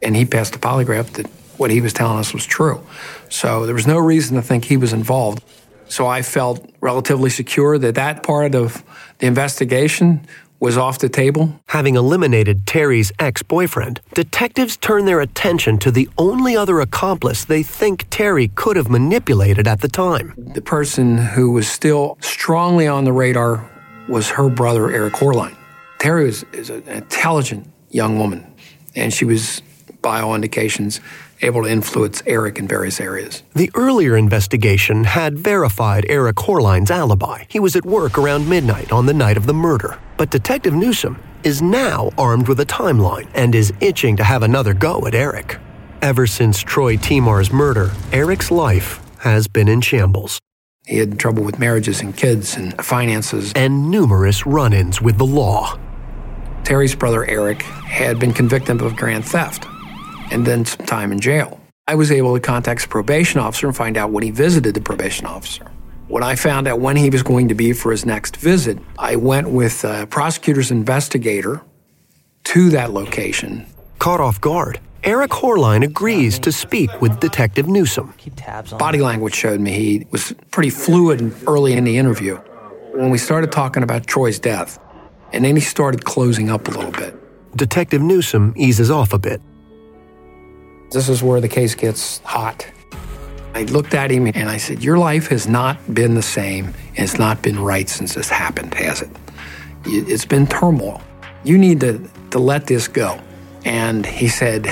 And 0.00 0.14
he 0.14 0.24
passed 0.24 0.52
the 0.52 0.58
polygraph 0.58 1.12
that 1.14 1.26
what 1.56 1.70
he 1.70 1.80
was 1.80 1.92
telling 1.92 2.18
us 2.18 2.32
was 2.32 2.46
true. 2.46 2.86
So 3.28 3.66
there 3.66 3.74
was 3.74 3.86
no 3.86 3.98
reason 3.98 4.36
to 4.36 4.42
think 4.42 4.64
he 4.64 4.76
was 4.76 4.92
involved. 4.92 5.44
So 5.88 6.06
I 6.06 6.22
felt 6.22 6.64
relatively 6.80 7.30
secure 7.30 7.76
that 7.78 7.96
that 7.96 8.22
part 8.22 8.54
of 8.54 8.84
the 9.18 9.26
investigation 9.26 10.26
was 10.60 10.76
off 10.76 10.98
the 10.98 11.08
table. 11.08 11.60
Having 11.68 11.96
eliminated 11.96 12.66
Terry's 12.66 13.10
ex 13.18 13.42
boyfriend, 13.42 14.00
detectives 14.14 14.76
turn 14.76 15.06
their 15.06 15.20
attention 15.20 15.78
to 15.78 15.90
the 15.90 16.08
only 16.18 16.56
other 16.56 16.80
accomplice 16.80 17.44
they 17.44 17.62
think 17.62 18.06
Terry 18.10 18.48
could 18.48 18.76
have 18.76 18.90
manipulated 18.90 19.66
at 19.66 19.80
the 19.80 19.88
time. 19.88 20.34
The 20.36 20.62
person 20.62 21.18
who 21.18 21.50
was 21.50 21.68
still 21.68 22.18
strongly 22.20 22.86
on 22.86 23.04
the 23.04 23.12
radar 23.12 23.68
was 24.08 24.28
her 24.30 24.48
brother, 24.50 24.90
Eric 24.90 25.14
Horline. 25.14 25.56
Terry 25.98 26.26
was, 26.26 26.44
is 26.52 26.70
an 26.70 26.86
intelligent 26.88 27.66
young 27.90 28.18
woman, 28.18 28.46
and 28.94 29.12
she 29.12 29.24
was, 29.24 29.62
by 30.02 30.20
all 30.20 30.34
indications, 30.34 31.00
able 31.42 31.62
to 31.62 31.70
influence 31.70 32.22
Eric 32.26 32.58
in 32.58 32.68
various 32.68 33.00
areas. 33.00 33.42
The 33.54 33.70
earlier 33.74 34.16
investigation 34.16 35.04
had 35.04 35.38
verified 35.38 36.06
Eric 36.08 36.36
Horline's 36.36 36.90
alibi. 36.90 37.44
He 37.48 37.60
was 37.60 37.76
at 37.76 37.84
work 37.84 38.18
around 38.18 38.48
midnight 38.48 38.92
on 38.92 39.06
the 39.06 39.14
night 39.14 39.36
of 39.36 39.46
the 39.46 39.54
murder. 39.54 39.98
But 40.16 40.30
Detective 40.30 40.74
Newsom 40.74 41.22
is 41.42 41.62
now 41.62 42.10
armed 42.18 42.48
with 42.48 42.60
a 42.60 42.66
timeline 42.66 43.28
and 43.34 43.54
is 43.54 43.72
itching 43.80 44.16
to 44.16 44.24
have 44.24 44.42
another 44.42 44.74
go 44.74 45.06
at 45.06 45.14
Eric. 45.14 45.58
Ever 46.02 46.26
since 46.26 46.60
Troy 46.60 46.96
Temar's 46.96 47.52
murder, 47.52 47.90
Eric's 48.12 48.50
life 48.50 49.00
has 49.18 49.48
been 49.48 49.68
in 49.68 49.80
shambles. 49.80 50.38
He 50.86 50.98
had 50.98 51.18
trouble 51.18 51.42
with 51.42 51.58
marriages 51.58 52.00
and 52.00 52.16
kids 52.16 52.56
and 52.56 52.74
finances. 52.84 53.52
And 53.54 53.90
numerous 53.90 54.46
run 54.46 54.72
ins 54.72 55.00
with 55.00 55.18
the 55.18 55.26
law. 55.26 55.78
Terry's 56.64 56.94
brother 56.94 57.24
Eric 57.24 57.62
had 57.62 58.18
been 58.18 58.32
convicted 58.32 58.80
of 58.80 58.96
grand 58.96 59.24
theft 59.24 59.66
and 60.30 60.46
then 60.46 60.64
some 60.64 60.86
time 60.86 61.12
in 61.12 61.20
jail. 61.20 61.60
I 61.86 61.94
was 61.94 62.12
able 62.12 62.34
to 62.34 62.40
contact 62.40 62.82
the 62.82 62.88
probation 62.88 63.40
officer 63.40 63.66
and 63.66 63.76
find 63.76 63.96
out 63.96 64.10
when 64.10 64.22
he 64.22 64.30
visited 64.30 64.74
the 64.74 64.80
probation 64.80 65.26
officer. 65.26 65.70
When 66.08 66.22
I 66.22 66.34
found 66.34 66.68
out 66.68 66.80
when 66.80 66.96
he 66.96 67.10
was 67.10 67.22
going 67.22 67.48
to 67.48 67.54
be 67.54 67.72
for 67.72 67.90
his 67.90 68.04
next 68.04 68.36
visit, 68.36 68.78
I 68.98 69.16
went 69.16 69.48
with 69.50 69.84
a 69.84 70.06
prosecutor's 70.06 70.70
investigator 70.70 71.62
to 72.44 72.70
that 72.70 72.90
location. 72.90 73.66
Caught 73.98 74.20
off 74.20 74.40
guard, 74.40 74.80
Eric 75.02 75.30
Horline 75.30 75.84
agrees 75.84 76.38
to 76.40 76.52
speak 76.52 76.90
with 77.00 77.20
Detective 77.20 77.68
Newsom. 77.68 78.12
Body 78.78 78.98
language 78.98 79.34
showed 79.34 79.60
me 79.60 79.72
he 79.72 80.06
was 80.10 80.34
pretty 80.50 80.70
fluid 80.70 81.34
early 81.46 81.72
in 81.72 81.84
the 81.84 81.96
interview. 81.96 82.36
When 82.92 83.10
we 83.10 83.18
started 83.18 83.50
talking 83.50 83.82
about 83.82 84.06
Troy's 84.06 84.38
death, 84.38 84.78
and 85.32 85.44
then 85.44 85.56
he 85.56 85.62
started 85.62 86.04
closing 86.04 86.50
up 86.50 86.68
a 86.68 86.70
little 86.72 86.90
bit. 86.90 87.14
Detective 87.56 88.02
Newsom 88.02 88.52
eases 88.56 88.90
off 88.90 89.12
a 89.12 89.18
bit. 89.18 89.40
This 90.90 91.08
is 91.08 91.22
where 91.22 91.40
the 91.40 91.48
case 91.48 91.76
gets 91.76 92.18
hot. 92.24 92.66
I 93.54 93.62
looked 93.62 93.94
at 93.94 94.10
him 94.10 94.26
and 94.26 94.48
I 94.48 94.56
said, 94.56 94.82
Your 94.82 94.98
life 94.98 95.28
has 95.28 95.46
not 95.46 95.78
been 95.94 96.14
the 96.14 96.22
same 96.22 96.66
and 96.96 96.98
it's 96.98 97.18
not 97.18 97.42
been 97.42 97.60
right 97.60 97.88
since 97.88 98.14
this 98.14 98.28
happened, 98.28 98.74
has 98.74 99.02
it? 99.02 99.10
It's 99.84 100.24
been 100.24 100.48
turmoil. 100.48 101.00
You 101.44 101.58
need 101.58 101.80
to, 101.80 102.10
to 102.32 102.40
let 102.40 102.66
this 102.66 102.88
go. 102.88 103.20
And 103.64 104.04
he 104.04 104.26
said, 104.28 104.64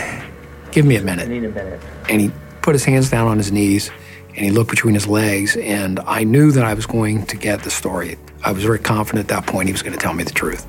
Give 0.72 0.84
me 0.84 0.96
a 0.96 1.02
minute. 1.02 1.28
need 1.28 1.44
a 1.44 1.50
minute. 1.50 1.80
And 2.08 2.20
he 2.20 2.32
put 2.62 2.74
his 2.74 2.84
hands 2.84 3.10
down 3.10 3.28
on 3.28 3.36
his 3.36 3.52
knees 3.52 3.90
and 4.30 4.44
he 4.44 4.50
looked 4.50 4.70
between 4.70 4.94
his 4.94 5.06
legs. 5.06 5.56
And 5.56 6.00
I 6.00 6.24
knew 6.24 6.50
that 6.50 6.64
I 6.64 6.74
was 6.74 6.86
going 6.86 7.26
to 7.26 7.36
get 7.36 7.62
the 7.62 7.70
story. 7.70 8.16
I 8.44 8.50
was 8.50 8.64
very 8.64 8.80
confident 8.80 9.30
at 9.30 9.36
that 9.36 9.46
point 9.46 9.68
he 9.68 9.72
was 9.72 9.82
going 9.82 9.96
to 9.96 10.00
tell 10.00 10.14
me 10.14 10.24
the 10.24 10.32
truth. 10.32 10.66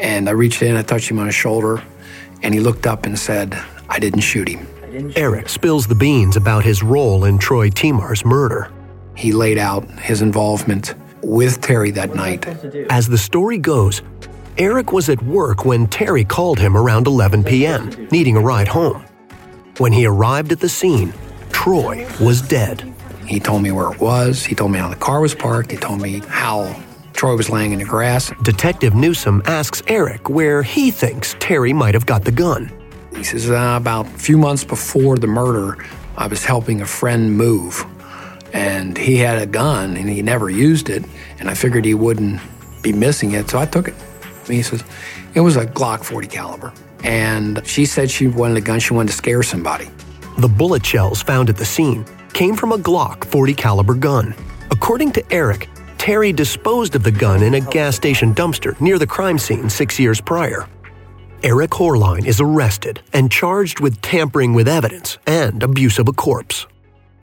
And 0.00 0.28
I 0.28 0.32
reached 0.32 0.60
in, 0.60 0.74
I 0.76 0.82
touched 0.82 1.08
him 1.08 1.20
on 1.20 1.26
his 1.26 1.34
shoulder, 1.36 1.82
and 2.42 2.52
he 2.52 2.58
looked 2.58 2.88
up 2.88 3.06
and 3.06 3.16
said, 3.16 3.56
I 3.92 3.98
didn't 3.98 4.20
shoot 4.20 4.48
him. 4.48 4.66
Eric 5.16 5.50
spills 5.50 5.86
the 5.86 5.94
beans 5.94 6.34
about 6.38 6.64
his 6.64 6.82
role 6.82 7.26
in 7.26 7.36
Troy 7.36 7.68
Temar's 7.68 8.24
murder. 8.24 8.72
He 9.14 9.32
laid 9.32 9.58
out 9.58 9.86
his 10.00 10.22
involvement 10.22 10.94
with 11.22 11.60
Terry 11.60 11.90
that 11.90 12.14
night. 12.14 12.46
As 12.90 13.06
the 13.06 13.18
story 13.18 13.58
goes, 13.58 14.00
Eric 14.56 14.92
was 14.92 15.10
at 15.10 15.22
work 15.22 15.66
when 15.66 15.88
Terry 15.88 16.24
called 16.24 16.58
him 16.58 16.74
around 16.74 17.06
11 17.06 17.44
p.m., 17.44 18.08
needing 18.10 18.34
a 18.34 18.40
ride 18.40 18.68
home. 18.68 19.04
When 19.76 19.92
he 19.92 20.06
arrived 20.06 20.52
at 20.52 20.60
the 20.60 20.70
scene, 20.70 21.12
Troy 21.50 22.06
was 22.18 22.40
dead. 22.40 22.90
He 23.26 23.40
told 23.40 23.62
me 23.62 23.72
where 23.72 23.92
it 23.92 24.00
was, 24.00 24.42
he 24.42 24.54
told 24.54 24.72
me 24.72 24.78
how 24.78 24.88
the 24.88 24.96
car 24.96 25.20
was 25.20 25.34
parked, 25.34 25.70
he 25.70 25.76
told 25.76 26.00
me 26.00 26.22
how 26.28 26.82
Troy 27.12 27.36
was 27.36 27.50
laying 27.50 27.72
in 27.72 27.78
the 27.78 27.84
grass. 27.84 28.32
Detective 28.42 28.94
Newsom 28.94 29.42
asks 29.44 29.82
Eric 29.86 30.30
where 30.30 30.62
he 30.62 30.90
thinks 30.90 31.36
Terry 31.40 31.74
might 31.74 31.92
have 31.92 32.06
got 32.06 32.24
the 32.24 32.32
gun. 32.32 32.72
He 33.22 33.26
says, 33.26 33.52
uh, 33.52 33.74
about 33.76 34.06
a 34.06 34.18
few 34.18 34.36
months 34.36 34.64
before 34.64 35.16
the 35.16 35.28
murder, 35.28 35.78
I 36.16 36.26
was 36.26 36.44
helping 36.44 36.80
a 36.80 36.86
friend 36.86 37.36
move, 37.36 37.86
and 38.52 38.98
he 38.98 39.16
had 39.18 39.40
a 39.40 39.46
gun 39.46 39.96
and 39.96 40.08
he 40.08 40.22
never 40.22 40.50
used 40.50 40.90
it, 40.90 41.04
and 41.38 41.48
I 41.48 41.54
figured 41.54 41.84
he 41.84 41.94
wouldn't 41.94 42.40
be 42.82 42.92
missing 42.92 43.30
it, 43.30 43.48
so 43.48 43.60
I 43.60 43.66
took 43.66 43.86
it. 43.86 43.94
And 44.46 44.48
he 44.48 44.62
says, 44.62 44.82
it 45.34 45.40
was 45.40 45.54
a 45.54 45.64
Glock 45.64 46.02
40 46.02 46.26
caliber, 46.26 46.72
and 47.04 47.64
she 47.64 47.86
said 47.86 48.10
she 48.10 48.26
wanted 48.26 48.56
a 48.56 48.60
gun, 48.60 48.80
she 48.80 48.92
wanted 48.92 49.12
to 49.12 49.16
scare 49.16 49.44
somebody. 49.44 49.88
The 50.38 50.48
bullet 50.48 50.84
shells 50.84 51.22
found 51.22 51.48
at 51.48 51.56
the 51.56 51.64
scene 51.64 52.04
came 52.32 52.56
from 52.56 52.72
a 52.72 52.76
Glock 52.76 53.24
40 53.26 53.54
caliber 53.54 53.94
gun. 53.94 54.34
According 54.72 55.12
to 55.12 55.32
Eric, 55.32 55.68
Terry 55.96 56.32
disposed 56.32 56.96
of 56.96 57.04
the 57.04 57.12
gun 57.12 57.44
in 57.44 57.54
a 57.54 57.60
gas 57.60 57.94
station 57.94 58.34
dumpster 58.34 58.78
near 58.80 58.98
the 58.98 59.06
crime 59.06 59.38
scene 59.38 59.70
six 59.70 60.00
years 60.00 60.20
prior. 60.20 60.66
Eric 61.44 61.70
Horline 61.70 62.24
is 62.24 62.40
arrested 62.40 63.02
and 63.12 63.28
charged 63.28 63.80
with 63.80 64.00
tampering 64.00 64.54
with 64.54 64.68
evidence 64.68 65.18
and 65.26 65.60
abuse 65.60 65.98
of 65.98 66.06
a 66.06 66.12
corpse. 66.12 66.68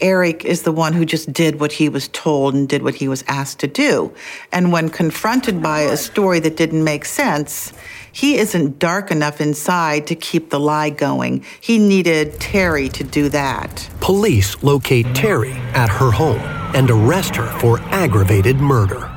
Eric 0.01 0.43
is 0.43 0.63
the 0.63 0.73
one 0.73 0.91
who 0.91 1.05
just 1.05 1.31
did 1.31 1.61
what 1.61 1.71
he 1.71 1.87
was 1.87 2.09
told 2.09 2.53
and 2.53 2.67
did 2.67 2.83
what 2.83 2.95
he 2.95 3.07
was 3.07 3.23
asked 3.29 3.59
to 3.59 3.67
do. 3.67 4.13
And 4.51 4.73
when 4.73 4.89
confronted 4.89 5.61
by 5.61 5.81
a 5.81 5.95
story 5.95 6.41
that 6.41 6.57
didn't 6.57 6.83
make 6.83 7.05
sense, 7.05 7.71
he 8.11 8.37
isn't 8.37 8.77
dark 8.77 9.09
enough 9.09 9.39
inside 9.39 10.05
to 10.07 10.15
keep 10.15 10.49
the 10.49 10.59
lie 10.59 10.89
going. 10.89 11.45
He 11.61 11.77
needed 11.77 12.41
Terry 12.41 12.89
to 12.89 13.05
do 13.05 13.29
that. 13.29 13.89
Police 14.01 14.61
locate 14.61 15.15
Terry 15.15 15.53
at 15.73 15.89
her 15.89 16.11
home 16.11 16.41
and 16.75 16.91
arrest 16.91 17.37
her 17.37 17.47
for 17.59 17.79
aggravated 17.83 18.57
murder. 18.57 19.09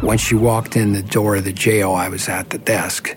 When 0.00 0.18
she 0.18 0.36
walked 0.36 0.76
in 0.76 0.92
the 0.92 1.02
door 1.02 1.34
of 1.36 1.44
the 1.44 1.52
jail, 1.52 1.92
I 1.92 2.08
was 2.08 2.28
at 2.28 2.50
the 2.50 2.58
desk, 2.58 3.16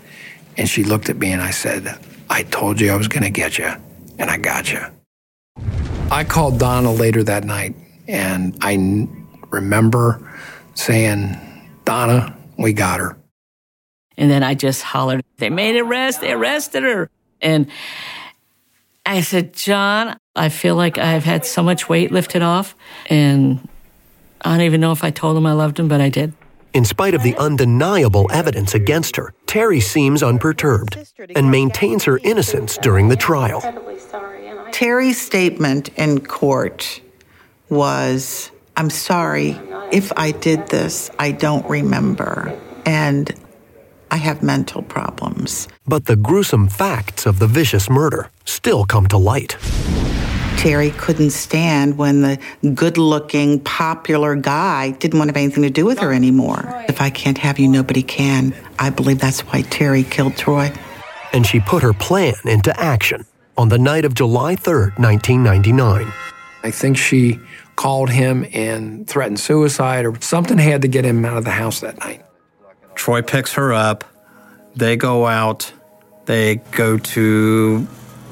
and 0.58 0.70
she 0.70 0.84
looked 0.84 1.10
at 1.10 1.18
me 1.18 1.32
and 1.32 1.42
I 1.42 1.52
said, 1.52 1.98
I 2.30 2.44
told 2.44 2.80
you 2.80 2.92
I 2.92 2.96
was 2.96 3.08
going 3.08 3.24
to 3.24 3.30
get 3.30 3.58
you, 3.58 3.72
and 4.18 4.30
I 4.30 4.38
got 4.38 4.72
you. 4.72 4.82
I 6.12 6.24
called 6.24 6.60
Donna 6.60 6.92
later 6.92 7.24
that 7.24 7.44
night, 7.44 7.76
and 8.08 8.58
I 8.62 8.74
n- 8.74 9.28
remember 9.50 10.30
saying, 10.74 11.38
Donna, 11.86 12.36
we 12.58 12.74
got 12.74 13.00
her. 13.00 13.18
And 14.18 14.30
then 14.30 14.44
I 14.44 14.54
just 14.54 14.82
hollered, 14.82 15.24
They 15.38 15.50
made 15.50 15.76
an 15.76 15.86
arrest, 15.86 16.22
they 16.22 16.32
arrested 16.32 16.84
her. 16.84 17.10
And 17.42 17.68
I 19.06 19.22
said, 19.22 19.54
John, 19.54 20.18
I 20.36 20.50
feel 20.50 20.76
like 20.76 20.98
I've 20.98 21.24
had 21.24 21.46
so 21.46 21.64
much 21.64 21.90
weight 21.90 22.12
lifted 22.12 22.42
off. 22.42 22.76
And 23.10 23.68
I 24.42 24.52
don't 24.52 24.66
even 24.66 24.82
know 24.82 24.92
if 24.92 25.04
I 25.04 25.10
told 25.12 25.38
him 25.38 25.46
I 25.46 25.54
loved 25.54 25.80
him, 25.80 25.88
but 25.88 26.02
I 26.02 26.10
did. 26.10 26.34
In 26.74 26.86
spite 26.86 27.14
of 27.14 27.22
the 27.22 27.36
undeniable 27.38 28.30
evidence 28.32 28.74
against 28.74 29.18
her, 29.18 29.34
Terry 29.46 29.82
seems 29.82 30.24
unperturbed 30.24 30.98
and 31.36 31.52
maintains 31.52 32.06
her 32.06 32.18
innocence 32.24 32.78
during 32.78 33.10
the 33.10 33.18
trial. 33.18 33.62
Terry's 34.72 35.22
statement 35.22 35.90
in 35.98 36.22
court 36.22 37.02
was 37.70 38.52
I'm 38.78 38.90
sorry. 38.90 39.60
If 39.92 40.14
I 40.16 40.32
did 40.32 40.68
this, 40.68 41.12
I 41.20 41.32
don't 41.32 41.70
remember. 41.70 42.58
And 42.86 43.34
I 44.10 44.16
have 44.16 44.42
mental 44.42 44.82
problems. 44.82 45.68
But 45.86 46.06
the 46.06 46.16
gruesome 46.16 46.70
facts 46.70 47.26
of 47.26 47.40
the 47.40 47.48
vicious 47.48 47.90
murder 47.90 48.30
still 48.46 48.86
come 48.86 49.08
to 49.08 49.18
light. 49.18 49.58
Terry 50.62 50.92
couldn't 50.92 51.32
stand 51.32 51.98
when 51.98 52.22
the 52.22 52.40
good 52.76 53.00
looking, 53.00 53.62
popular 53.62 54.36
guy 54.36 54.92
didn't 54.92 55.18
want 55.18 55.30
to 55.30 55.32
have 55.32 55.44
anything 55.44 55.64
to 55.64 55.72
do 55.72 55.88
with 55.88 55.98
her 55.98 56.14
anymore. 56.14 56.86
If 56.88 57.02
I 57.02 57.10
can't 57.10 57.40
have 57.40 57.58
you, 57.58 57.68
nobody 57.68 58.04
can. 58.04 58.54
I 58.78 58.92
believe 58.92 59.18
that's 59.18 59.40
why 59.40 59.64
Terry 59.64 60.04
killed 60.04 60.38
Troy. 60.38 60.72
And 61.34 61.48
she 61.48 61.62
put 61.62 61.82
her 61.82 61.94
plan 61.94 62.36
into 62.46 62.80
action 62.80 63.26
on 63.58 63.70
the 63.70 63.80
night 63.80 64.06
of 64.06 64.14
July 64.14 64.56
3rd, 64.56 65.00
1999. 65.00 66.14
I 66.62 66.70
think 66.70 66.96
she 66.96 67.40
called 67.76 68.12
him 68.12 68.46
and 68.54 69.08
threatened 69.08 69.40
suicide 69.40 70.06
or 70.06 70.14
something 70.22 70.60
had 70.60 70.84
to 70.84 70.88
get 70.88 71.04
him 71.04 71.26
out 71.26 71.38
of 71.38 71.44
the 71.44 71.50
house 71.50 71.80
that 71.80 71.98
night. 71.98 72.24
Troy 72.94 73.24
picks 73.24 73.54
her 73.54 73.74
up. 73.74 74.04
They 74.76 74.96
go 74.96 75.26
out. 75.26 75.74
They 76.26 76.58
go 76.58 77.00
to 77.00 77.88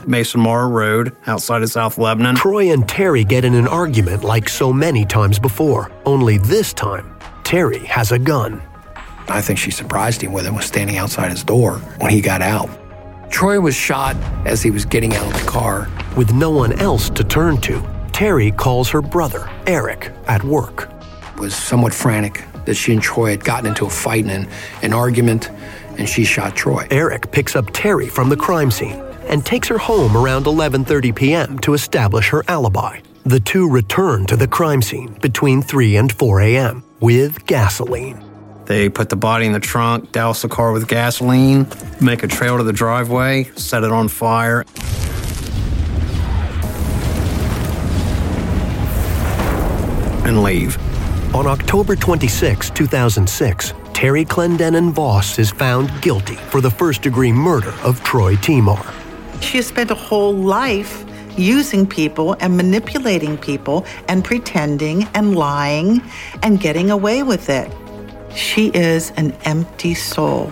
Mason 0.09 0.41
Morrow 0.41 0.67
Road 0.67 1.15
outside 1.27 1.61
of 1.61 1.69
South 1.69 1.99
Lebanon. 1.99 2.35
Troy 2.35 2.71
and 2.73 2.89
Terry 2.89 3.23
get 3.23 3.45
in 3.45 3.53
an 3.53 3.67
argument 3.67 4.23
like 4.23 4.49
so 4.49 4.73
many 4.73 5.05
times 5.05 5.37
before, 5.37 5.91
only 6.05 6.39
this 6.39 6.73
time, 6.73 7.15
Terry 7.43 7.85
has 7.85 8.11
a 8.11 8.17
gun. 8.17 8.59
I 9.27 9.39
think 9.41 9.59
she 9.59 9.69
surprised 9.69 10.21
him 10.21 10.33
with 10.33 10.47
it, 10.47 10.53
was 10.53 10.65
standing 10.65 10.97
outside 10.97 11.29
his 11.29 11.43
door 11.43 11.75
when 11.99 12.11
he 12.11 12.21
got 12.21 12.41
out. 12.41 12.69
Troy 13.29 13.59
was 13.59 13.75
shot 13.75 14.15
as 14.47 14.63
he 14.63 14.71
was 14.71 14.83
getting 14.83 15.13
out 15.13 15.27
of 15.27 15.33
the 15.39 15.47
car. 15.47 15.87
With 16.17 16.33
no 16.33 16.49
one 16.49 16.73
else 16.79 17.11
to 17.11 17.23
turn 17.23 17.61
to, 17.61 17.79
Terry 18.11 18.49
calls 18.49 18.89
her 18.89 19.03
brother, 19.03 19.47
Eric, 19.67 20.11
at 20.27 20.43
work. 20.43 20.89
Was 21.37 21.55
somewhat 21.55 21.93
frantic 21.93 22.43
that 22.65 22.73
she 22.73 22.93
and 22.93 23.01
Troy 23.01 23.29
had 23.29 23.43
gotten 23.43 23.67
into 23.67 23.85
a 23.85 23.89
fight 23.89 24.25
and 24.25 24.49
an 24.81 24.93
argument, 24.93 25.51
and 25.99 26.09
she 26.09 26.25
shot 26.25 26.55
Troy. 26.55 26.87
Eric 26.89 27.31
picks 27.31 27.55
up 27.55 27.69
Terry 27.73 28.07
from 28.07 28.29
the 28.29 28.35
crime 28.35 28.71
scene 28.71 29.08
and 29.29 29.45
takes 29.45 29.67
her 29.69 29.77
home 29.77 30.17
around 30.17 30.45
11:30 30.45 31.15
p.m. 31.15 31.59
to 31.59 31.73
establish 31.73 32.29
her 32.29 32.43
alibi. 32.47 32.99
The 33.23 33.39
two 33.39 33.69
return 33.69 34.25
to 34.25 34.35
the 34.35 34.47
crime 34.47 34.81
scene 34.81 35.13
between 35.21 35.61
3 35.61 35.95
and 35.97 36.11
4 36.11 36.41
a.m. 36.41 36.83
with 36.99 37.45
gasoline. 37.45 38.23
They 38.65 38.87
put 38.87 39.09
the 39.09 39.15
body 39.15 39.45
in 39.45 39.51
the 39.51 39.59
trunk, 39.59 40.11
douse 40.11 40.41
the 40.43 40.47
car 40.47 40.71
with 40.71 40.87
gasoline, 40.87 41.67
make 41.99 42.21
a 42.23 42.27
trail 42.27 42.57
to 42.57 42.63
the 42.63 42.73
driveway, 42.73 43.45
set 43.55 43.83
it 43.83 43.91
on 43.91 44.07
fire. 44.09 44.63
And 50.23 50.43
leave. 50.43 50.77
On 51.33 51.47
October 51.47 51.95
26, 51.95 52.69
2006, 52.69 53.73
Terry 53.93 54.23
Clendenin 54.23 54.91
Voss 54.91 55.39
is 55.39 55.49
found 55.49 55.91
guilty 56.01 56.35
for 56.35 56.61
the 56.61 56.69
first 56.69 57.01
degree 57.01 57.31
murder 57.31 57.73
of 57.83 58.03
Troy 58.03 58.35
Temar. 58.35 58.98
She 59.41 59.57
has 59.57 59.67
spent 59.67 59.91
a 59.91 59.95
whole 59.95 60.33
life 60.33 61.05
using 61.37 61.87
people 61.87 62.35
and 62.39 62.57
manipulating 62.57 63.37
people 63.37 63.85
and 64.07 64.23
pretending 64.23 65.03
and 65.13 65.35
lying 65.35 66.01
and 66.43 66.59
getting 66.59 66.91
away 66.91 67.23
with 67.23 67.49
it. 67.49 67.71
She 68.35 68.67
is 68.73 69.11
an 69.11 69.31
empty 69.43 69.93
soul 69.93 70.51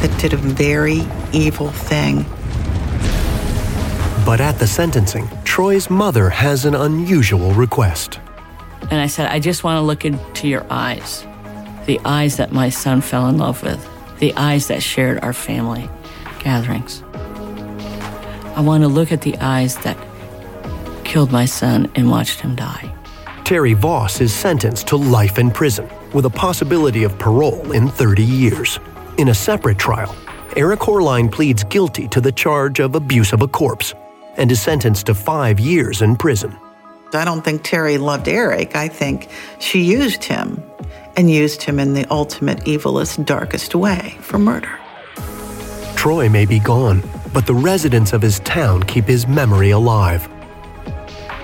that 0.00 0.16
did 0.20 0.32
a 0.32 0.36
very 0.36 1.02
evil 1.32 1.70
thing. 1.70 2.24
But 4.24 4.40
at 4.40 4.58
the 4.58 4.66
sentencing, 4.66 5.28
Troy's 5.44 5.88
mother 5.88 6.28
has 6.28 6.64
an 6.64 6.74
unusual 6.74 7.52
request. 7.52 8.20
And 8.90 9.00
I 9.00 9.06
said, 9.06 9.28
I 9.28 9.40
just 9.40 9.64
want 9.64 9.78
to 9.78 9.82
look 9.82 10.04
into 10.04 10.46
your 10.46 10.66
eyes. 10.70 11.26
The 11.86 11.98
eyes 12.04 12.36
that 12.36 12.52
my 12.52 12.68
son 12.68 13.00
fell 13.00 13.28
in 13.28 13.38
love 13.38 13.62
with. 13.62 13.88
The 14.18 14.34
eyes 14.36 14.68
that 14.68 14.82
shared 14.82 15.20
our 15.20 15.32
family 15.32 15.88
gatherings. 16.40 17.02
I 18.58 18.60
want 18.60 18.82
to 18.82 18.88
look 18.88 19.12
at 19.12 19.20
the 19.20 19.36
eyes 19.36 19.76
that 19.84 19.96
killed 21.04 21.30
my 21.30 21.44
son 21.44 21.88
and 21.94 22.10
watched 22.10 22.40
him 22.40 22.56
die. 22.56 22.92
Terry 23.44 23.72
Voss 23.72 24.20
is 24.20 24.34
sentenced 24.34 24.88
to 24.88 24.96
life 24.96 25.38
in 25.38 25.52
prison 25.52 25.88
with 26.12 26.24
a 26.24 26.30
possibility 26.30 27.04
of 27.04 27.16
parole 27.20 27.70
in 27.70 27.86
30 27.86 28.24
years. 28.24 28.80
In 29.16 29.28
a 29.28 29.34
separate 29.34 29.78
trial, 29.78 30.12
Eric 30.56 30.80
Horline 30.80 31.30
pleads 31.30 31.62
guilty 31.62 32.08
to 32.08 32.20
the 32.20 32.32
charge 32.32 32.80
of 32.80 32.96
abuse 32.96 33.32
of 33.32 33.42
a 33.42 33.46
corpse 33.46 33.94
and 34.36 34.50
is 34.50 34.60
sentenced 34.60 35.06
to 35.06 35.14
five 35.14 35.60
years 35.60 36.02
in 36.02 36.16
prison. 36.16 36.58
I 37.12 37.24
don't 37.24 37.44
think 37.44 37.62
Terry 37.62 37.96
loved 37.96 38.26
Eric. 38.26 38.74
I 38.74 38.88
think 38.88 39.30
she 39.60 39.84
used 39.84 40.24
him 40.24 40.60
and 41.16 41.30
used 41.30 41.62
him 41.62 41.78
in 41.78 41.94
the 41.94 42.06
ultimate 42.10 42.58
evilest, 42.64 43.24
darkest 43.24 43.76
way 43.76 44.18
for 44.20 44.36
murder. 44.36 44.80
Troy 45.94 46.28
may 46.28 46.44
be 46.44 46.58
gone, 46.58 47.02
but 47.32 47.46
the 47.46 47.54
residents 47.54 48.12
of 48.12 48.22
his 48.22 48.40
town 48.40 48.82
keep 48.82 49.04
his 49.04 49.26
memory 49.26 49.70
alive. 49.70 50.28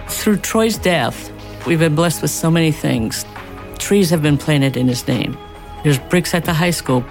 Through 0.08 0.38
Troy's 0.38 0.78
death, 0.78 1.30
we've 1.66 1.78
been 1.78 1.94
blessed 1.94 2.22
with 2.22 2.30
so 2.30 2.50
many 2.50 2.72
things. 2.72 3.24
Trees 3.78 4.10
have 4.10 4.22
been 4.22 4.38
planted 4.38 4.76
in 4.76 4.88
his 4.88 5.06
name. 5.06 5.36
There's 5.82 5.98
bricks 5.98 6.34
at 6.34 6.44
the 6.44 6.52
high 6.52 6.70
school, 6.70 7.04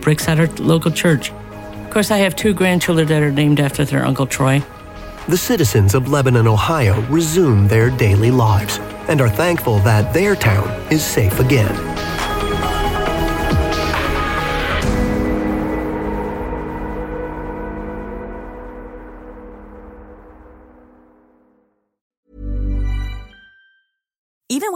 bricks 0.00 0.28
at 0.28 0.38
our 0.38 0.46
local 0.58 0.90
church. 0.90 1.30
Of 1.32 1.90
course, 1.90 2.10
I 2.10 2.18
have 2.18 2.36
two 2.36 2.54
grandchildren 2.54 3.08
that 3.08 3.22
are 3.22 3.32
named 3.32 3.58
after 3.58 3.84
their 3.84 4.06
Uncle 4.06 4.26
Troy. 4.26 4.62
The 5.28 5.36
citizens 5.36 5.94
of 5.94 6.08
Lebanon, 6.08 6.46
Ohio 6.46 7.00
resume 7.02 7.68
their 7.68 7.90
daily 7.90 8.30
lives 8.30 8.78
and 9.08 9.20
are 9.20 9.28
thankful 9.28 9.78
that 9.80 10.14
their 10.14 10.36
town 10.36 10.68
is 10.92 11.04
safe 11.04 11.40
again. 11.40 11.89